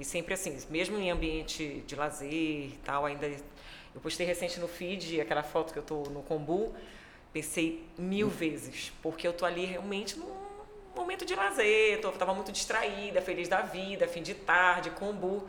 E 0.00 0.04
sempre 0.04 0.32
assim, 0.32 0.56
mesmo 0.70 0.98
em 0.98 1.10
ambiente 1.10 1.84
de 1.86 1.94
lazer 1.94 2.32
e 2.32 2.78
tal, 2.82 3.04
ainda 3.04 3.26
eu 3.26 4.00
postei 4.02 4.26
recente 4.26 4.58
no 4.58 4.66
feed 4.66 5.20
aquela 5.20 5.42
foto 5.42 5.74
que 5.74 5.78
eu 5.78 5.82
tô 5.82 6.04
no 6.04 6.22
kombu, 6.22 6.74
pensei 7.34 7.86
mil 7.98 8.30
vezes, 8.30 8.90
porque 9.02 9.28
eu 9.28 9.32
tô 9.34 9.44
ali 9.44 9.66
realmente 9.66 10.18
num 10.18 10.34
momento 10.96 11.26
de 11.26 11.34
lazer, 11.34 12.00
tô, 12.00 12.10
tava 12.12 12.32
muito 12.32 12.50
distraída, 12.50 13.20
feliz 13.20 13.46
da 13.46 13.60
vida, 13.60 14.08
fim 14.08 14.22
de 14.22 14.32
tarde, 14.32 14.88
kombu. 14.88 15.46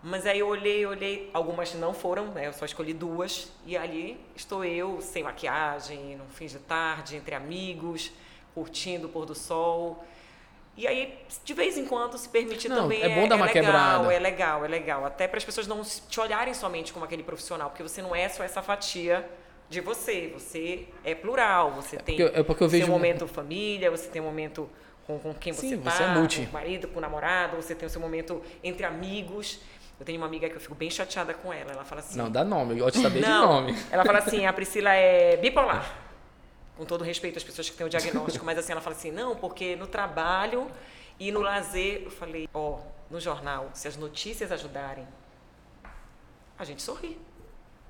Mas 0.00 0.26
aí 0.26 0.38
eu 0.38 0.46
olhei, 0.46 0.86
olhei, 0.86 1.28
algumas 1.34 1.74
não 1.74 1.92
foram, 1.92 2.26
né? 2.26 2.46
Eu 2.46 2.52
só 2.52 2.64
escolhi 2.64 2.92
duas. 2.92 3.52
E 3.66 3.76
ali 3.76 4.18
estou 4.36 4.64
eu, 4.64 5.00
sem 5.00 5.24
maquiagem, 5.24 6.16
no 6.16 6.26
fim 6.26 6.46
de 6.46 6.58
tarde, 6.60 7.16
entre 7.16 7.34
amigos, 7.34 8.12
curtindo 8.54 9.08
o 9.08 9.10
pôr 9.10 9.26
do 9.26 9.34
sol. 9.34 10.04
E 10.76 10.86
aí, 10.86 11.18
de 11.44 11.52
vez 11.52 11.76
em 11.76 11.84
quando, 11.84 12.16
se 12.16 12.28
permitir 12.28 12.68
não, 12.68 12.82
também 12.82 13.02
é, 13.02 13.08
bom 13.10 13.22
é, 13.22 13.28
dar 13.28 13.36
uma 13.36 13.48
é 13.48 13.52
legal, 13.52 13.64
quebrada. 13.64 14.14
é 14.14 14.18
legal, 14.18 14.64
é 14.64 14.68
legal. 14.68 15.04
Até 15.04 15.28
para 15.28 15.36
as 15.36 15.44
pessoas 15.44 15.66
não 15.66 15.82
te 15.82 16.18
olharem 16.18 16.54
somente 16.54 16.92
como 16.92 17.04
aquele 17.04 17.22
profissional, 17.22 17.68
porque 17.68 17.82
você 17.82 18.00
não 18.00 18.16
é 18.16 18.28
só 18.28 18.42
essa 18.42 18.62
fatia 18.62 19.28
de 19.68 19.80
você. 19.80 20.32
Você 20.34 20.86
é 21.04 21.14
plural, 21.14 21.72
você 21.72 21.98
tem 21.98 22.16
porque, 22.16 22.38
é 22.38 22.42
porque 22.42 22.64
eu 22.64 22.68
vejo 22.68 22.86
seu 22.86 22.92
momento 22.92 23.26
família, 23.26 23.90
você 23.90 24.08
tem 24.08 24.22
um 24.22 24.24
momento 24.24 24.68
com, 25.06 25.18
com 25.18 25.34
quem 25.34 25.52
você 25.52 25.74
está, 25.74 25.90
você 25.90 26.02
é 26.04 26.08
multi. 26.08 26.40
com 26.42 26.50
o 26.50 26.52
marido, 26.52 26.88
com 26.88 26.98
o 26.98 27.02
namorado, 27.02 27.56
você 27.56 27.74
tem 27.74 27.86
o 27.86 27.90
seu 27.90 28.00
momento 28.00 28.40
entre 28.64 28.86
amigos. 28.86 29.60
Eu 30.00 30.06
tenho 30.06 30.18
uma 30.18 30.26
amiga 30.26 30.48
que 30.48 30.56
eu 30.56 30.60
fico 30.60 30.74
bem 30.74 30.90
chateada 30.90 31.34
com 31.34 31.52
ela. 31.52 31.72
Ela 31.72 31.84
fala 31.84 32.00
assim. 32.00 32.16
Não, 32.16 32.30
dá 32.30 32.42
nome, 32.42 32.72
eu 32.72 32.84
gosto 32.84 32.96
de 32.96 33.02
saber 33.02 33.20
não, 33.20 33.66
de 33.66 33.72
nome. 33.72 33.82
Ela 33.90 34.04
fala 34.04 34.18
assim: 34.18 34.46
a 34.46 34.52
Priscila 34.52 34.94
é 34.94 35.36
bipolar. 35.36 35.84
Com 36.82 36.86
todo 36.86 37.04
respeito 37.04 37.38
às 37.38 37.44
pessoas 37.44 37.70
que 37.70 37.76
têm 37.76 37.86
o 37.86 37.88
diagnóstico, 37.88 38.44
mas 38.44 38.58
assim, 38.58 38.72
ela 38.72 38.80
fala 38.80 38.96
assim: 38.96 39.12
não, 39.12 39.36
porque 39.36 39.76
no 39.76 39.86
trabalho 39.86 40.68
e 41.16 41.30
no 41.30 41.40
lazer, 41.40 42.02
eu 42.02 42.10
falei, 42.10 42.48
ó, 42.52 42.70
oh, 42.70 42.78
no 43.08 43.20
jornal, 43.20 43.70
se 43.72 43.86
as 43.86 43.96
notícias 43.96 44.50
ajudarem, 44.50 45.06
a 46.58 46.64
gente 46.64 46.82
sorri. 46.82 47.16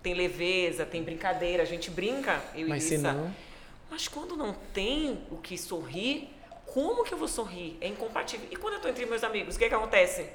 Tem 0.02 0.12
leveza, 0.12 0.84
tem 0.84 1.02
brincadeira, 1.02 1.62
a 1.62 1.66
gente 1.66 1.90
brinca, 1.90 2.44
eu 2.54 2.68
Mas 2.68 2.84
e 2.84 2.88
se 2.88 2.98
não... 2.98 3.34
Mas 3.90 4.08
quando 4.08 4.36
não 4.36 4.52
tem 4.74 5.26
o 5.30 5.38
que 5.38 5.56
sorrir, 5.56 6.28
como 6.66 7.02
que 7.02 7.14
eu 7.14 7.18
vou 7.18 7.28
sorrir? 7.28 7.78
É 7.80 7.88
incompatível. 7.88 8.46
E 8.50 8.56
quando 8.56 8.74
eu 8.74 8.76
estou 8.76 8.90
entre 8.90 9.06
meus 9.06 9.24
amigos, 9.24 9.56
o 9.56 9.58
que, 9.58 9.70
que 9.70 9.74
acontece? 9.74 10.28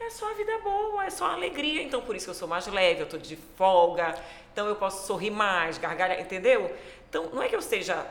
É 0.00 0.10
só 0.10 0.30
a 0.30 0.34
vida 0.34 0.58
boa, 0.58 1.04
é 1.04 1.10
só 1.10 1.26
a 1.26 1.32
alegria. 1.32 1.82
Então, 1.82 2.02
por 2.02 2.14
isso 2.14 2.26
que 2.26 2.30
eu 2.30 2.34
sou 2.34 2.48
mais 2.48 2.66
leve, 2.66 3.00
eu 3.00 3.04
estou 3.04 3.18
de 3.18 3.36
folga, 3.36 4.14
então 4.52 4.66
eu 4.66 4.76
posso 4.76 5.06
sorrir 5.06 5.30
mais, 5.30 5.78
gargalhar, 5.78 6.20
entendeu? 6.20 6.74
Então, 7.08 7.30
não 7.32 7.42
é 7.42 7.48
que 7.48 7.56
eu 7.56 7.62
seja 7.62 8.06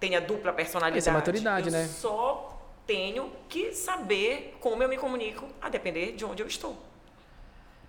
tenha 0.00 0.20
dupla 0.20 0.52
personalidade. 0.52 0.98
Essa 0.98 1.10
é 1.10 1.12
maturidade, 1.12 1.68
eu 1.68 1.72
né? 1.72 1.86
Só 1.86 2.60
tenho 2.86 3.30
que 3.48 3.72
saber 3.72 4.56
como 4.60 4.82
eu 4.82 4.88
me 4.88 4.98
comunico, 4.98 5.48
a 5.60 5.68
depender 5.68 6.12
de 6.12 6.24
onde 6.24 6.42
eu 6.42 6.46
estou. 6.46 6.76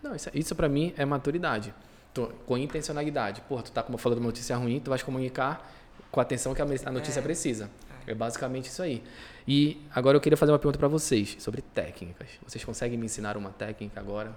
Não, 0.02 0.16
isso, 0.16 0.30
isso 0.34 0.56
para 0.56 0.70
mim 0.70 0.94
é 0.98 1.04
maturidade. 1.04 1.74
Tô, 2.14 2.28
com 2.46 2.58
intencionalidade. 2.58 3.42
Pô, 3.42 3.62
tu 3.62 3.72
tá 3.72 3.84
como 3.84 3.98
falando 3.98 4.20
de 4.20 4.24
uma 4.24 4.28
notícia 4.28 4.56
ruim, 4.56 4.80
tu 4.80 4.90
vai 4.90 5.00
comunicar 5.00 5.70
com 6.12 6.20
a 6.20 6.24
atenção 6.24 6.54
que 6.54 6.62
a 6.62 6.92
notícia 6.92 7.20
é. 7.20 7.24
precisa. 7.24 7.70
É. 8.08 8.14
basicamente 8.14 8.66
isso 8.70 8.82
aí. 8.82 9.04
E 9.48 9.82
agora 9.94 10.18
eu 10.18 10.22
queria 10.22 10.38
fazer 10.38 10.52
uma 10.52 10.60
pergunta 10.60 10.80
para 10.80 10.88
vocês 10.88 11.36
sobre 11.40 11.62
técnicas. 11.62 12.28
Vocês 12.46 12.64
conseguem 12.64 12.98
me 12.98 13.06
ensinar 13.06 13.38
uma 13.38 13.52
técnica 13.52 14.00
agora? 14.00 14.32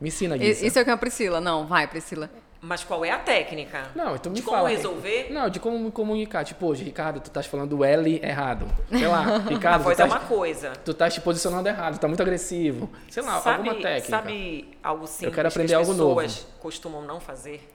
Me 0.00 0.08
ensina, 0.08 0.36
Guissa. 0.36 0.64
Isso 0.64 0.78
é 0.78 0.82
o 0.82 0.84
que 0.84 0.90
é 0.90 0.94
a 0.94 0.96
Priscila. 0.96 1.40
Não, 1.40 1.66
vai, 1.66 1.86
Priscila. 1.86 2.30
Mas 2.62 2.84
qual 2.84 3.02
é 3.04 3.10
a 3.10 3.18
técnica? 3.18 3.90
Não, 3.94 4.14
então 4.14 4.30
me 4.30 4.36
de 4.36 4.42
fala. 4.42 4.58
como 4.58 4.68
resolver? 4.68 5.28
Não, 5.32 5.48
de 5.48 5.58
como 5.58 5.78
me 5.78 5.90
comunicar. 5.90 6.44
Tipo, 6.44 6.66
hoje, 6.66 6.84
Ricardo, 6.84 7.18
tu 7.18 7.28
estás 7.28 7.46
falando 7.46 7.78
o 7.78 7.84
L 7.84 8.20
errado. 8.22 8.66
Sei 8.90 9.06
lá, 9.08 9.38
Ricardo. 9.48 9.80
A 9.80 9.84
voz 9.84 9.96
tu 9.96 10.02
é 10.02 10.04
uma 10.04 10.20
coisa. 10.20 10.72
Tu 10.84 10.90
estás 10.90 11.14
te 11.14 11.20
posicionando 11.22 11.66
errado, 11.66 11.94
tu 11.94 12.00
tá 12.00 12.06
muito 12.08 12.22
agressivo. 12.22 12.90
Sei 13.08 13.22
lá, 13.22 13.40
sabe, 13.40 13.68
alguma 13.68 13.82
técnica. 13.82 14.08
Sabe 14.10 14.68
algo 14.82 15.06
simples 15.06 15.28
Eu 15.28 15.32
quero 15.32 15.48
aprender 15.48 15.68
que 15.68 15.74
as 15.74 15.88
algo 15.88 15.98
novo. 15.98 16.20
pessoas 16.20 16.46
costumam 16.60 17.02
não 17.02 17.18
fazer? 17.18 17.66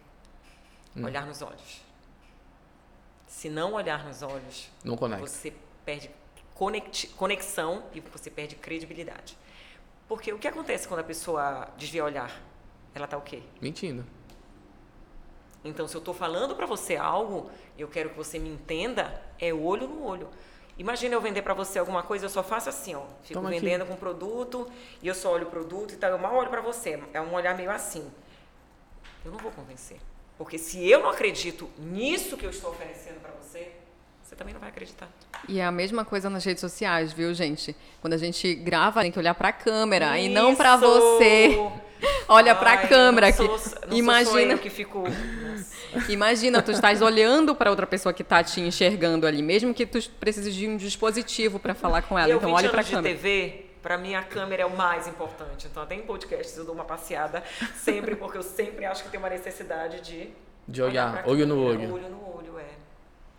Hum. 0.95 1.03
Olhar 1.03 1.25
nos 1.25 1.41
olhos. 1.41 1.84
Se 3.27 3.49
não 3.49 3.73
olhar 3.73 4.05
nos 4.05 4.21
olhos, 4.21 4.69
não 4.83 4.95
conecta. 4.95 5.25
você 5.25 5.53
perde 5.83 6.09
conexão 7.17 7.83
e 7.93 7.99
você 7.99 8.29
perde 8.29 8.55
credibilidade. 8.55 9.37
Porque 10.07 10.31
o 10.31 10.39
que 10.39 10.47
acontece 10.47 10.87
quando 10.87 10.99
a 11.01 11.03
pessoa 11.03 11.67
desvia 11.77 12.03
o 12.03 12.05
olhar? 12.05 12.31
Ela 12.93 13.05
está 13.05 13.17
o 13.17 13.21
quê? 13.21 13.41
Mentindo. 13.59 14.05
Então, 15.63 15.87
se 15.87 15.95
eu 15.95 15.99
estou 15.99 16.13
falando 16.13 16.55
para 16.55 16.65
você 16.67 16.95
algo, 16.95 17.49
eu 17.77 17.87
quero 17.87 18.11
que 18.11 18.15
você 18.15 18.37
me 18.37 18.49
entenda, 18.49 19.21
é 19.39 19.51
olho 19.51 19.87
no 19.87 20.03
olho. 20.05 20.29
Imagina 20.77 21.15
eu 21.15 21.21
vender 21.21 21.41
para 21.41 21.53
você 21.53 21.79
alguma 21.79 22.03
coisa, 22.03 22.25
eu 22.25 22.29
só 22.29 22.43
faço 22.43 22.69
assim, 22.69 22.93
ó. 22.93 23.03
Fico 23.23 23.33
Toma 23.33 23.49
vendendo 23.49 23.81
aqui. 23.81 23.91
com 23.91 23.97
produto 23.97 24.69
e 25.01 25.07
eu 25.07 25.15
só 25.15 25.31
olho 25.31 25.47
o 25.47 25.49
produto 25.49 25.93
e 25.93 25.97
tal. 25.97 26.11
Eu 26.11 26.19
mal 26.19 26.35
olho 26.35 26.49
para 26.49 26.61
você. 26.61 27.01
É 27.13 27.19
um 27.21 27.33
olhar 27.33 27.55
meio 27.55 27.71
assim. 27.71 28.11
Eu 29.23 29.31
não 29.31 29.39
vou 29.39 29.51
convencer. 29.51 29.97
Porque 30.37 30.57
se 30.57 30.89
eu 30.89 31.01
não 31.01 31.09
acredito 31.09 31.69
nisso 31.77 32.35
que 32.37 32.45
eu 32.45 32.49
estou 32.49 32.71
oferecendo 32.71 33.19
para 33.21 33.31
você, 33.31 33.71
você 34.21 34.35
também 34.35 34.53
não 34.53 34.59
vai 34.59 34.69
acreditar. 34.69 35.09
E 35.47 35.59
é 35.59 35.65
a 35.65 35.71
mesma 35.71 36.03
coisa 36.03 36.29
nas 36.29 36.43
redes 36.43 36.61
sociais, 36.61 37.13
viu, 37.13 37.33
gente? 37.33 37.75
Quando 38.01 38.13
a 38.13 38.17
gente 38.17 38.53
grava, 38.55 39.01
tem 39.01 39.11
que 39.11 39.19
olhar 39.19 39.33
para 39.35 39.49
a 39.49 39.53
câmera 39.53 40.17
Isso. 40.17 40.29
e 40.29 40.33
não 40.33 40.55
para 40.55 40.75
você. 40.75 41.57
Olha 42.27 42.53
para 42.53 42.73
a 42.73 42.87
câmera 42.87 43.27
aqui. 43.27 43.43
Imagina 43.91 44.57
que 44.57 44.69
fico 44.69 45.03
Imagina, 46.09 46.61
tu 46.61 46.71
estás 46.71 47.01
olhando 47.01 47.55
para 47.55 47.69
outra 47.69 47.87
pessoa 47.87 48.13
que 48.13 48.21
está 48.21 48.43
te 48.43 48.59
enxergando 48.59 49.25
ali, 49.25 49.41
mesmo 49.41 49.73
que 49.73 49.85
tu 49.85 49.99
precises 50.19 50.53
de 50.53 50.67
um 50.67 50.75
dispositivo 50.75 51.57
para 51.59 51.73
falar 51.73 52.01
com 52.01 52.19
ela. 52.19 52.29
Eu, 52.29 52.37
então 52.37 52.51
olhe 52.51 52.69
para 52.69 52.81
a 52.81 52.83
câmera. 52.83 53.15
TV, 53.15 53.64
para 53.85 53.99
mim 53.99 54.15
a 54.15 54.23
câmera 54.23 54.63
é 54.63 54.65
o 54.65 54.75
mais 54.75 55.07
importante. 55.07 55.67
Então 55.67 55.83
até 55.83 55.93
em 55.93 56.01
podcasts 56.01 56.57
eu 56.57 56.65
dou 56.65 56.73
uma 56.73 56.85
passeada 56.85 57.43
sempre 57.75 58.15
porque 58.15 58.35
eu 58.35 58.41
sempre 58.41 58.83
acho 58.83 59.03
que 59.03 59.09
tem 59.11 59.19
uma 59.19 59.29
necessidade 59.29 60.01
de 60.01 60.33
de 60.67 60.81
olhar, 60.81 61.23
olho 61.27 61.45
no 61.45 61.63
olho. 61.63 61.93
Olho 61.93 62.09
no 62.09 62.35
olho, 62.35 62.59
é. 62.59 62.65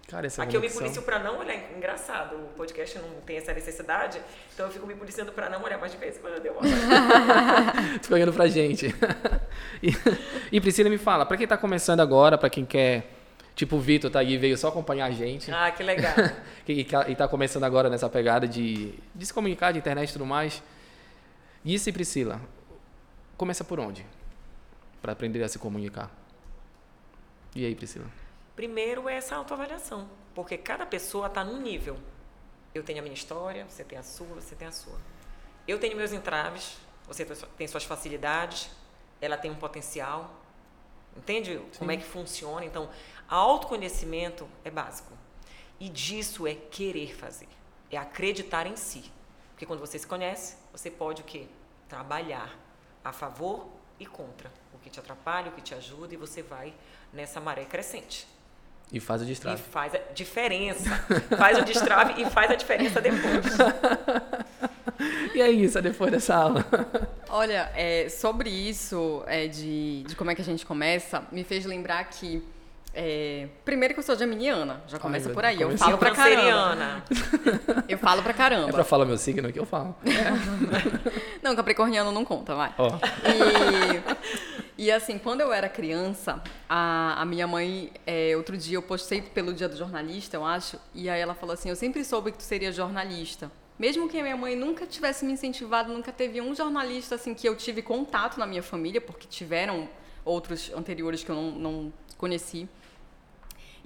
Cara, 0.09 0.29
essa 0.29 0.41
Aqui 0.45 0.57
eu 0.57 0.61
me 0.61 0.71
policio 0.71 1.03
pra 1.03 1.19
não 1.19 1.41
olhar. 1.41 1.57
Engraçado, 1.77 2.37
o 2.37 2.49
podcast 2.57 2.97
não 3.01 3.21
tem 3.27 3.39
essa 3.39 3.53
necessidade, 3.53 4.21
então 4.55 4.67
eu 4.67 4.73
fico 4.73 4.87
me 4.87 4.95
policiando 4.95 5.33
pra 5.33 5.51
não 5.51 5.61
olhar, 5.65 5.79
mas 5.79 5.91
de 5.91 5.99
vez 5.99 6.17
em 6.17 6.21
quando 6.21 6.47
eu 6.47 6.57
olhada. 6.57 7.99
Fica 8.01 8.15
olhando 8.15 8.33
pra 8.33 8.47
gente. 8.47 8.95
e, 9.83 9.91
e 10.53 10.61
Priscila 10.61 10.89
me 10.89 10.99
fala, 10.99 11.27
pra 11.27 11.37
quem 11.37 11.49
tá 11.49 11.59
começando 11.59 11.99
agora, 11.99 12.39
pra 12.39 12.49
quem 12.49 12.65
quer. 12.65 13.16
Tipo, 13.57 13.77
o 13.77 13.81
Vitor 13.81 14.11
tá 14.11 14.19
aí, 14.19 14.37
veio 14.37 14.57
só 14.59 14.69
acompanhar 14.69 15.07
a 15.07 15.11
gente. 15.11 15.51
Ah, 15.51 15.71
que 15.73 15.83
legal. 15.83 16.15
que, 16.67 16.85
que, 16.85 16.97
e 17.09 17.17
tá 17.17 17.27
começando 17.27 17.65
agora 17.65 17.89
nessa 17.89 18.07
pegada 18.07 18.47
de, 18.47 18.93
de 19.15 19.27
se 19.27 19.33
comunicar, 19.33 19.73
de 19.73 19.79
internet 19.79 20.11
e 20.11 20.13
tudo 20.13 20.27
mais. 20.27 20.63
E 21.65 21.75
isso, 21.75 21.91
Priscila, 21.91 22.39
começa 23.35 23.65
por 23.65 23.81
onde? 23.81 24.05
Pra 25.01 25.13
aprender 25.13 25.43
a 25.43 25.49
se 25.49 25.59
comunicar. 25.59 26.11
E 27.55 27.65
aí, 27.65 27.75
Priscila? 27.75 28.05
Primeiro 28.55 29.09
é 29.09 29.17
essa 29.17 29.35
autoavaliação, 29.37 30.07
porque 30.35 30.59
cada 30.59 30.85
pessoa 30.85 31.27
está 31.27 31.43
num 31.43 31.59
nível. 31.59 31.97
Eu 32.75 32.83
tenho 32.83 32.99
a 32.99 33.03
minha 33.03 33.15
história, 33.15 33.65
você 33.67 33.83
tem 33.83 33.97
a 33.97 34.03
sua, 34.03 34.27
você 34.27 34.55
tem 34.55 34.69
a 34.69 34.73
sua. 34.73 34.99
Eu 35.67 35.79
tenho 35.79 35.97
meus 35.97 36.13
entraves, 36.13 36.77
você 37.09 37.25
tem 37.25 37.67
suas 37.67 37.85
facilidades, 37.85 38.69
ela 39.19 39.39
tem 39.39 39.51
um 39.51 39.55
potencial. 39.55 40.43
Entende 41.17 41.59
como 41.79 41.91
é 41.91 41.97
que 41.97 42.05
funciona? 42.05 42.65
Então, 42.65 42.91
autoconhecimento 43.29 44.49
é 44.65 44.71
básico. 44.71 45.13
E 45.79 45.89
disso 45.89 46.47
é 46.47 46.55
querer 46.55 47.15
fazer, 47.15 47.49
é 47.91 47.97
acreditar 47.97 48.67
em 48.67 48.77
si. 48.77 49.11
Porque 49.51 49.67
quando 49.67 49.81
você 49.81 49.99
se 49.99 50.07
conhece, 50.07 50.57
você 50.73 50.91
pode 50.91 51.23
o 51.23 51.25
quê? 51.25 51.47
Trabalhar 51.89 52.55
a 53.05 53.13
favor 53.13 53.69
e 53.99 54.07
contra. 54.07 54.51
O 54.75 54.79
que 54.79 54.91
te 54.91 55.01
atrapalha, 55.01 55.51
o 55.51 55.53
que 55.53 55.63
te 55.63 55.75
ajuda, 55.75 56.15
e 56.15 56.17
você 56.17 56.43
vai 56.43 56.75
nessa 57.13 57.41
maré 57.41 57.65
crescente. 57.65 58.27
E 58.93 59.01
faz 59.01 59.23
o 59.23 59.25
destrave. 59.25 59.61
E 59.61 59.65
faz 59.65 59.95
a 59.95 59.99
diferença. 60.15 60.91
faz 61.37 61.59
o 61.59 61.65
destrave 61.65 62.23
e 62.23 62.31
faz 62.31 62.51
a 62.51 62.55
diferença 62.55 63.01
depois. 63.01 63.47
e 65.35 65.41
é 65.41 65.51
isso, 65.51 65.79
é 65.79 65.83
depois 65.83 66.11
dessa 66.11 66.37
aula. 66.37 66.65
Olha, 67.29 67.71
é, 67.75 68.09
sobre 68.09 68.49
isso, 68.49 69.25
é, 69.27 69.49
de, 69.49 70.05
de 70.05 70.15
como 70.15 70.31
é 70.31 70.35
que 70.35 70.43
a 70.43 70.45
gente 70.45 70.65
começa, 70.65 71.27
me 71.33 71.45
fez 71.45 71.65
lembrar 71.65 72.05
que. 72.05 72.43
É, 72.99 73.49
primeiro 73.63 73.93
que 73.93 74.01
eu 74.01 74.05
sou 74.05 74.17
geminiana, 74.17 74.83
já 74.89 74.99
começa 74.99 75.29
Ai, 75.29 75.35
por 75.35 75.45
aí. 75.45 75.61
Eu 75.61 75.77
falo 75.77 75.99
pra 75.99 76.13
caramba. 76.13 77.05
Eu 77.87 77.99
falo 77.99 78.23
pra 78.23 78.31
É 78.31 78.35
caramba. 78.35 78.73
pra 78.73 78.85
falar 78.85 79.05
meu 79.05 79.19
signo 79.19 79.53
que 79.53 79.59
eu 79.59 79.67
falo. 79.67 79.95
Não, 81.43 81.55
capricorniano 81.55 82.11
não 82.11 82.25
conta, 82.25 82.55
vai. 82.55 82.75
Ó, 82.79 82.99
E, 84.79 84.85
e 84.87 84.91
assim, 84.91 85.19
quando 85.19 85.43
eu 85.43 85.53
era 85.53 85.69
criança, 85.69 86.43
a, 86.67 87.21
a 87.21 87.25
minha 87.27 87.47
mãe, 87.47 87.93
é, 88.07 88.35
outro 88.35 88.57
dia 88.57 88.79
eu 88.79 88.83
postei 88.83 89.21
pelo 89.21 89.53
dia 89.53 89.69
do 89.69 89.77
jornalista, 89.77 90.39
eu 90.39 90.45
acho, 90.45 90.79
e 90.95 91.11
aí 91.11 91.21
ela 91.21 91.35
falou 91.35 91.53
assim: 91.53 91.69
Eu 91.69 91.77
sempre 91.77 92.03
soube 92.03 92.33
que 92.33 92.39
tu 92.39 92.45
seria 92.45 92.73
jornalista. 92.73 93.51
Mesmo 93.79 94.09
que 94.09 94.19
a 94.19 94.23
minha 94.23 94.37
mãe 94.39 94.57
nunca 94.57 94.87
tivesse 94.87 95.23
me 95.27 95.33
incentivado, 95.33 95.93
nunca 95.93 96.11
teve 96.11 96.41
um 96.41 96.55
jornalista 96.55 97.17
assim 97.17 97.35
que 97.35 97.47
eu 97.47 97.55
tive 97.55 97.83
contato 97.83 98.39
na 98.39 98.47
minha 98.47 98.63
família, 98.63 99.03
porque 99.03 99.29
tiveram 99.29 99.87
outros 100.25 100.73
anteriores 100.75 101.23
que 101.23 101.31
eu 101.31 101.37
não, 101.37 101.51
não 101.51 101.93
conheci. 102.17 102.67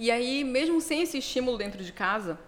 E 0.00 0.10
aí, 0.10 0.44
mesmo 0.44 0.80
sem 0.80 1.02
esse 1.02 1.18
estímulo 1.18 1.58
dentro 1.58 1.84
de 1.84 1.92
casa, 1.92 2.38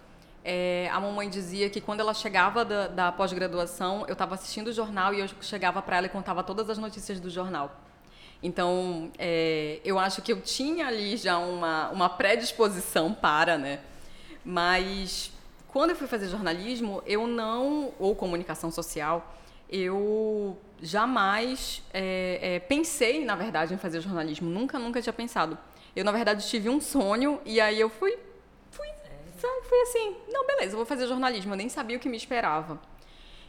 é, 0.43 0.89
a 0.91 0.99
mamãe 0.99 1.29
dizia 1.29 1.69
que 1.69 1.79
quando 1.79 1.99
ela 1.99 2.11
chegava 2.11 2.65
da, 2.65 2.87
da 2.87 3.11
pós-graduação, 3.11 4.05
eu 4.07 4.13
estava 4.13 4.33
assistindo 4.33 4.69
o 4.69 4.73
jornal 4.73 5.13
e 5.13 5.19
eu 5.19 5.29
chegava 5.39 5.79
para 5.79 5.97
ela 5.97 6.07
e 6.07 6.09
contava 6.09 6.41
todas 6.43 6.67
as 6.67 6.79
notícias 6.79 7.19
do 7.19 7.29
jornal. 7.29 7.79
Então, 8.41 9.11
é, 9.19 9.79
eu 9.85 9.99
acho 9.99 10.19
que 10.23 10.33
eu 10.33 10.41
tinha 10.41 10.87
ali 10.87 11.15
já 11.15 11.37
uma, 11.37 11.91
uma 11.91 12.09
predisposição 12.09 13.13
para, 13.13 13.55
né? 13.55 13.81
Mas 14.43 15.31
quando 15.67 15.91
eu 15.91 15.95
fui 15.95 16.07
fazer 16.07 16.29
jornalismo, 16.29 17.03
eu 17.05 17.27
não, 17.27 17.93
ou 17.99 18.15
comunicação 18.15 18.71
social, 18.71 19.37
eu 19.69 20.57
jamais 20.81 21.83
é, 21.93 22.55
é, 22.55 22.59
pensei, 22.61 23.23
na 23.23 23.35
verdade, 23.35 23.75
em 23.75 23.77
fazer 23.77 24.01
jornalismo. 24.01 24.49
Nunca, 24.49 24.79
nunca 24.79 24.99
tinha 24.99 25.13
pensado. 25.13 25.55
Eu, 25.95 26.03
na 26.03 26.11
verdade, 26.11 26.47
tive 26.47 26.69
um 26.69 26.81
sonho 26.81 27.39
e 27.45 27.61
aí 27.61 27.79
eu 27.79 27.89
fui, 27.89 28.17
fui, 28.71 28.87
fui 29.63 29.81
assim, 29.81 30.15
não, 30.29 30.47
beleza, 30.47 30.75
vou 30.75 30.85
fazer 30.85 31.07
jornalismo. 31.07 31.53
Eu 31.53 31.57
nem 31.57 31.69
sabia 31.69 31.97
o 31.97 31.99
que 31.99 32.09
me 32.09 32.17
esperava. 32.17 32.79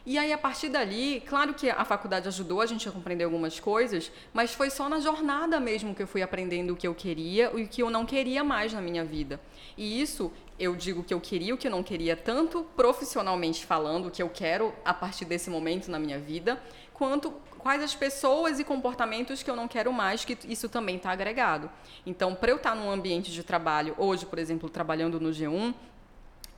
E 0.07 0.19
aí, 0.19 0.31
a 0.31 0.37
partir 0.37 0.69
dali, 0.69 1.19
claro 1.25 1.55
que 1.55 1.67
a 1.67 1.83
faculdade 1.83 2.27
ajudou 2.27 2.61
a 2.61 2.67
gente 2.67 2.87
a 2.87 2.91
compreender 2.91 3.23
algumas 3.23 3.59
coisas, 3.59 4.11
mas 4.31 4.53
foi 4.53 4.69
só 4.69 4.87
na 4.87 4.99
jornada 4.99 5.59
mesmo 5.59 5.95
que 5.95 6.03
eu 6.03 6.07
fui 6.07 6.21
aprendendo 6.21 6.73
o 6.73 6.75
que 6.75 6.87
eu 6.87 6.93
queria 6.93 7.51
e 7.55 7.63
o 7.63 7.67
que 7.67 7.81
eu 7.81 7.89
não 7.89 8.05
queria 8.05 8.43
mais 8.43 8.71
na 8.71 8.79
minha 8.79 9.03
vida. 9.03 9.39
E 9.75 9.99
isso, 9.99 10.31
eu 10.59 10.75
digo 10.75 11.03
que 11.03 11.11
eu 11.11 11.19
queria 11.19 11.55
o 11.55 11.57
que 11.57 11.65
eu 11.65 11.71
não 11.71 11.81
queria, 11.81 12.15
tanto 12.15 12.63
profissionalmente 12.75 13.65
falando, 13.65 14.09
o 14.09 14.11
que 14.11 14.21
eu 14.21 14.29
quero 14.29 14.75
a 14.85 14.93
partir 14.93 15.25
desse 15.25 15.49
momento 15.49 15.89
na 15.89 15.97
minha 15.97 16.19
vida, 16.19 16.61
quanto 16.93 17.33
quais 17.65 17.81
as 17.81 17.95
pessoas 17.95 18.59
e 18.59 18.63
comportamentos 18.63 19.41
que 19.41 19.49
eu 19.49 19.55
não 19.55 19.67
quero 19.67 19.91
mais, 19.91 20.23
que 20.23 20.37
isso 20.47 20.69
também 20.69 20.97
está 20.97 21.09
agregado. 21.09 21.67
Então, 22.05 22.35
para 22.35 22.51
eu 22.51 22.57
estar 22.57 22.75
num 22.75 22.91
ambiente 22.91 23.31
de 23.31 23.41
trabalho, 23.41 23.95
hoje, 23.97 24.23
por 24.23 24.37
exemplo, 24.37 24.69
trabalhando 24.69 25.19
no 25.19 25.31
G1, 25.31 25.73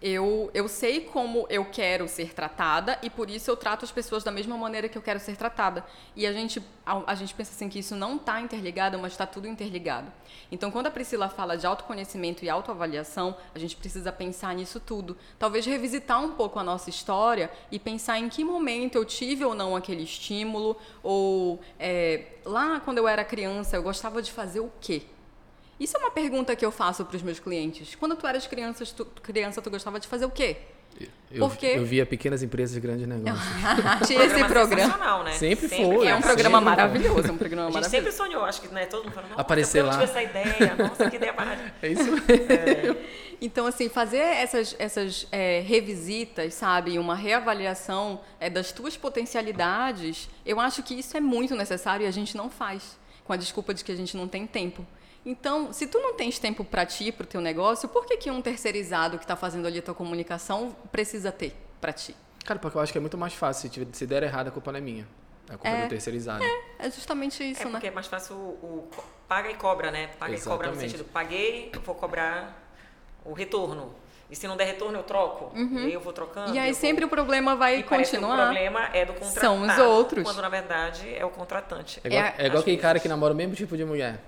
eu, 0.02 0.52
eu 0.54 0.68
sei 0.68 1.02
como 1.02 1.48
eu 1.50 1.66
quero 1.66 2.08
ser 2.08 2.34
tratada 2.34 3.00
e 3.02 3.10
por 3.10 3.30
isso 3.30 3.50
eu 3.50 3.58
trato 3.58 3.84
as 3.84 3.92
pessoas 3.92 4.24
da 4.24 4.32
mesma 4.32 4.56
maneira 4.56 4.88
que 4.88 4.98
eu 4.98 5.02
quero 5.02 5.20
ser 5.20 5.36
tratada. 5.36 5.84
E 6.16 6.28
a 6.28 6.32
gente, 6.32 6.62
a, 6.86 7.12
a 7.12 7.16
gente 7.16 7.34
pensa 7.34 7.52
assim 7.52 7.68
que 7.68 7.80
isso 7.80 7.96
não 7.96 8.18
está 8.18 8.40
interligado, 8.40 9.00
mas 9.00 9.14
está 9.14 9.26
tudo 9.26 9.48
interligado. 9.48 10.12
Então, 10.52 10.70
quando 10.70 10.88
a 10.88 10.92
Priscila 10.92 11.30
fala 11.30 11.58
de 11.58 11.66
autoconhecimento 11.66 12.46
e 12.46 12.50
autoavaliação, 12.50 13.36
a 13.56 13.60
gente 13.60 13.76
precisa 13.76 14.12
pensar 14.12 14.54
nisso 14.54 14.80
tudo. 14.80 15.18
Talvez 15.40 15.66
revisitar 15.66 16.22
um 16.22 16.32
pouco 16.32 16.60
a 16.60 16.64
nossa 16.64 16.90
história 16.90 17.52
e 17.72 17.80
pensar 17.80 18.20
em 18.20 18.30
que 18.30 18.44
momento 18.44 18.96
eu 18.96 19.06
tive 19.06 19.44
ou 19.44 19.56
não 19.56 19.76
aquele 19.76 20.04
estímulo, 20.04 20.78
ou 21.02 21.60
é, 21.80 22.34
lá 22.46 22.80
quando 22.80 23.00
eu 23.00 23.08
era 23.08 23.26
criança 23.26 23.76
eu 23.76 23.84
gostava 23.84 24.22
de 24.22 24.32
fazer 24.32 24.60
o 24.60 24.72
quê? 24.80 25.04
Isso 25.80 25.96
é 25.96 26.00
uma 26.00 26.12
pergunta 26.12 26.56
que 26.56 26.66
eu 26.66 26.72
faço 26.72 27.06
para 27.06 27.16
os 27.16 27.22
meus 27.22 27.40
clientes. 27.40 27.96
Quando 27.96 28.16
tu 28.16 28.26
eras 28.26 28.48
criança, 28.48 28.84
tu, 28.86 29.06
criança, 29.22 29.62
tu 29.62 29.70
gostava 29.70 30.00
de 30.00 30.08
fazer 30.08 30.26
o 30.26 30.32
quê? 30.32 30.58
eu, 31.30 31.48
Por 31.48 31.56
quê? 31.56 31.74
eu 31.76 31.86
via 31.86 32.06
pequenas 32.06 32.42
empresas 32.42 32.74
de 32.74 32.80
grandes 32.80 33.06
negócios. 33.08 33.48
Tinha 34.08 34.24
esse 34.26 34.44
programa. 34.46 35.24
né? 35.24 35.34
Sempre 35.34 35.68
foi, 35.70 36.08
É 36.08 36.16
um 36.16 36.18
Sim. 36.18 36.24
programa 36.24 36.60
maravilhoso, 36.62 37.28
é 37.28 37.32
um 37.32 37.38
programa 37.38 37.68
A 37.68 37.72
gente 37.72 37.74
maravilhoso. 37.76 37.90
sempre 37.90 38.12
sonhou, 38.12 38.44
acho 38.46 38.62
que 38.62 38.68
né, 38.70 38.86
todo 38.88 39.04
mundo 39.04 39.16
nossa, 39.16 39.40
Aparecer 39.42 39.82
eu 39.82 39.86
lá. 39.86 39.92
tive 39.92 40.04
essa 40.06 40.24
ideia, 40.24 40.76
nossa, 40.76 41.10
que 41.10 41.16
ideia 41.16 41.34
maravilhosa. 41.34 41.74
É 41.84 41.88
isso 41.90 42.10
Então, 43.40 43.68
assim, 43.68 43.88
fazer 43.88 44.18
essas, 44.18 44.76
essas 44.80 45.28
é, 45.32 45.60
revisitas, 45.60 46.56
sabe, 46.56 46.98
uma 46.98 47.14
reavaliação 47.14 48.20
é, 48.40 48.50
das 48.50 48.72
tuas 48.72 48.98
potencialidades, 48.98 50.28
eu 50.44 50.60
acho 50.60 50.82
que 50.82 50.96
isso 50.98 51.16
é 51.16 51.20
muito 51.20 51.56
necessário 51.56 52.04
e 52.04 52.08
a 52.08 52.12
gente 52.12 52.36
não 52.36 52.50
faz, 52.50 52.98
com 53.24 53.34
a 53.34 53.38
desculpa 53.38 53.74
de 53.76 53.84
que 53.84 53.92
a 53.92 53.96
gente 53.96 54.18
não 54.18 54.28
tem 54.28 54.48
tempo. 54.48 54.84
Então, 55.30 55.74
se 55.74 55.86
tu 55.88 56.00
não 56.00 56.14
tens 56.14 56.40
tempo 56.40 56.64
para 56.64 56.86
ti, 56.86 57.12
para 57.12 57.26
o 57.26 57.28
teu 57.28 57.42
negócio, 57.42 57.90
por 57.90 58.06
que, 58.06 58.16
que 58.16 58.32
um 58.32 58.42
terceirizado 58.42 59.18
que 59.18 59.26
está 59.26 59.36
fazendo 59.36 59.68
ali 59.68 59.80
a 59.80 59.82
tua 59.82 59.94
comunicação 59.94 60.74
precisa 60.90 61.34
ter 61.34 61.54
para 61.82 61.92
ti? 61.92 62.16
Cara, 62.46 62.58
porque 62.58 62.78
eu 62.78 62.82
acho 62.82 62.94
que 62.94 62.98
é 62.98 63.02
muito 63.02 63.18
mais 63.18 63.34
fácil. 63.34 63.70
Se, 63.92 64.08
der 64.08 64.24
errado, 64.24 64.48
a 64.48 64.52
culpa 64.52 64.72
não 64.72 64.78
é 64.80 64.82
minha. 64.82 65.06
A 65.50 65.58
culpa 65.58 65.68
é, 65.68 65.80
É. 65.82 65.84
do 65.84 65.90
terceirizado. 65.90 66.42
É 66.80 66.90
justamente 66.90 67.44
isso, 67.44 67.62
É 67.64 67.66
né? 67.66 67.72
porque 67.72 67.88
é 67.88 67.92
mais 67.92 68.08
fácil 68.08 68.38
o, 68.38 68.40
o 68.88 68.90
paga 69.28 69.52
e 69.52 69.56
cobra, 69.56 69.92
né? 69.92 70.08
Paga 70.18 70.34
e 70.34 70.40
cobra 70.40 70.68
no 70.68 70.74
Exatamente. 70.76 70.92
sentido, 70.92 71.12
paguei, 71.12 71.72
vou 71.84 71.94
cobrar 71.94 72.64
o 73.26 73.34
retorno. 73.34 73.94
E 74.30 74.36
se 74.36 74.46
não 74.46 74.58
der 74.58 74.66
retorno, 74.66 74.98
eu 75.00 75.04
troco. 75.04 75.52
E 75.58 75.78
aí 75.78 75.94
eu 75.94 76.02
vou 76.02 76.12
trocando. 76.12 76.50
Uhum. 76.50 76.56
E 76.56 76.60
aí 76.60 76.68
eu 76.70 76.74
vou- 76.74 76.82
sempre 76.82 77.06
o 77.06 77.08
problema 77.08 77.56
vai 77.56 77.78
E 77.80 77.84
que 77.84 77.94
o 77.94 77.98
continuar. 77.98 78.36
problema 78.48 78.90
é 78.94 79.06
do 79.06 79.14
contratado. 79.14 79.40
São 79.40 79.62
os 79.62 79.78
outros. 79.78 80.24
Quando 80.24 80.42
na 80.42 80.50
verdade 80.50 81.16
é 81.16 81.24
o 81.24 81.30
contratante. 81.30 82.02
É 82.04 82.08
igual, 82.10 82.24
É, 82.24 82.36
é 82.38 82.46
igual 82.48 82.62
aquele 82.62 82.78
cara 82.78 83.00
que 83.00 83.08
namora 83.08 83.34
o 83.34 83.38
mesmo 83.38 83.56
tipo 83.56 83.78
de 83.78 83.86
mulher. 83.86 84.20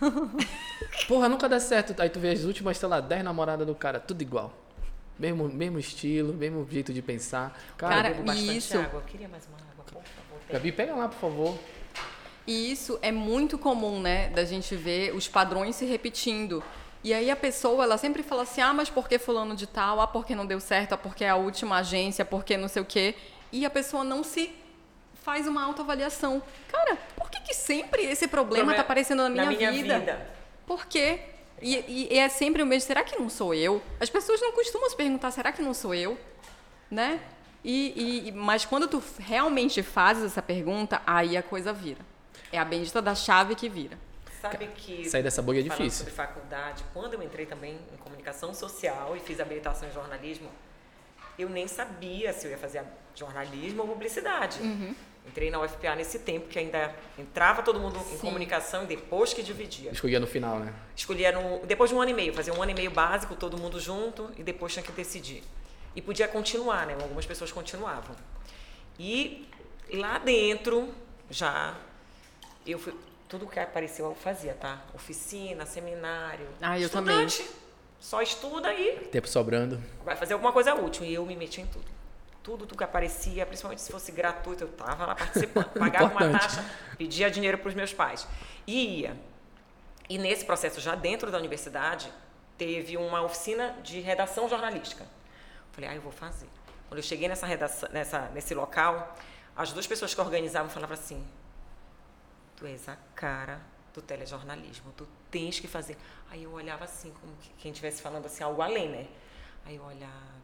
Porra, 1.06 1.28
nunca 1.28 1.48
dá 1.48 1.60
certo. 1.60 1.94
Aí 2.00 2.08
tu 2.08 2.18
vê 2.18 2.30
as 2.30 2.44
últimas, 2.44 2.78
sei 2.78 2.88
lá, 2.88 3.00
10 3.00 3.22
namoradas 3.22 3.66
do 3.66 3.74
cara, 3.74 4.00
tudo 4.00 4.22
igual. 4.22 4.52
Mesmo, 5.18 5.48
mesmo 5.48 5.78
estilo, 5.78 6.32
mesmo 6.32 6.66
jeito 6.70 6.92
de 6.92 7.02
pensar. 7.02 7.58
Cara, 7.76 7.94
Cara, 7.96 8.08
Bebo 8.10 8.22
bastante 8.24 8.56
isso. 8.56 8.78
água. 8.78 9.00
Eu 9.00 9.06
queria 9.06 9.28
mais 9.28 9.46
uma 9.46 9.56
água, 9.58 9.84
por 9.84 9.92
favor. 10.02 10.02
Gabi, 10.50 10.72
pega 10.72 10.94
lá, 10.94 11.08
por 11.08 11.18
favor. 11.18 11.58
E 12.46 12.72
isso 12.72 12.98
é 13.02 13.12
muito 13.12 13.56
comum, 13.58 14.00
né, 14.00 14.28
da 14.30 14.44
gente 14.44 14.74
ver 14.74 15.14
os 15.14 15.28
padrões 15.28 15.76
se 15.76 15.84
repetindo. 15.84 16.62
E 17.04 17.12
aí 17.12 17.30
a 17.30 17.36
pessoa, 17.36 17.84
ela 17.84 17.98
sempre 17.98 18.22
fala 18.22 18.42
assim: 18.42 18.60
"Ah, 18.60 18.72
mas 18.72 18.88
por 18.88 19.08
que 19.08 19.18
fulano 19.18 19.54
de 19.56 19.66
tal? 19.66 20.00
Ah, 20.00 20.06
porque 20.06 20.34
não 20.34 20.46
deu 20.46 20.60
certo? 20.60 20.92
Ah, 20.92 20.96
porque 20.98 21.24
é 21.24 21.30
a 21.30 21.36
última 21.36 21.76
agência? 21.78 22.24
Porque 22.24 22.56
não 22.56 22.68
sei 22.68 22.82
o 22.82 22.84
quê?" 22.84 23.14
E 23.50 23.66
a 23.66 23.70
pessoa 23.70 24.02
não 24.04 24.22
se 24.22 24.50
faz 25.22 25.46
uma 25.46 25.62
autoavaliação. 25.62 26.42
Cara, 26.68 26.96
por 27.16 27.30
que 27.30 27.40
que 27.40 27.54
sempre 27.54 28.02
esse 28.02 28.26
problema 28.28 28.72
está 28.72 28.82
aparecendo 28.82 29.22
na 29.24 29.30
minha, 29.30 29.44
na 29.44 29.50
minha 29.52 29.72
vida? 29.72 29.98
vida. 29.98 30.30
Por 30.66 30.86
quê? 30.86 31.20
E, 31.60 31.76
e- 31.76 32.08
e 32.14 32.18
é 32.18 32.28
sempre 32.28 32.62
o 32.62 32.66
mesmo, 32.66 32.86
será 32.86 33.04
que 33.04 33.16
não 33.18 33.28
sou 33.28 33.54
eu? 33.54 33.80
As 34.00 34.10
pessoas 34.10 34.40
não 34.40 34.50
costumam 34.52 34.88
se 34.90 34.96
perguntar, 34.96 35.30
será 35.30 35.52
que 35.52 35.62
não 35.62 35.72
sou 35.74 35.94
eu? 35.94 36.18
Né? 36.90 37.20
E, 37.64 38.26
e- 38.28 38.32
mas 38.32 38.64
quando 38.64 38.88
tu 38.88 39.00
realmente 39.18 39.80
fazes 39.82 40.24
essa 40.24 40.42
pergunta, 40.42 41.00
aí 41.06 41.36
a 41.36 41.42
coisa 41.42 41.72
vira. 41.72 42.00
É 42.50 42.58
a 42.58 42.64
bendita 42.64 43.00
da 43.00 43.14
chave 43.14 43.54
que 43.54 43.68
vira. 43.68 43.96
Sabe 44.42 44.66
que. 44.74 45.08
Sair 45.08 45.22
dessa 45.22 45.40
bolha 45.40 45.60
é 45.60 45.62
falando 45.62 45.78
difícil. 45.78 45.98
sobre 45.98 46.12
faculdade, 46.12 46.84
quando 46.92 47.14
eu 47.14 47.22
entrei 47.22 47.46
também 47.46 47.78
em 47.92 47.96
comunicação 47.98 48.52
social 48.52 49.16
e 49.16 49.20
fiz 49.20 49.40
habilitação 49.40 49.88
em 49.88 49.92
jornalismo, 49.92 50.48
eu 51.38 51.48
nem 51.48 51.68
sabia 51.68 52.32
se 52.32 52.46
eu 52.46 52.50
ia 52.50 52.58
fazer 52.58 52.82
jornalismo 53.14 53.82
ou 53.82 53.88
publicidade. 53.88 54.60
Uhum. 54.60 54.94
Entrei 55.26 55.50
na 55.52 55.60
UFPA 55.60 55.94
nesse 55.94 56.18
tempo 56.18 56.48
que 56.48 56.58
ainda 56.58 56.92
entrava 57.16 57.62
todo 57.62 57.78
mundo 57.78 57.96
em 57.96 58.16
Sim. 58.16 58.18
comunicação 58.18 58.82
e 58.82 58.86
depois 58.86 59.32
que 59.32 59.40
dividia. 59.42 59.92
Escolhia 59.92 60.18
no 60.18 60.26
final, 60.26 60.58
né? 60.58 60.74
Escolhia 60.96 61.30
no, 61.30 61.64
depois 61.64 61.90
de 61.90 61.96
um 61.96 62.00
ano 62.00 62.10
e 62.10 62.14
meio, 62.14 62.34
fazia 62.34 62.52
um 62.52 62.60
ano 62.60 62.72
e 62.72 62.74
meio 62.74 62.90
básico, 62.90 63.36
todo 63.36 63.56
mundo 63.56 63.78
junto, 63.78 64.32
e 64.36 64.42
depois 64.42 64.72
tinha 64.72 64.82
que 64.82 64.90
decidir. 64.90 65.44
E 65.94 66.02
podia 66.02 66.26
continuar, 66.26 66.86
né? 66.86 66.94
Algumas 67.00 67.24
pessoas 67.24 67.52
continuavam. 67.52 68.16
E 68.98 69.48
lá 69.92 70.18
dentro, 70.18 70.92
já, 71.30 71.76
eu 72.66 72.80
fui, 72.80 72.92
tudo 73.32 73.46
que 73.46 73.58
apareceu 73.58 74.04
eu 74.04 74.14
fazia, 74.14 74.52
tá? 74.52 74.82
Oficina, 74.92 75.64
seminário. 75.64 76.46
Ah, 76.60 76.78
eu 76.78 76.90
também. 76.90 77.24
Estudante, 77.24 77.56
Só 77.98 78.20
estuda 78.20 78.74
e 78.74 79.06
Tempo 79.06 79.26
sobrando. 79.26 79.82
vai 80.04 80.14
fazer 80.14 80.34
alguma 80.34 80.52
coisa 80.52 80.74
útil. 80.74 81.02
E 81.06 81.14
eu 81.14 81.24
me 81.24 81.34
meti 81.34 81.62
em 81.62 81.66
tudo. 81.66 81.86
Tudo, 82.42 82.66
tudo 82.66 82.76
que 82.76 82.84
aparecia, 82.84 83.46
principalmente 83.46 83.80
se 83.80 83.90
fosse 83.90 84.12
gratuito, 84.12 84.64
eu 84.64 84.68
tava 84.68 85.06
lá 85.06 85.14
participando. 85.14 85.70
Pagava 85.80 86.12
uma 86.12 86.38
taxa, 86.38 86.62
pedia 86.98 87.30
dinheiro 87.30 87.56
para 87.56 87.70
os 87.70 87.74
meus 87.74 87.94
pais. 87.94 88.28
E 88.66 89.00
ia. 89.00 89.16
E 90.10 90.18
nesse 90.18 90.44
processo, 90.44 90.78
já 90.78 90.94
dentro 90.94 91.30
da 91.30 91.38
universidade, 91.38 92.12
teve 92.58 92.98
uma 92.98 93.22
oficina 93.22 93.74
de 93.82 93.98
redação 94.00 94.46
jornalística. 94.46 95.06
Falei, 95.70 95.88
ah, 95.88 95.94
eu 95.94 96.02
vou 96.02 96.12
fazer. 96.12 96.48
Quando 96.86 96.98
eu 96.98 97.02
cheguei 97.02 97.28
nessa 97.28 97.46
redação, 97.46 97.88
nessa, 97.90 98.28
nesse 98.34 98.52
local, 98.52 99.16
as 99.56 99.72
duas 99.72 99.86
pessoas 99.86 100.12
que 100.12 100.20
organizavam 100.20 100.68
falavam 100.68 100.92
assim: 100.92 101.24
Tu 102.62 102.68
és 102.68 102.88
a 102.88 102.96
cara 103.16 103.60
do 103.92 104.00
telejornalismo, 104.00 104.92
tu 104.96 105.06
tens 105.30 105.58
que 105.58 105.66
fazer. 105.66 105.96
Aí 106.30 106.44
eu 106.44 106.52
olhava 106.52 106.84
assim, 106.84 107.12
como 107.20 107.32
que 107.42 107.50
quem 107.58 107.72
estivesse 107.72 108.00
falando 108.00 108.26
assim, 108.26 108.44
algo 108.44 108.62
além, 108.62 108.88
né? 108.88 109.06
Aí 109.66 109.74
eu 109.74 109.82
olhava. 109.82 110.42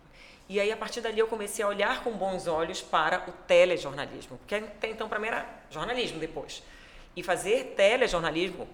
E 0.49 0.59
aí, 0.59 0.73
a 0.73 0.77
partir 0.77 1.01
dali, 1.01 1.21
eu 1.21 1.29
comecei 1.29 1.65
a 1.65 1.69
olhar 1.69 2.03
com 2.03 2.11
bons 2.11 2.49
olhos 2.49 2.81
para 2.81 3.23
o 3.29 3.33
telejornalismo. 3.47 4.37
Porque 4.39 4.57
até 4.57 4.91
então, 4.91 5.09
para 5.09 5.21
mim, 5.21 5.29
era 5.29 5.47
jornalismo 5.71 6.19
depois. 6.19 6.61
E 7.15 7.23
fazer 7.23 7.75
telejornalismo 7.77 8.67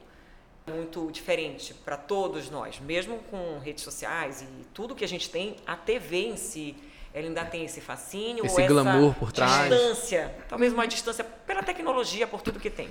é 0.67 0.71
muito 0.71 1.11
diferente 1.13 1.75
para 1.75 1.99
todos 1.99 2.49
nós, 2.49 2.81
mesmo 2.81 3.19
com 3.31 3.59
redes 3.59 3.85
sociais 3.85 4.41
e 4.41 4.65
tudo 4.73 4.95
que 4.95 5.05
a 5.05 5.09
gente 5.09 5.29
tem, 5.29 5.57
a 5.67 5.77
TV 5.77 6.29
em 6.29 6.37
si, 6.39 6.75
ela 7.13 7.27
ainda 7.27 7.45
tem 7.45 7.65
esse 7.65 7.81
fascínio, 7.81 8.47
Esse 8.47 8.55
ou 8.55 8.61
essa 8.61 8.73
glamour 8.73 9.15
por 9.15 9.31
trás. 9.31 9.69
distância, 9.69 10.35
talvez 10.49 10.73
uma 10.73 10.87
distância 10.87 11.23
pela 11.23 11.63
tecnologia, 11.63 12.27
por 12.27 12.41
tudo 12.41 12.59
que 12.59 12.71
tem. 12.71 12.89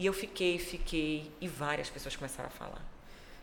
E 0.00 0.06
eu 0.06 0.14
fiquei, 0.14 0.58
fiquei, 0.58 1.30
e 1.42 1.46
várias 1.46 1.90
pessoas 1.90 2.16
começaram 2.16 2.48
a 2.48 2.50
falar. 2.50 2.82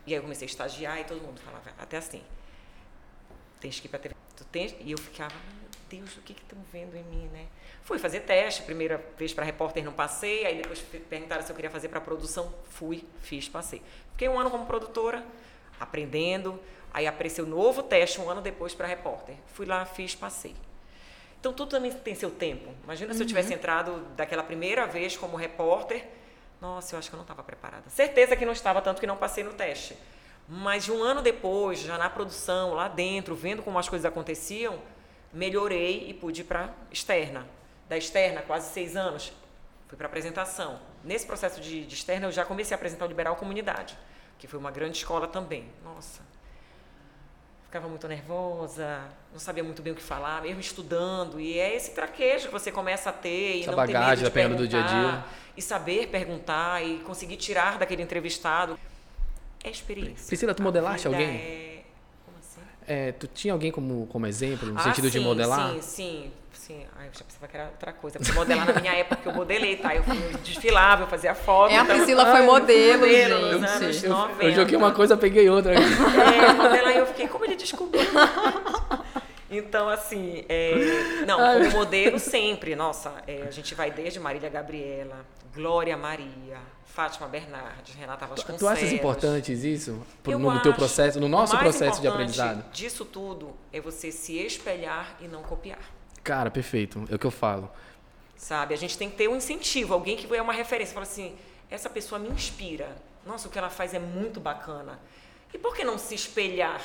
E 0.08 0.12
aí 0.12 0.18
eu 0.18 0.24
comecei 0.24 0.48
a 0.48 0.50
estagiar 0.50 1.00
e 1.00 1.04
todo 1.04 1.22
mundo 1.22 1.40
falava, 1.40 1.72
até 1.78 1.98
assim, 1.98 2.24
tens 3.60 3.80
que 3.80 3.86
ir 3.86 3.90
para 3.90 4.00
TV. 4.00 4.16
Tu 4.36 4.44
tens? 4.46 4.76
E 4.80 4.92
eu 4.92 4.98
ficava, 4.98 5.36
meu 5.36 5.70
Deus, 5.88 6.18
o 6.18 6.22
que 6.22 6.34
estão 6.34 6.58
vendo 6.74 6.98
em 6.98 7.04
mim, 7.04 7.28
né? 7.28 7.46
Fui 7.84 8.00
fazer 8.00 8.22
teste, 8.22 8.64
primeira 8.64 8.98
vez 9.20 9.36
para 9.36 9.46
repórter 9.46 9.84
não 9.84 9.94
passei, 9.94 10.48
aí 10.48 10.60
depois 10.60 10.80
perguntaram 11.08 11.44
se 11.44 11.52
eu 11.52 11.56
queria 11.56 11.70
fazer 11.70 11.90
para 11.90 12.02
produção, 12.02 12.52
fui, 12.72 13.06
fiz, 13.22 13.48
passei. 13.48 13.80
Fiquei 14.14 14.28
um 14.28 14.40
ano 14.40 14.50
como 14.50 14.66
produtora, 14.66 15.24
aprendendo, 15.80 16.60
aí 16.92 17.06
apareceu 17.06 17.46
novo 17.46 17.84
teste 17.84 18.20
um 18.20 18.32
ano 18.32 18.42
depois 18.42 18.74
para 18.74 18.88
repórter. 18.88 19.36
Fui 19.54 19.68
lá, 19.68 19.86
fiz, 19.86 20.16
passei. 20.16 20.56
Então 21.40 21.54
tudo 21.54 21.70
também 21.70 21.92
tem 21.92 22.16
seu 22.16 22.32
tempo. 22.32 22.74
Imagina 22.84 23.14
se 23.14 23.22
eu 23.22 23.28
tivesse 23.28 23.54
entrado 23.54 24.00
daquela 24.16 24.42
primeira 24.42 24.88
vez 24.88 25.16
como 25.16 25.38
repórter, 25.38 26.18
nossa, 26.62 26.96
eu 26.96 27.00
acho 27.00 27.10
que 27.10 27.16
eu 27.16 27.18
não 27.18 27.24
estava 27.24 27.44
preparada. 27.44 27.90
Certeza 27.90 28.36
que 28.36 28.46
não 28.46 28.54
estava, 28.54 28.82
tanto 28.82 29.00
que 29.00 29.08
não 29.08 29.18
passei 29.18 29.44
no 29.44 29.54
teste. 29.54 29.98
Mas 30.48 30.88
um 30.88 31.04
ano 31.04 31.22
depois, 31.22 31.80
já 31.80 31.98
na 31.98 32.10
produção, 32.10 32.74
lá 32.74 32.88
dentro, 32.88 33.36
vendo 33.36 33.62
como 33.62 33.78
as 33.78 33.90
coisas 33.90 34.06
aconteciam, 34.06 34.80
melhorei 35.32 36.10
e 36.10 36.14
pude 36.14 36.42
ir 36.42 36.44
para 36.46 36.74
externa. 36.92 37.46
Da 37.90 37.98
externa, 37.98 38.42
quase 38.42 38.72
seis 38.74 38.96
anos, 38.96 39.34
fui 39.88 39.98
para 39.98 40.08
apresentação. 40.08 40.80
Nesse 41.04 41.26
processo 41.26 41.62
de, 41.62 41.86
de 41.86 41.94
externa, 41.94 42.28
eu 42.28 42.32
já 42.32 42.46
comecei 42.46 42.74
a 42.74 42.78
apresentar 42.78 43.06
o 43.06 43.08
Liberal 43.08 43.36
Comunidade, 43.36 43.98
que 44.40 44.48
foi 44.48 44.60
uma 44.60 44.72
grande 44.72 44.98
escola 44.98 45.28
também. 45.28 45.70
Nossa, 45.84 46.22
ficava 47.68 47.88
muito 47.88 48.08
nervosa, 48.08 49.00
não 49.32 49.40
sabia 49.40 49.64
muito 49.64 49.82
bem 49.82 49.94
o 49.94 49.96
que 49.96 50.02
falar, 50.02 50.42
mesmo 50.42 50.60
estudando. 50.60 51.40
E 51.40 51.60
é 51.60 51.76
esse 51.76 51.92
traquejo 51.92 52.48
que 52.48 52.52
você 52.54 52.72
começa 52.72 53.10
a 53.10 53.14
ter 53.14 53.58
e 53.58 53.62
Essa 53.62 53.72
não 53.72 53.86
ter 53.86 53.94
bagagem 53.94 54.10
medo 54.10 54.18
de 54.18 54.24
dependendo 54.24 54.56
do 54.64 54.68
dia 54.68 54.80
a 54.84 54.88
dia. 54.88 55.24
E 55.56 55.62
saber 55.62 56.08
perguntar 56.08 56.84
e 56.84 57.00
conseguir 57.00 57.36
tirar 57.36 57.78
daquele 57.78 58.02
entrevistado. 58.02 58.80
É 59.64 59.70
experiência. 59.70 60.28
Priscila, 60.28 60.54
tu 60.54 60.62
A 60.62 60.64
modelaste 60.64 61.08
alguém? 61.08 61.28
é- 61.28 61.84
Como 62.26 62.38
assim? 62.38 62.62
É, 62.88 63.12
tu 63.12 63.28
tinha 63.28 63.54
alguém 63.54 63.72
como, 63.72 64.08
como 64.08 64.26
exemplo, 64.28 64.70
no 64.70 64.80
Ah, 64.80 64.84
sentido 64.84 65.10
de 65.10 65.18
sim, 65.18 65.24
modelar? 65.26 65.72
Sim, 65.74 65.82
sim, 65.82 66.32
sim. 66.54 66.86
Ai, 66.98 67.08
eu 67.08 67.12
já 67.14 67.26
pensava 67.26 67.48
que 67.48 67.58
era 67.58 67.66
outra 67.70 67.92
coisa. 67.92 68.20
Porque 68.20 68.32
modelar 68.34 68.72
na 68.72 68.80
minha 68.80 68.94
época 68.94 69.20
eu 69.28 69.34
modelei, 69.34 69.76
tá? 69.78 69.96
Eu 69.96 70.04
fui- 70.04 70.16
eu 70.32 70.38
desfilava, 70.38 71.04
eu 71.04 71.08
fazia 71.08 71.34
foto. 71.34 71.72
É, 71.74 71.80
a 71.80 71.84
então- 71.84 71.96
Priscila 71.98 72.26
foi 72.28 72.40
Ai, 72.42 72.46
modelo, 72.46 73.00
modelo 73.00 73.42
nos 73.60 73.72
gente. 73.72 73.84
anos 73.84 74.04
Eu, 74.04 74.10
90. 74.12 74.44
eu 74.44 74.52
joguei 74.54 74.78
uma 74.78 74.92
coisa, 74.94 75.18
peguei 75.18 75.50
outra. 75.50 75.74
É, 75.74 76.54
modelar 76.54 76.94
e 76.96 76.98
eu 77.00 77.06
fiquei, 77.08 77.28
descobriu? 77.58 78.02
Então, 79.50 79.88
assim, 79.88 80.44
é, 80.50 81.24
não, 81.26 81.38
como 81.38 81.72
modelo 81.72 82.20
sempre, 82.20 82.76
nossa, 82.76 83.14
é, 83.26 83.44
a 83.44 83.52
gente 83.52 83.74
vai 83.74 83.90
desde 83.90 84.20
Marília 84.20 84.50
Gabriela, 84.50 85.26
Glória 85.56 85.96
Maria, 85.96 86.60
Fátima 86.84 87.28
Bernardes, 87.28 87.96
Renata 87.96 88.26
Vasconcelos. 88.26 88.60
Tu 88.60 88.68
achas 88.68 88.92
importantes 88.92 89.64
isso? 89.64 90.06
Pro- 90.22 90.38
no, 90.38 90.52
no 90.52 90.62
teu 90.62 90.72
acho. 90.72 90.80
processo, 90.80 91.20
no 91.20 91.30
nosso 91.30 91.58
processo 91.58 92.02
de 92.02 92.08
aprendizado? 92.08 92.70
disso 92.72 93.06
tudo 93.06 93.56
é 93.72 93.80
você 93.80 94.12
se 94.12 94.38
espelhar 94.38 95.16
e 95.22 95.28
não 95.28 95.44
copiar. 95.44 95.80
Cara, 96.24 96.52
perfeito. 96.52 97.06
É 97.10 97.16
o 97.16 97.20
que 97.20 97.26
eu 97.26 97.32
falo. 97.32 97.72
Sabe? 98.36 98.74
A 98.74 98.78
gente 98.78 98.98
tem 98.98 99.10
que 99.10 99.16
ter 99.16 99.30
um 99.30 99.36
incentivo, 99.38 99.94
alguém 99.94 100.18
que 100.18 100.36
é 100.36 100.42
uma 100.42 100.54
referência. 100.54 100.94
Fala 100.94 101.06
assim, 101.06 101.38
essa 101.70 101.90
pessoa 101.90 102.20
me 102.20 102.28
inspira. 102.28 102.98
Nossa, 103.26 103.48
o 103.48 103.52
que 103.52 103.58
ela 103.58 103.70
faz 103.70 103.94
é 103.94 104.00
muito 104.00 104.42
bacana. 104.42 105.00
E 105.54 105.58
por 105.58 105.74
que 105.74 105.86
não 105.86 105.98
se 105.98 106.14
espelhar? 106.16 106.82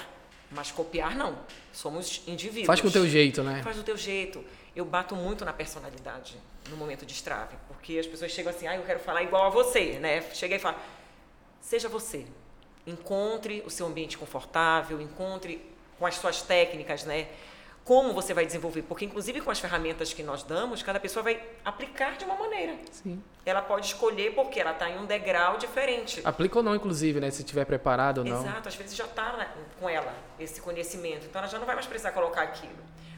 Mas 0.54 0.70
copiar, 0.70 1.16
não. 1.16 1.38
Somos 1.72 2.22
indivíduos. 2.26 2.66
Faz 2.66 2.80
com 2.80 2.88
o 2.88 2.90
teu 2.90 3.08
jeito, 3.08 3.42
né? 3.42 3.62
Faz 3.62 3.76
do 3.76 3.82
teu 3.82 3.96
jeito. 3.96 4.44
Eu 4.74 4.84
bato 4.84 5.16
muito 5.16 5.44
na 5.44 5.52
personalidade 5.52 6.36
no 6.68 6.76
momento 6.76 7.04
de 7.04 7.12
estrave. 7.12 7.56
Porque 7.68 7.98
as 7.98 8.06
pessoas 8.06 8.30
chegam 8.30 8.52
assim, 8.52 8.66
ah, 8.66 8.76
eu 8.76 8.82
quero 8.82 9.00
falar 9.00 9.22
igual 9.22 9.46
a 9.46 9.50
você, 9.50 9.98
né? 9.98 10.22
Chega 10.34 10.56
e 10.56 10.58
fala, 10.58 10.78
seja 11.60 11.88
você. 11.88 12.26
Encontre 12.86 13.62
o 13.64 13.70
seu 13.70 13.86
ambiente 13.86 14.18
confortável, 14.18 15.00
encontre 15.00 15.64
com 15.98 16.06
as 16.06 16.16
suas 16.16 16.42
técnicas, 16.42 17.04
né? 17.04 17.28
Como 17.84 18.12
você 18.12 18.32
vai 18.32 18.46
desenvolver. 18.46 18.82
Porque, 18.82 19.04
inclusive, 19.04 19.40
com 19.40 19.50
as 19.50 19.58
ferramentas 19.58 20.12
que 20.12 20.22
nós 20.22 20.44
damos, 20.44 20.82
cada 20.82 21.00
pessoa 21.00 21.22
vai 21.22 21.42
aplicar 21.64 22.16
de 22.16 22.24
uma 22.24 22.36
maneira. 22.36 22.76
Sim. 22.92 23.22
Ela 23.44 23.60
pode 23.60 23.86
escolher 23.86 24.34
porque 24.34 24.60
ela 24.60 24.70
está 24.70 24.88
em 24.88 24.98
um 24.98 25.04
degrau 25.04 25.58
diferente. 25.58 26.20
Aplica 26.24 26.58
ou 26.58 26.62
não, 26.62 26.76
inclusive, 26.76 27.18
né? 27.18 27.30
Se 27.30 27.42
tiver 27.42 27.64
preparado 27.64 28.18
ou 28.18 28.24
não. 28.24 28.40
Exato, 28.40 28.68
às 28.68 28.76
vezes 28.76 28.94
já 28.94 29.04
está 29.04 29.48
com 29.80 29.88
ela 29.88 30.14
esse 30.38 30.60
conhecimento, 30.60 31.26
então 31.26 31.40
ela 31.40 31.50
já 31.50 31.58
não 31.58 31.66
vai 31.66 31.74
mais 31.74 31.86
precisar 31.86 32.12
colocar 32.12 32.42
aquilo. 32.42 32.72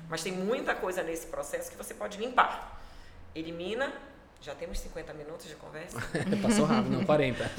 Mas 0.08 0.22
tem 0.22 0.32
muita 0.32 0.74
coisa 0.74 1.02
nesse 1.02 1.26
processo 1.26 1.70
que 1.70 1.76
você 1.76 1.92
pode 1.92 2.18
limpar. 2.18 2.80
Elimina, 3.34 3.92
já 4.40 4.54
temos 4.54 4.78
50 4.80 5.12
minutos 5.14 5.46
de 5.46 5.56
conversa, 5.56 5.98
Passou 6.42 6.64
rápido, 6.64 6.98
não, 6.98 7.04
40. 7.04 7.50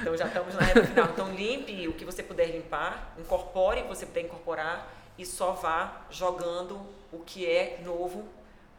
então 0.00 0.16
já 0.16 0.26
estamos 0.26 0.54
na 0.54 0.62
reta 0.62 0.84
final. 0.84 1.08
Então 1.12 1.34
limpe 1.34 1.88
o 1.88 1.92
que 1.92 2.04
você 2.04 2.22
puder 2.22 2.46
limpar, 2.46 3.14
incorpore 3.18 3.80
o 3.80 3.82
que 3.84 3.88
você 3.88 4.06
puder 4.06 4.22
incorporar 4.22 5.03
e 5.18 5.24
só 5.24 5.52
vá 5.52 6.02
jogando 6.10 6.80
o 7.12 7.18
que 7.20 7.46
é 7.46 7.80
novo 7.84 8.24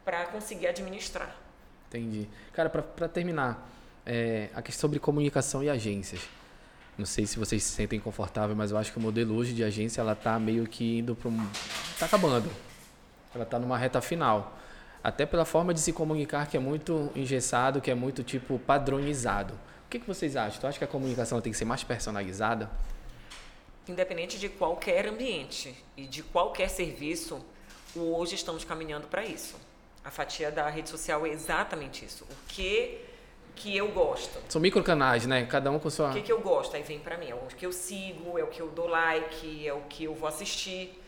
para 0.04 0.26
conseguir 0.26 0.66
administrar. 0.66 1.34
Entendi. 1.88 2.28
Cara, 2.52 2.68
pra 2.68 3.08
terminar, 3.08 3.68
é, 4.04 4.50
a 4.54 4.62
questão 4.62 4.82
sobre 4.82 4.98
comunicação 4.98 5.62
e 5.62 5.70
agências. 5.70 6.20
Não 6.96 7.04
sei 7.04 7.26
se 7.26 7.38
vocês 7.38 7.62
se 7.62 7.72
sentem 7.72 8.00
confortáveis, 8.00 8.56
mas 8.56 8.70
eu 8.70 8.78
acho 8.78 8.90
que 8.92 8.98
o 8.98 9.00
modelo 9.00 9.34
hoje 9.36 9.52
de 9.52 9.62
agência, 9.62 10.00
ela 10.00 10.14
tá 10.14 10.38
meio 10.38 10.66
que 10.66 10.98
indo 10.98 11.14
para 11.14 11.28
um... 11.28 11.46
Tá 11.98 12.06
acabando. 12.06 12.50
Ela 13.34 13.44
tá 13.44 13.58
numa 13.58 13.76
reta 13.76 14.00
final. 14.00 14.56
Até 15.04 15.26
pela 15.26 15.44
forma 15.44 15.74
de 15.74 15.80
se 15.80 15.92
comunicar, 15.92 16.46
que 16.46 16.56
é 16.56 16.60
muito 16.60 17.10
engessado, 17.14 17.80
que 17.80 17.90
é 17.90 17.94
muito, 17.94 18.22
tipo, 18.22 18.58
padronizado. 18.58 19.54
O 19.86 19.90
que, 19.90 19.98
que 19.98 20.06
vocês 20.06 20.36
acham? 20.36 20.60
Tu 20.60 20.66
acha 20.66 20.78
que 20.78 20.84
a 20.84 20.88
comunicação 20.88 21.40
tem 21.40 21.52
que 21.52 21.58
ser 21.58 21.64
mais 21.66 21.84
personalizada? 21.84 22.70
Independente 23.88 24.38
de 24.38 24.48
qualquer 24.48 25.06
ambiente 25.06 25.74
e 25.96 26.06
de 26.06 26.22
qualquer 26.22 26.68
serviço, 26.68 27.44
hoje 27.94 28.34
estamos 28.34 28.64
caminhando 28.64 29.06
para 29.06 29.24
isso. 29.24 29.54
A 30.04 30.10
fatia 30.10 30.50
da 30.50 30.68
rede 30.68 30.88
social 30.88 31.24
é 31.24 31.30
exatamente 31.30 32.04
isso. 32.04 32.24
O 32.24 32.36
que 32.48 33.00
que 33.54 33.76
eu 33.76 33.88
gosto? 33.88 34.38
São 34.48 34.60
microcanais, 34.60 35.24
né? 35.24 35.46
Cada 35.46 35.70
um 35.70 35.78
com 35.78 35.88
sua... 35.88 36.10
O 36.10 36.12
que, 36.12 36.22
que 36.22 36.32
eu 36.32 36.40
gosto? 36.40 36.76
Aí 36.76 36.82
vem 36.82 36.98
para 36.98 37.16
mim. 37.16 37.30
É 37.30 37.34
o 37.34 37.38
que 37.46 37.64
eu 37.64 37.72
sigo, 37.72 38.38
é 38.38 38.42
o 38.42 38.48
que 38.48 38.60
eu 38.60 38.68
dou 38.68 38.86
like, 38.88 39.66
é 39.66 39.72
o 39.72 39.82
que 39.82 40.04
eu 40.04 40.14
vou 40.14 40.28
assistir. 40.28 41.00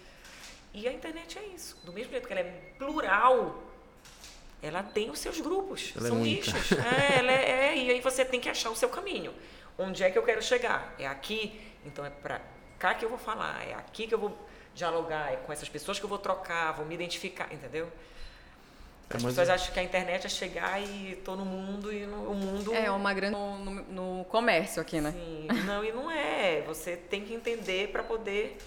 E 0.72 0.87
a 0.87 0.93
internet 0.93 1.39
é 1.39 1.43
isso. 1.55 1.76
Do 1.85 1.93
mesmo 1.93 2.12
jeito 2.12 2.26
que 2.26 2.33
ela 2.33 2.43
é 2.43 2.72
plural, 2.79 3.62
ela 4.62 4.83
tem 4.83 5.11
os 5.11 5.18
seus 5.18 5.41
grupos, 5.41 5.93
Ela 5.97 6.07
é 6.07 6.09
são 6.11 6.20
única. 6.20 6.53
nichos. 6.53 6.72
É, 6.72 7.18
ela 7.18 7.33
é, 7.33 7.51
é, 7.51 7.76
e 7.76 7.91
aí 7.91 8.01
você 8.01 8.24
tem 8.24 8.41
que 8.41 8.49
achar 8.49 8.70
o 8.70 8.76
seu 8.76 8.89
caminho. 8.89 9.33
Onde 9.76 10.03
é 10.03 10.11
que 10.11 10.18
eu 10.18 10.22
quero 10.22 10.43
chegar? 10.43 10.95
É 10.99 11.07
aqui, 11.07 11.61
então 11.85 12.05
é 12.05 12.11
para 12.11 12.41
cá 12.79 12.95
que 12.95 13.05
eu 13.05 13.09
vou 13.09 13.18
falar, 13.18 13.66
é 13.66 13.74
aqui 13.74 14.07
que 14.07 14.14
eu 14.14 14.18
vou 14.18 14.37
dialogar, 14.74 15.33
é 15.33 15.37
com 15.37 15.53
essas 15.53 15.68
pessoas 15.68 15.99
que 15.99 16.05
eu 16.05 16.09
vou 16.09 16.18
trocar, 16.18 16.72
vou 16.72 16.87
me 16.87 16.95
identificar, 16.95 17.53
entendeu? 17.53 17.91
É 19.11 19.16
As 19.16 19.22
mais 19.22 19.35
pessoas 19.35 19.49
acham 19.49 19.72
que 19.72 19.81
a 19.81 19.83
internet 19.83 20.26
é 20.26 20.29
chegar 20.29 20.81
e 20.83 21.16
tô 21.24 21.35
no 21.35 21.45
mundo 21.45 21.93
e 21.93 22.07
no, 22.07 22.31
o 22.31 22.35
mundo 22.35 22.74
É 22.74 22.91
uma 22.91 23.14
grande 23.14 23.33
no, 23.37 23.59
no- 23.59 24.18
no 24.18 24.24
comércio 24.26 24.83
aqui, 24.83 25.01
né? 25.01 25.12
Sim, 25.12 25.47
não, 25.64 25.83
e 25.85 25.91
não 25.93 26.11
é. 26.11 26.61
Você 26.66 26.95
tem 26.97 27.24
que 27.24 27.33
entender 27.33 27.89
para 27.91 28.03
poder 28.03 28.59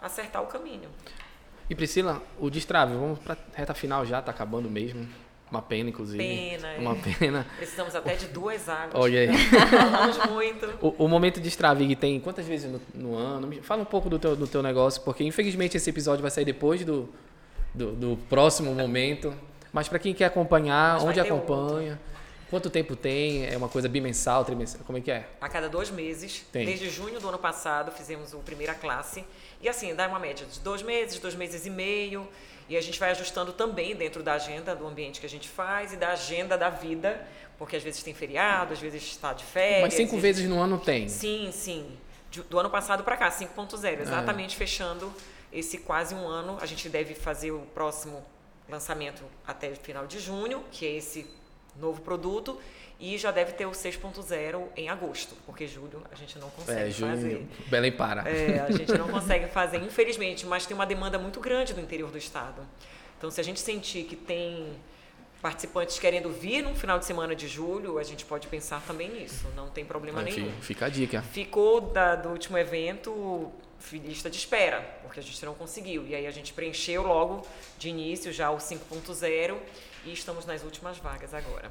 acertar 0.00 0.42
o 0.42 0.46
caminho. 0.46 0.88
E 1.68 1.74
Priscila, 1.74 2.22
o 2.38 2.48
Destrave, 2.50 2.94
vamos 2.94 3.18
pra 3.18 3.36
reta 3.54 3.74
final 3.74 4.04
já, 4.06 4.20
tá 4.22 4.30
acabando 4.30 4.68
mesmo. 4.70 5.06
Uma 5.52 5.60
pena, 5.60 5.90
inclusive. 5.90 6.16
Pena, 6.16 6.68
é. 6.68 6.78
Uma 6.78 6.96
pena. 6.96 7.46
Precisamos 7.58 7.94
até 7.94 8.14
de 8.14 8.26
duas 8.28 8.70
águas. 8.70 8.94
Olha 8.94 9.20
aí. 9.20 9.36
Falamos 9.68 10.18
muito. 10.30 10.66
O, 10.80 11.04
o 11.04 11.08
momento 11.08 11.42
de 11.42 11.48
Stravig 11.48 11.94
tem 11.94 12.18
quantas 12.18 12.46
vezes 12.46 12.72
no, 12.72 12.80
no 12.94 13.14
ano? 13.14 13.52
Fala 13.62 13.82
um 13.82 13.84
pouco 13.84 14.08
do 14.08 14.18
teu, 14.18 14.34
do 14.34 14.46
teu 14.46 14.62
negócio, 14.62 15.02
porque 15.02 15.22
infelizmente 15.22 15.76
esse 15.76 15.90
episódio 15.90 16.22
vai 16.22 16.30
sair 16.30 16.46
depois 16.46 16.82
do, 16.86 17.06
do, 17.74 17.92
do 17.92 18.18
próximo 18.30 18.74
momento. 18.74 19.34
Mas 19.70 19.88
para 19.88 19.98
quem 19.98 20.14
quer 20.14 20.24
acompanhar, 20.24 20.94
Mas 20.94 21.04
onde 21.04 21.20
acompanha, 21.20 22.00
quanto 22.52 22.68
tempo 22.68 22.94
tem? 22.94 23.46
É 23.46 23.56
uma 23.56 23.68
coisa 23.70 23.88
bimensal, 23.88 24.44
trimestral? 24.44 24.84
Como 24.84 24.98
é 24.98 25.00
que 25.00 25.10
é? 25.10 25.26
A 25.40 25.48
cada 25.48 25.70
dois 25.70 25.90
meses, 25.90 26.44
Tem. 26.52 26.66
desde 26.66 26.90
junho 26.90 27.18
do 27.18 27.26
ano 27.26 27.38
passado, 27.38 27.90
fizemos 27.90 28.34
o 28.34 28.40
primeira 28.40 28.74
classe. 28.74 29.24
E 29.62 29.70
assim, 29.70 29.94
dá 29.94 30.06
uma 30.06 30.18
média 30.18 30.44
de 30.46 30.60
dois 30.60 30.82
meses, 30.82 31.18
dois 31.18 31.34
meses 31.34 31.64
e 31.64 31.70
meio. 31.70 32.28
E 32.68 32.76
a 32.76 32.80
gente 32.82 33.00
vai 33.00 33.10
ajustando 33.10 33.54
também 33.54 33.96
dentro 33.96 34.22
da 34.22 34.34
agenda 34.34 34.76
do 34.76 34.86
ambiente 34.86 35.18
que 35.18 35.24
a 35.24 35.28
gente 35.30 35.48
faz 35.48 35.94
e 35.94 35.96
da 35.96 36.10
agenda 36.10 36.58
da 36.58 36.68
vida, 36.68 37.26
porque 37.56 37.74
às 37.74 37.82
vezes 37.82 38.02
tem 38.02 38.12
feriado, 38.12 38.74
às 38.74 38.78
vezes 38.80 39.02
está 39.02 39.32
de 39.32 39.44
férias. 39.44 39.80
Mas 39.84 39.94
cinco 39.94 40.16
e- 40.16 40.20
vezes 40.20 40.46
no 40.46 40.60
ano 40.60 40.78
tem. 40.78 41.08
Sim, 41.08 41.48
sim. 41.52 41.96
Do 42.50 42.58
ano 42.58 42.68
passado 42.68 43.02
para 43.02 43.16
cá, 43.16 43.30
5.0, 43.30 43.98
É. 43.98 44.02
exatamente 44.02 44.56
fechando 44.56 45.10
esse 45.50 45.78
quase 45.78 46.14
um 46.14 46.26
ano. 46.28 46.58
A 46.60 46.66
gente 46.66 46.86
deve 46.90 47.14
fazer 47.14 47.50
o 47.50 47.60
próximo 47.74 48.22
lançamento 48.68 49.22
até 49.46 49.70
o 49.70 49.76
final 49.76 50.06
de 50.06 50.18
junho, 50.20 50.62
que 50.70 50.86
é 50.86 50.96
esse 50.96 51.26
novo 51.76 52.00
produto, 52.02 52.58
e 53.00 53.18
já 53.18 53.30
deve 53.32 53.52
ter 53.52 53.66
o 53.66 53.72
6.0 53.72 54.68
em 54.76 54.88
agosto, 54.88 55.34
porque 55.44 55.66
julho 55.66 56.02
a 56.12 56.14
gente 56.14 56.38
não 56.38 56.48
consegue 56.50 56.88
É, 56.88 56.90
junho, 56.90 57.10
fazer. 57.16 57.46
Belém 57.66 57.90
para. 57.92 58.28
É, 58.28 58.60
a 58.60 58.70
gente 58.70 58.92
não 58.96 59.08
consegue 59.08 59.46
fazer, 59.48 59.78
infelizmente, 59.78 60.46
mas 60.46 60.66
tem 60.66 60.74
uma 60.74 60.86
demanda 60.86 61.18
muito 61.18 61.40
grande 61.40 61.74
do 61.74 61.80
interior 61.80 62.10
do 62.10 62.18
estado. 62.18 62.62
Então, 63.18 63.30
se 63.30 63.40
a 63.40 63.44
gente 63.44 63.58
sentir 63.60 64.04
que 64.04 64.14
tem 64.14 64.72
participantes 65.40 65.98
querendo 65.98 66.30
vir 66.30 66.62
no 66.62 66.74
final 66.76 66.98
de 67.00 67.04
semana 67.04 67.34
de 67.34 67.48
julho, 67.48 67.98
a 67.98 68.04
gente 68.04 68.24
pode 68.24 68.46
pensar 68.46 68.80
também 68.86 69.08
nisso, 69.08 69.48
não 69.56 69.68
tem 69.68 69.84
problema 69.84 70.20
Aí 70.20 70.26
nenhum. 70.32 70.52
fi- 70.60 70.66
Fica 70.66 70.86
a 70.86 70.88
dica. 70.88 71.22
Ficou 71.22 71.80
da- 71.80 72.14
do 72.14 72.28
último 72.28 72.56
evento 72.58 73.50
lista 73.92 74.30
de 74.30 74.36
espera, 74.36 74.80
porque 75.02 75.18
a 75.18 75.22
gente 75.22 75.44
não 75.44 75.54
conseguiu. 75.54 76.06
E 76.06 76.14
aí 76.14 76.24
a 76.24 76.30
gente 76.30 76.52
preencheu 76.52 77.02
logo 77.02 77.44
de 77.76 77.88
início 77.88 78.32
já 78.32 78.48
o 78.52 78.58
5.0 78.60 79.58
e 80.04 80.12
estamos 80.12 80.46
nas 80.46 80.62
últimas 80.62 80.98
vagas 80.98 81.32
agora. 81.34 81.70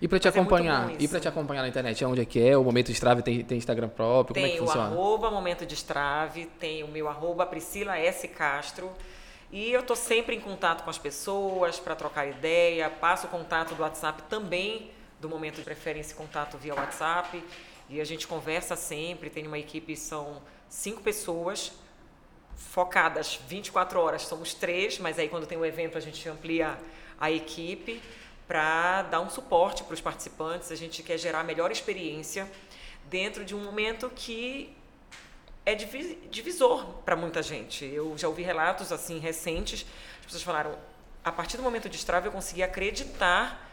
E 0.00 0.06
para 0.06 0.18
te 0.18 0.26
Mas 0.26 0.36
é 0.36 0.40
acompanhar, 0.40 0.88
bom 0.88 0.96
e 0.98 1.08
para 1.08 1.20
te 1.20 1.28
acompanhar 1.28 1.62
na 1.62 1.68
internet, 1.68 2.04
onde 2.04 2.20
é 2.20 2.24
que 2.24 2.40
é? 2.46 2.56
O 2.56 2.64
Momento 2.64 2.90
Strave 2.90 3.22
tem, 3.22 3.42
tem 3.42 3.58
Instagram 3.58 3.88
próprio? 3.88 4.34
Como 4.34 4.46
é 4.46 4.48
Tem 4.48 4.58
que 4.58 4.62
o 4.62 4.66
funciona? 4.66 4.88
arroba 4.88 5.30
Momento 5.30 5.64
de 5.64 5.74
Estrave, 5.74 6.46
tem 6.58 6.82
o 6.84 6.88
meu 6.88 7.08
arroba 7.08 7.46
Priscila 7.46 7.98
S. 7.98 8.26
Castro. 8.28 8.90
E 9.50 9.72
eu 9.72 9.80
estou 9.80 9.96
sempre 9.96 10.36
em 10.36 10.40
contato 10.40 10.84
com 10.84 10.90
as 10.90 10.98
pessoas 10.98 11.80
para 11.80 11.94
trocar 11.94 12.26
ideia, 12.26 12.90
passo 12.90 13.26
o 13.26 13.30
contato 13.30 13.74
do 13.74 13.82
WhatsApp 13.82 14.22
também, 14.28 14.90
do 15.20 15.28
momento 15.28 15.56
de 15.56 15.62
preferência 15.62 16.14
contato 16.14 16.58
via 16.58 16.74
WhatsApp. 16.74 17.42
E 17.88 18.00
a 18.00 18.04
gente 18.04 18.26
conversa 18.26 18.76
sempre, 18.76 19.30
tem 19.30 19.46
uma 19.46 19.58
equipe, 19.58 19.96
são 19.96 20.42
cinco 20.68 21.00
pessoas 21.00 21.72
focadas 22.54 23.40
24 23.48 24.00
horas, 24.00 24.22
somos 24.22 24.52
três, 24.52 24.98
mas 24.98 25.18
aí 25.18 25.28
quando 25.28 25.46
tem 25.46 25.56
o 25.56 25.64
evento 25.64 25.96
a 25.96 26.00
gente 26.00 26.28
amplia 26.28 26.76
a 27.20 27.30
equipe 27.30 28.00
para 28.46 29.02
dar 29.02 29.20
um 29.20 29.28
suporte 29.30 29.84
para 29.84 29.94
os 29.94 30.00
participantes. 30.00 30.72
A 30.72 30.76
gente 30.76 31.02
quer 31.02 31.18
gerar 31.18 31.40
a 31.40 31.44
melhor 31.44 31.70
experiência 31.70 32.50
dentro 33.10 33.44
de 33.44 33.54
um 33.54 33.62
momento 33.62 34.10
que 34.14 34.74
é 35.66 35.74
divi- 35.74 36.18
divisor 36.30 36.84
para 37.04 37.14
muita 37.16 37.42
gente. 37.42 37.84
Eu 37.84 38.16
já 38.16 38.28
ouvi 38.28 38.42
relatos 38.42 38.90
assim 38.90 39.18
recentes, 39.18 39.84
as 40.20 40.24
pessoas 40.26 40.42
falaram, 40.42 40.78
a 41.22 41.30
partir 41.30 41.56
do 41.56 41.62
momento 41.62 41.88
de 41.88 41.96
Strava 41.96 42.26
eu 42.26 42.32
consegui 42.32 42.62
acreditar 42.62 43.66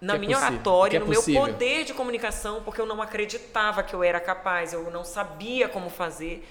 na 0.00 0.12
Que 0.12 0.16
é 0.16 0.20
minha 0.20 0.36
possível, 0.36 0.54
oratória, 0.56 0.96
é 0.98 1.00
no 1.00 1.06
meu 1.06 1.20
possível. 1.20 1.40
poder 1.40 1.84
de 1.84 1.94
comunicação, 1.94 2.62
porque 2.62 2.80
eu 2.80 2.86
não 2.86 3.00
acreditava 3.00 3.82
que 3.82 3.94
eu 3.94 4.04
era 4.04 4.20
capaz, 4.20 4.72
eu 4.72 4.88
não 4.90 5.04
sabia 5.04 5.68
como 5.68 5.88
fazer. 5.90 6.46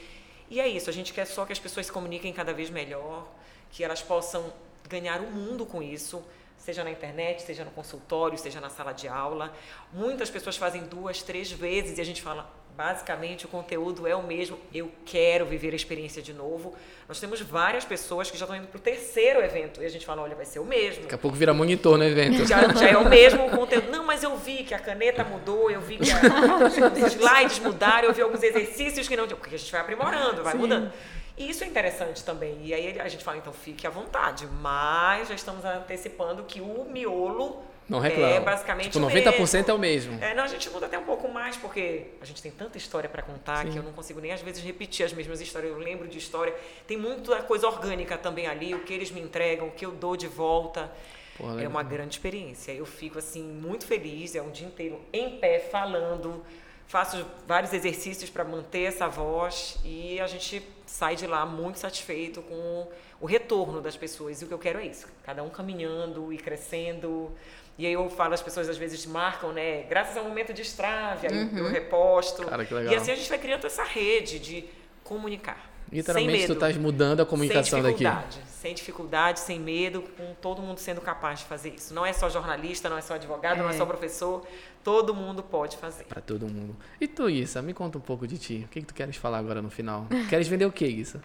E 0.49 0.59
é 0.59 0.67
isso, 0.67 0.89
a 0.89 0.93
gente 0.93 1.13
quer 1.13 1.25
só 1.25 1.45
que 1.45 1.53
as 1.53 1.59
pessoas 1.59 1.85
se 1.85 1.91
comuniquem 1.91 2.33
cada 2.33 2.53
vez 2.53 2.69
melhor, 2.69 3.27
que 3.71 3.83
elas 3.83 4.01
possam 4.01 4.51
ganhar 4.89 5.19
o 5.21 5.31
mundo 5.31 5.65
com 5.65 5.81
isso, 5.81 6.23
seja 6.57 6.83
na 6.83 6.91
internet, 6.91 7.41
seja 7.43 7.63
no 7.63 7.71
consultório, 7.71 8.37
seja 8.37 8.59
na 8.59 8.69
sala 8.69 8.91
de 8.91 9.07
aula. 9.07 9.53
Muitas 9.93 10.29
pessoas 10.29 10.57
fazem 10.57 10.83
duas, 10.83 11.21
três 11.21 11.51
vezes 11.51 11.97
e 11.97 12.01
a 12.01 12.05
gente 12.05 12.21
fala, 12.21 12.49
basicamente 12.75 13.45
o 13.45 13.47
conteúdo 13.47 14.05
é 14.05 14.13
o 14.15 14.21
mesmo, 14.23 14.59
eu 14.73 14.91
quero 15.05 15.45
viver 15.45 15.71
a 15.73 15.75
experiência 15.75 16.21
de 16.21 16.33
novo. 16.33 16.75
Nós 17.07 17.19
temos 17.19 17.39
várias 17.39 17.85
pessoas 17.85 18.29
que 18.29 18.37
já 18.37 18.45
estão 18.45 18.57
indo 18.57 18.67
para 18.67 18.77
o 18.77 18.81
terceiro 18.81 19.39
evento 19.41 19.81
e 19.81 19.85
a 19.85 19.89
gente 19.89 20.05
fala, 20.05 20.21
olha, 20.23 20.35
vai 20.35 20.45
ser 20.45 20.59
o 20.59 20.65
mesmo. 20.65 21.03
Daqui 21.03 21.15
a 21.15 21.17
pouco 21.17 21.37
vira 21.37 21.53
monitor 21.53 21.97
no 21.97 22.03
evento. 22.03 22.45
Já, 22.45 22.67
já 22.73 22.89
é 22.89 22.97
o 22.97 23.07
mesmo 23.07 23.49
conteúdo. 23.51 23.89
Não, 23.91 24.03
mas 24.05 24.23
eu 24.23 24.35
vi 24.37 24.63
que 24.63 24.73
a 24.73 24.79
caneta 24.79 25.23
mudou, 25.23 25.69
eu 25.71 25.79
vi 25.81 25.97
que 25.97 26.09
a- 26.11 26.17
os 26.67 27.13
slides 27.13 27.59
mudaram, 27.59 28.07
eu 28.09 28.13
vi 28.13 28.21
alguns 28.21 28.43
exercícios 28.43 29.07
que 29.07 29.15
não. 29.15 29.25
Porque 29.27 29.55
a 29.55 29.57
gente 29.59 29.71
vai 29.71 29.81
aprimorando, 29.81 30.43
vai 30.43 30.53
mudando. 30.55 30.91
E 31.37 31.49
isso 31.49 31.63
é 31.63 31.67
interessante 31.67 32.23
também. 32.23 32.57
E 32.63 32.73
aí 32.73 32.99
a 32.99 33.07
gente 33.07 33.23
fala, 33.23 33.37
então 33.37 33.51
fique 33.51 33.85
à 33.85 33.89
vontade. 33.89 34.47
Mas 34.47 35.27
já 35.27 35.35
estamos 35.35 35.65
antecipando 35.65 36.43
que 36.43 36.61
o 36.61 36.85
miolo 36.89 37.61
Não 37.89 37.99
reclama. 37.99 38.33
é 38.33 38.39
basicamente 38.39 38.91
tipo, 38.91 39.05
o 39.05 39.09
90% 39.09 39.11
mesmo. 39.35 39.69
é 39.69 39.73
o 39.73 39.77
mesmo. 39.77 40.23
É, 40.23 40.33
não, 40.33 40.43
a 40.43 40.47
gente 40.47 40.69
muda 40.69 40.85
até 40.85 40.97
um 40.97 41.03
pouco 41.03 41.27
mais, 41.27 41.57
porque 41.57 42.07
a 42.21 42.25
gente 42.25 42.41
tem 42.41 42.51
tanta 42.51 42.77
história 42.77 43.09
para 43.09 43.21
contar 43.21 43.65
que 43.65 43.77
eu 43.77 43.83
não 43.83 43.91
consigo 43.91 44.21
nem 44.21 44.31
às 44.31 44.41
vezes 44.41 44.63
repetir 44.63 45.05
as 45.05 45.11
mesmas 45.11 45.41
histórias. 45.41 45.71
Eu 45.71 45.77
lembro 45.77 46.07
de 46.07 46.17
história. 46.17 46.55
Tem 46.87 46.95
muita 46.95 47.43
coisa 47.43 47.67
orgânica 47.67 48.17
também 48.17 48.47
ali, 48.47 48.73
o 48.73 48.79
que 48.79 48.93
eles 48.93 49.11
me 49.11 49.19
entregam, 49.19 49.67
o 49.67 49.71
que 49.71 49.85
eu 49.85 49.91
dou 49.91 50.15
de 50.15 50.27
volta. 50.27 50.89
Porra, 51.37 51.61
é 51.61 51.67
uma 51.67 51.83
grande 51.83 52.15
experiência. 52.15 52.71
Eu 52.71 52.85
fico 52.85 53.19
assim 53.19 53.43
muito 53.43 53.85
feliz, 53.85 54.35
é 54.35 54.41
um 54.41 54.51
dia 54.51 54.65
inteiro 54.67 55.01
em 55.11 55.31
pé 55.37 55.59
falando, 55.59 56.45
faço 56.87 57.25
vários 57.45 57.73
exercícios 57.73 58.29
para 58.29 58.45
manter 58.45 58.83
essa 58.83 59.05
voz 59.09 59.77
e 59.83 60.17
a 60.21 60.27
gente 60.27 60.61
sai 60.85 61.15
de 61.15 61.27
lá 61.27 61.45
muito 61.45 61.79
satisfeito 61.79 62.41
com 62.41 62.87
o 63.19 63.25
retorno 63.25 63.81
das 63.81 63.95
pessoas. 63.95 64.41
E 64.41 64.45
o 64.45 64.47
que 64.47 64.53
eu 64.53 64.59
quero 64.59 64.79
é 64.79 64.85
isso, 64.85 65.07
cada 65.23 65.43
um 65.43 65.49
caminhando 65.49 66.31
e 66.31 66.37
crescendo. 66.37 67.31
E 67.77 67.85
aí 67.85 67.93
eu 67.93 68.09
falo, 68.09 68.33
as 68.33 68.41
pessoas 68.41 68.69
às 68.69 68.77
vezes 68.77 69.05
marcam, 69.05 69.51
né? 69.51 69.83
Graças 69.83 70.15
ao 70.15 70.23
momento 70.23 70.53
de 70.53 70.61
estrave, 70.61 71.27
aí 71.27 71.57
eu 71.57 71.67
reposto. 71.67 72.45
Cara, 72.45 72.65
que 72.65 72.73
legal. 72.73 72.93
E 72.93 72.95
assim 72.95 73.11
a 73.11 73.15
gente 73.15 73.29
vai 73.29 73.37
criando 73.37 73.65
essa 73.67 73.83
rede 73.83 74.39
de 74.39 74.65
comunicar. 75.03 75.74
Literalmente 75.95 76.37
sem 76.39 76.45
tu 76.47 76.49
medo. 76.49 76.53
estás 76.53 76.77
mudando 76.77 77.21
a 77.21 77.25
comunicação 77.25 77.81
sem 77.81 77.83
daqui. 77.83 78.03
dificuldade, 78.03 78.39
Sem 78.49 78.73
dificuldade, 78.73 79.39
sem 79.39 79.59
medo, 79.59 80.01
com 80.01 80.33
todo 80.41 80.61
mundo 80.61 80.79
sendo 80.79 81.01
capaz 81.01 81.39
de 81.39 81.45
fazer 81.45 81.69
isso. 81.75 81.93
Não 81.93 82.05
é 82.05 82.11
só 82.13 82.29
jornalista, 82.29 82.89
não 82.89 82.97
é 82.97 83.01
só 83.01 83.13
advogado, 83.15 83.57
não 83.59 83.69
é 83.69 83.73
É. 83.73 83.77
só 83.77 83.85
professor. 83.85 84.45
Todo 84.83 85.13
mundo 85.13 85.41
pode 85.43 85.77
fazer. 85.77 86.03
Pra 86.05 86.21
todo 86.21 86.47
mundo. 86.47 86.75
E 86.99 87.07
tu, 87.07 87.29
Issa, 87.29 87.61
me 87.61 87.73
conta 87.73 87.97
um 87.97 88.01
pouco 88.01 88.27
de 88.27 88.37
ti. 88.37 88.63
O 88.65 88.69
que, 88.69 88.81
que 88.81 88.87
tu 88.87 88.93
queres 88.93 89.15
falar 89.15 89.37
agora 89.39 89.61
no 89.61 89.69
final? 89.69 90.07
Queres 90.29 90.47
vender 90.47 90.65
o 90.65 90.71
que, 90.71 90.85
Issa? 90.85 91.21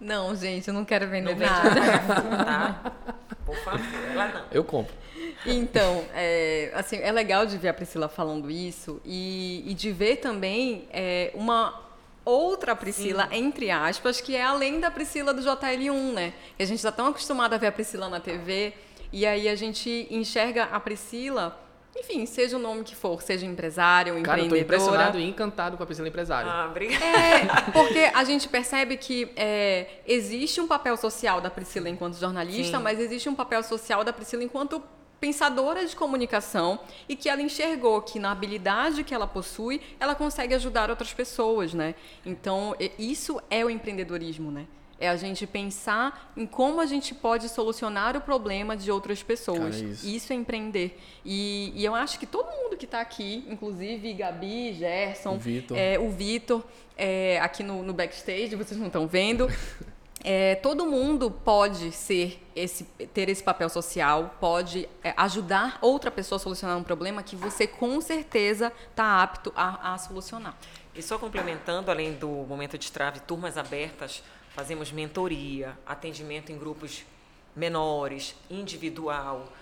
Não, 0.00 0.34
gente, 0.34 0.66
eu 0.68 0.74
não 0.74 0.84
quero 0.84 1.06
vender 1.08 1.30
Não 1.30 1.38
vende 1.38 1.50
nada. 1.50 1.80
nada, 1.80 2.44
tá? 2.44 2.92
Por 3.46 3.56
favor, 3.58 3.80
ela 4.10 4.28
não. 4.28 4.44
Eu 4.50 4.64
compro. 4.64 4.94
Então, 5.46 6.04
é, 6.14 6.70
assim, 6.74 6.96
é 6.96 7.12
legal 7.12 7.46
de 7.46 7.56
ver 7.58 7.68
a 7.68 7.74
Priscila 7.74 8.08
falando 8.08 8.50
isso 8.50 9.00
e, 9.04 9.62
e 9.66 9.74
de 9.74 9.92
ver 9.92 10.16
também 10.16 10.88
é, 10.90 11.30
uma 11.34 11.83
outra 12.24 12.74
Priscila, 12.74 13.28
entre 13.30 13.70
aspas, 13.70 14.20
que 14.20 14.34
é 14.34 14.42
além 14.42 14.80
da 14.80 14.90
Priscila 14.90 15.34
do 15.34 15.42
JL1, 15.42 16.12
né? 16.12 16.32
Que 16.56 16.62
a 16.62 16.66
gente 16.66 16.78
está 16.78 16.92
tão 16.92 17.06
acostumado 17.08 17.54
a 17.54 17.58
ver 17.58 17.68
a 17.68 17.72
Priscila 17.72 18.08
na 18.08 18.20
TV 18.20 18.72
e 19.12 19.26
aí 19.26 19.48
a 19.48 19.54
gente 19.54 20.06
enxerga 20.10 20.64
a 20.64 20.80
Priscila, 20.80 21.60
enfim, 21.96 22.26
seja 22.26 22.56
o 22.56 22.58
nome 22.58 22.82
que 22.82 22.96
for, 22.96 23.22
seja 23.22 23.46
empresária 23.46 24.12
ou 24.12 24.20
Cara, 24.22 24.38
eu 24.40 24.48
tô 24.48 24.56
empreendedora. 24.56 24.78
impressionado 24.80 25.18
e 25.20 25.24
encantado 25.24 25.76
com 25.76 25.82
a 25.82 25.86
Priscila 25.86 26.08
Empresária. 26.08 26.50
Ah, 26.50 26.66
obrigada. 26.68 27.04
É, 27.04 27.70
porque 27.72 28.10
a 28.12 28.24
gente 28.24 28.48
percebe 28.48 28.96
que 28.96 29.30
é, 29.36 29.86
existe 30.06 30.60
um 30.60 30.66
papel 30.66 30.96
social 30.96 31.40
da 31.40 31.50
Priscila 31.50 31.88
enquanto 31.88 32.14
jornalista, 32.16 32.78
Sim. 32.78 32.82
mas 32.82 32.98
existe 32.98 33.28
um 33.28 33.34
papel 33.34 33.62
social 33.62 34.02
da 34.02 34.12
Priscila 34.12 34.42
enquanto 34.42 34.82
pensadora 35.20 35.86
de 35.86 35.96
comunicação 35.96 36.78
e 37.08 37.16
que 37.16 37.28
ela 37.28 37.40
enxergou 37.40 38.02
que 38.02 38.18
na 38.18 38.30
habilidade 38.30 39.02
que 39.04 39.14
ela 39.14 39.26
possui, 39.26 39.80
ela 39.98 40.14
consegue 40.14 40.54
ajudar 40.54 40.90
outras 40.90 41.12
pessoas, 41.12 41.72
né? 41.72 41.94
Então, 42.24 42.74
isso 42.98 43.40
é 43.50 43.64
o 43.64 43.70
empreendedorismo, 43.70 44.50
né? 44.50 44.66
É 44.98 45.08
a 45.08 45.16
gente 45.16 45.46
pensar 45.46 46.32
em 46.36 46.46
como 46.46 46.80
a 46.80 46.86
gente 46.86 47.14
pode 47.14 47.48
solucionar 47.48 48.16
o 48.16 48.20
problema 48.20 48.76
de 48.76 48.90
outras 48.92 49.22
pessoas. 49.22 49.76
Cara, 49.76 49.90
isso. 49.90 50.06
isso 50.06 50.32
é 50.32 50.36
empreender. 50.36 50.98
E, 51.24 51.72
e 51.74 51.84
eu 51.84 51.94
acho 51.94 52.18
que 52.18 52.26
todo 52.26 52.46
mundo 52.46 52.76
que 52.76 52.84
está 52.84 53.00
aqui, 53.00 53.44
inclusive 53.50 54.12
Gabi, 54.14 54.72
Gerson, 54.74 55.34
O 55.34 55.38
Vitor. 55.38 55.76
é, 55.76 55.98
o 55.98 56.10
Vitor, 56.10 56.62
é, 56.96 57.40
aqui 57.40 57.62
no, 57.62 57.82
no 57.82 57.92
backstage, 57.92 58.54
vocês 58.54 58.78
não 58.78 58.86
estão 58.86 59.06
vendo. 59.06 59.48
É, 60.26 60.54
todo 60.54 60.86
mundo 60.86 61.30
pode 61.30 61.92
ser 61.92 62.42
esse, 62.56 62.84
ter 63.12 63.28
esse 63.28 63.42
papel 63.42 63.68
social, 63.68 64.34
pode 64.40 64.88
é, 65.02 65.12
ajudar 65.18 65.78
outra 65.82 66.10
pessoa 66.10 66.36
a 66.36 66.38
solucionar 66.38 66.78
um 66.78 66.82
problema 66.82 67.22
que 67.22 67.36
você 67.36 67.66
com 67.66 68.00
certeza 68.00 68.72
está 68.88 69.22
apto 69.22 69.52
a, 69.54 69.92
a 69.92 69.98
solucionar. 69.98 70.56
E 70.94 71.02
só 71.02 71.18
complementando, 71.18 71.90
além 71.90 72.14
do 72.14 72.26
momento 72.26 72.78
de 72.78 72.90
trave, 72.90 73.20
turmas 73.20 73.58
abertas, 73.58 74.22
fazemos 74.54 74.90
mentoria, 74.90 75.76
atendimento 75.84 76.50
em 76.50 76.56
grupos 76.56 77.04
menores, 77.54 78.34
individual. 78.48 79.52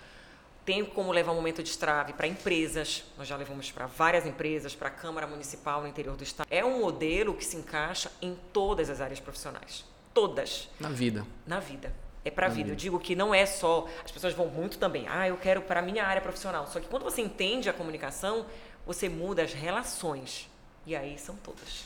Tem 0.64 0.84
como 0.84 1.10
levar 1.10 1.32
um 1.32 1.36
momento 1.36 1.60
de 1.60 1.76
trave 1.76 2.12
para 2.12 2.28
empresas. 2.28 3.02
Nós 3.18 3.26
já 3.26 3.34
levamos 3.36 3.72
para 3.72 3.86
várias 3.86 4.26
empresas, 4.26 4.76
para 4.76 4.86
a 4.86 4.92
Câmara 4.92 5.26
Municipal 5.26 5.80
no 5.80 5.88
interior 5.88 6.16
do 6.16 6.22
estado. 6.22 6.46
É 6.48 6.64
um 6.64 6.78
modelo 6.78 7.34
que 7.34 7.44
se 7.44 7.56
encaixa 7.56 8.12
em 8.22 8.38
todas 8.52 8.88
as 8.88 9.00
áreas 9.00 9.18
profissionais. 9.18 9.90
Todas 10.14 10.68
Na 10.78 10.88
vida. 10.88 11.26
na 11.46 11.60
vida. 11.60 11.92
É 12.24 12.30
para 12.30 12.46
a 12.46 12.48
vida. 12.48 12.70
Eu 12.70 12.76
digo 12.76 13.00
que 13.00 13.16
não 13.16 13.34
é 13.34 13.44
só. 13.44 13.88
As 14.04 14.10
pessoas 14.12 14.32
vão 14.32 14.46
muito 14.46 14.78
também. 14.78 15.06
Ah, 15.08 15.26
eu 15.26 15.36
quero 15.36 15.62
para 15.62 15.80
a 15.80 15.82
minha 15.82 16.04
área 16.04 16.22
profissional. 16.22 16.66
Só 16.68 16.78
que 16.78 16.86
quando 16.86 17.02
você 17.02 17.20
entende 17.20 17.68
a 17.68 17.72
comunicação, 17.72 18.46
você 18.86 19.08
muda 19.08 19.42
as 19.42 19.52
relações. 19.52 20.48
E 20.86 20.94
aí 20.94 21.18
são 21.18 21.34
todas. 21.36 21.84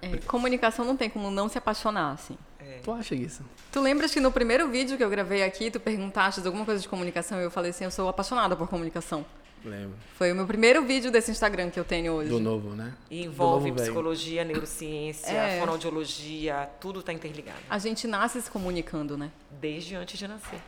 É, 0.00 0.16
comunicação 0.26 0.84
não 0.84 0.96
tem 0.96 1.10
como 1.10 1.30
não 1.30 1.48
se 1.48 1.58
apaixonar, 1.58 2.12
assim. 2.12 2.36
Tu 2.82 2.92
acha 2.92 3.14
isso? 3.14 3.42
Tu 3.70 3.80
lembras 3.80 4.12
que 4.12 4.20
no 4.20 4.32
primeiro 4.32 4.68
vídeo 4.70 4.96
que 4.96 5.04
eu 5.04 5.10
gravei 5.10 5.42
aqui, 5.42 5.70
tu 5.70 5.78
perguntaste 5.78 6.40
alguma 6.46 6.64
coisa 6.64 6.80
de 6.80 6.88
comunicação 6.88 7.38
e 7.38 7.44
eu 7.44 7.50
falei 7.50 7.70
assim, 7.70 7.84
eu 7.84 7.90
sou 7.90 8.08
apaixonada 8.08 8.56
por 8.56 8.68
comunicação. 8.68 9.24
Lembro. 9.64 9.96
Foi 10.16 10.30
o 10.30 10.34
meu 10.34 10.46
primeiro 10.46 10.84
vídeo 10.84 11.10
desse 11.10 11.30
Instagram 11.30 11.70
que 11.70 11.80
eu 11.80 11.84
tenho 11.84 12.12
hoje. 12.12 12.28
Do 12.28 12.38
novo, 12.38 12.70
né? 12.76 12.92
E 13.10 13.24
envolve 13.24 13.68
novo 13.68 13.74
velho. 13.76 13.86
psicologia, 13.86 14.44
neurociência, 14.44 15.32
É. 15.32 15.58
fonoaudiologia, 15.60 16.68
tudo 16.80 17.00
está 17.00 17.12
interligado. 17.12 17.58
A 17.70 17.78
gente 17.78 18.06
nasce 18.06 18.42
se 18.42 18.50
comunicando, 18.50 19.16
né? 19.16 19.30
Desde 19.60 19.94
antes 19.96 20.18
de 20.18 20.28
nascer, 20.28 20.60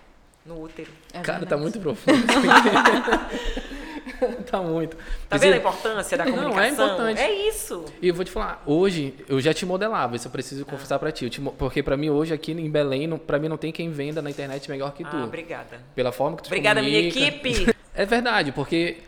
no 0.46 0.62
útero. 0.62 0.90
É 1.12 1.20
Cara, 1.20 1.40
verdade. 1.40 1.46
tá 1.50 1.56
muito 1.58 1.78
profundo. 1.78 2.16
tá 4.50 4.60
muito. 4.62 4.96
Tá 5.28 5.36
vendo 5.36 5.54
a 5.54 5.56
importância 5.56 6.16
da 6.16 6.24
Não, 6.24 6.32
é 6.32 6.36
comunicação? 6.36 6.84
importante. 6.86 7.20
É 7.20 7.48
isso. 7.48 7.84
E 8.00 8.08
eu 8.08 8.14
vou 8.14 8.24
te 8.24 8.30
falar, 8.30 8.62
hoje 8.66 9.14
eu 9.28 9.40
já 9.40 9.52
te 9.54 9.64
modelava, 9.66 10.16
isso 10.16 10.26
eu 10.28 10.32
preciso 10.32 10.64
confessar 10.64 10.98
pra 10.98 11.10
ti. 11.12 11.28
Te 11.30 11.40
porque 11.40 11.82
pra 11.82 11.96
mim 11.96 12.10
hoje 12.10 12.32
aqui 12.34 12.52
em 12.52 12.70
Belém, 12.70 13.08
pra 13.18 13.38
mim 13.38 13.48
não 13.48 13.56
tem 13.56 13.70
quem 13.72 13.90
venda 13.90 14.20
na 14.22 14.30
internet 14.30 14.70
melhor 14.70 14.92
que 14.94 15.04
tu. 15.04 15.16
Ah, 15.16 15.24
obrigada. 15.24 15.80
Pela 15.94 16.12
forma 16.12 16.36
que 16.36 16.42
tu 16.42 16.46
Obrigada, 16.46 16.80
minha 16.82 16.98
comunica. 17.12 17.18
equipe. 17.48 17.76
É 17.98 18.04
verdade, 18.04 18.52
porque 18.52 18.98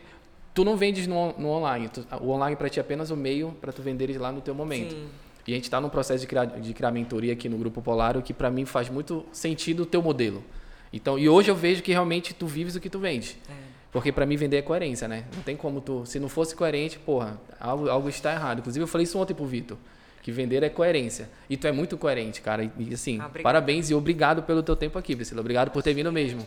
tu 0.55 0.65
não 0.65 0.75
vendes 0.75 1.07
no, 1.07 1.35
no 1.39 1.49
online. 1.51 1.91
Tu- 1.91 2.07
o 2.23 2.31
online 2.31 2.57
pra 2.57 2.71
ti 2.71 2.79
é 2.79 2.81
apenas 2.81 3.11
o 3.11 3.17
meio 3.17 3.55
pra 3.61 3.71
tu 3.71 3.83
venderes 3.83 4.17
lá 4.17 4.33
no 4.33 4.41
teu 4.41 4.55
momento. 4.55 4.93
Sim. 4.93 5.09
E 5.47 5.53
a 5.53 5.55
gente 5.57 5.69
tá 5.69 5.79
no 5.79 5.91
processo 5.91 6.23
de 6.23 6.27
criar, 6.27 6.47
de 6.47 6.73
criar 6.73 6.91
mentoria 6.91 7.35
aqui 7.35 7.51
no 7.51 7.59
Grupo 7.59 7.83
Polaro, 7.83 8.23
que 8.23 8.33
pra 8.33 8.51
mim 8.51 8.65
faz 8.65 8.89
muito 8.89 9.27
sentido 9.31 9.83
o 9.83 9.87
teu 9.87 10.01
modelo. 10.03 10.43
Então, 10.91 11.19
e 11.19 11.29
hoje 11.29 11.51
eu 11.51 11.55
vejo 11.55 11.83
que 11.83 11.93
realmente 11.93 12.33
tu 12.33 12.47
vives 12.47 12.77
o 12.77 12.81
que 12.81 12.89
tu 12.89 12.99
vende. 12.99 13.37
É. 13.51 13.68
Porque 13.91 14.13
pra 14.13 14.27
mim 14.27 14.37
vender 14.37 14.59
é 14.59 14.63
coerência, 14.63 15.09
né? 15.09 15.25
Não 15.35 15.43
tem 15.43 15.57
como 15.57 15.81
tu. 15.81 16.05
Se 16.05 16.21
não 16.21 16.29
fosse 16.29 16.55
coerente, 16.55 16.99
porra, 16.99 17.41
algo, 17.59 17.89
algo 17.89 18.09
está 18.09 18.33
errado. 18.33 18.59
Inclusive, 18.59 18.83
eu 18.83 18.87
falei 18.89 19.05
isso 19.05 19.19
ontem 19.19 19.35
pro 19.35 19.47
Vitor. 19.47 19.79
Que 20.23 20.31
vender 20.31 20.63
é 20.63 20.69
coerência. 20.69 21.29
E 21.49 21.57
tu 21.57 21.67
é 21.67 21.73
muito 21.73 21.97
coerente, 21.97 22.43
cara. 22.43 22.71
E, 22.79 22.93
assim, 22.93 23.19
Ah, 23.21 23.31
parabéns 23.43 23.89
e 23.89 23.95
obrigado 23.95 24.43
pelo 24.43 24.63
teu 24.63 24.77
tempo 24.77 24.99
aqui, 24.99 25.17
Priscila. 25.17 25.41
Obrigado 25.41 25.71
por 25.71 25.83
ter 25.83 25.95
vindo 25.95 26.13
mesmo. 26.13 26.45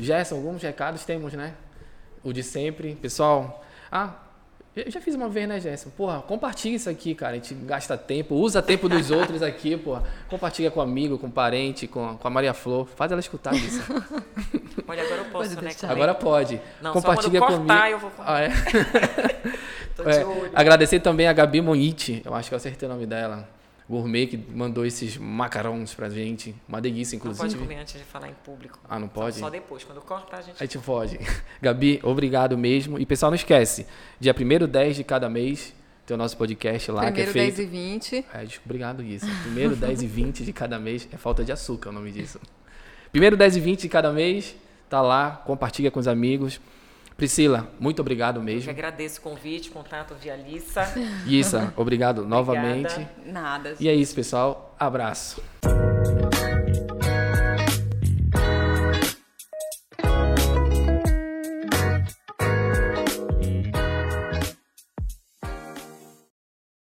Gerson, 0.00 0.36
alguns 0.36 0.62
recados 0.62 1.04
temos, 1.04 1.32
né? 1.32 1.54
O 2.22 2.32
de 2.32 2.42
sempre. 2.42 2.94
Pessoal, 2.96 3.64
ah, 3.90 4.14
eu 4.76 4.90
já 4.90 5.00
fiz 5.00 5.14
uma 5.14 5.28
vez, 5.28 5.48
né, 5.48 5.60
Gerson? 5.60 5.90
Porra, 5.90 6.20
compartilha 6.22 6.76
isso 6.76 6.90
aqui, 6.90 7.14
cara. 7.14 7.32
A 7.32 7.34
gente 7.36 7.54
gasta 7.54 7.96
tempo, 7.96 8.34
usa 8.34 8.60
tempo 8.62 8.88
dos 8.88 9.10
outros 9.12 9.42
aqui, 9.42 9.76
porra. 9.76 10.02
Compartilha 10.28 10.70
com 10.70 10.80
amigo, 10.80 11.16
com 11.18 11.30
parente, 11.30 11.86
com, 11.86 12.16
com 12.16 12.26
a 12.28 12.30
Maria 12.30 12.52
Flor. 12.54 12.86
Faz 12.96 13.12
ela 13.12 13.20
escutar 13.20 13.54
isso. 13.54 13.80
Olha, 14.86 15.02
agora 15.02 15.20
eu 15.22 15.24
posso, 15.26 15.54
Pode 15.54 15.64
né? 15.64 15.70
aí. 15.82 15.90
Agora 15.90 16.14
pode. 16.14 16.60
Não, 16.82 16.92
só 16.92 17.00
Compartilha 17.00 17.40
quando 17.40 17.58
cortar 17.58 17.78
comigo. 17.78 17.90
eu 17.92 17.98
vou 17.98 18.10
Ah, 18.18 18.40
é? 18.42 18.48
Tô 19.96 20.02
de 20.04 20.10
É, 20.10 20.24
olho. 20.26 20.50
agradecer 20.54 21.00
também 21.00 21.26
a 21.28 21.32
Gabi 21.32 21.60
Monite, 21.60 22.20
eu 22.24 22.34
acho 22.34 22.48
que 22.48 22.54
eu 22.54 22.56
acertei 22.56 22.86
o 22.88 22.92
nome 22.92 23.06
dela. 23.06 23.48
Gourmet 23.88 24.26
que 24.26 24.36
mandou 24.36 24.86
esses 24.86 25.16
macarrões 25.18 25.92
pra 25.92 26.08
gente. 26.08 26.54
Uma 26.66 26.80
delícia, 26.80 27.16
Não 27.16 27.22
pode 27.22 27.36
inclusive. 27.36 27.62
comer 27.62 27.76
antes 27.80 27.94
de 27.98 28.04
falar 28.04 28.28
em 28.28 28.34
público. 28.44 28.78
Ah, 28.88 28.98
não 28.98 29.08
pode? 29.08 29.38
Só 29.38 29.50
depois. 29.50 29.84
Quando 29.84 30.00
cortar, 30.00 30.38
a 30.38 30.40
gente... 30.42 30.56
A 30.58 30.64
gente 30.64 30.78
pode. 30.78 31.18
Gabi, 31.60 32.00
obrigado 32.02 32.56
mesmo. 32.56 32.98
E 32.98 33.04
pessoal, 33.04 33.30
não 33.30 33.36
esquece, 33.36 33.86
dia 34.18 34.34
1 34.34 34.66
10 34.66 34.96
de 34.96 35.04
cada 35.04 35.28
mês, 35.28 35.74
tem 36.06 36.14
o 36.14 36.18
nosso 36.18 36.36
podcast 36.36 36.90
lá 36.90 37.02
Primeiro 37.04 37.32
que 37.32 37.38
é 37.38 37.42
10 37.42 37.56
feito. 37.56 37.68
e 37.68 37.70
20. 37.70 38.26
É, 38.32 38.44
desculpa, 38.44 38.62
obrigado, 38.66 39.02
Guissa. 39.02 39.26
Primeiro 39.42 39.76
10 39.76 40.02
e 40.02 40.06
20 40.06 40.44
de 40.44 40.52
cada 40.52 40.78
mês. 40.78 41.08
É 41.12 41.16
falta 41.16 41.44
de 41.44 41.52
açúcar 41.52 41.90
o 41.90 41.92
nome 41.92 42.10
disso. 42.10 42.40
Primeiro 43.10 43.36
10 43.36 43.56
e 43.56 43.60
20 43.60 43.80
de 43.82 43.88
cada 43.88 44.12
mês, 44.12 44.56
tá 44.88 45.00
lá, 45.00 45.42
compartilha 45.46 45.90
com 45.90 46.00
os 46.00 46.08
amigos. 46.08 46.60
Priscila, 47.16 47.68
muito 47.78 48.00
obrigado 48.00 48.36
Eu 48.36 48.40
que 48.40 48.46
mesmo. 48.54 48.70
agradeço 48.70 49.20
o 49.20 49.22
convite, 49.22 49.70
contato 49.70 50.14
via 50.20 50.34
Alissa. 50.34 50.84
Guissa, 51.24 51.72
obrigado 51.76 52.26
novamente. 52.26 53.06
Nada. 53.24 53.74
E 53.78 53.88
é 53.88 53.94
isso, 53.94 54.14
pessoal. 54.14 54.74
Abraço. 54.78 55.40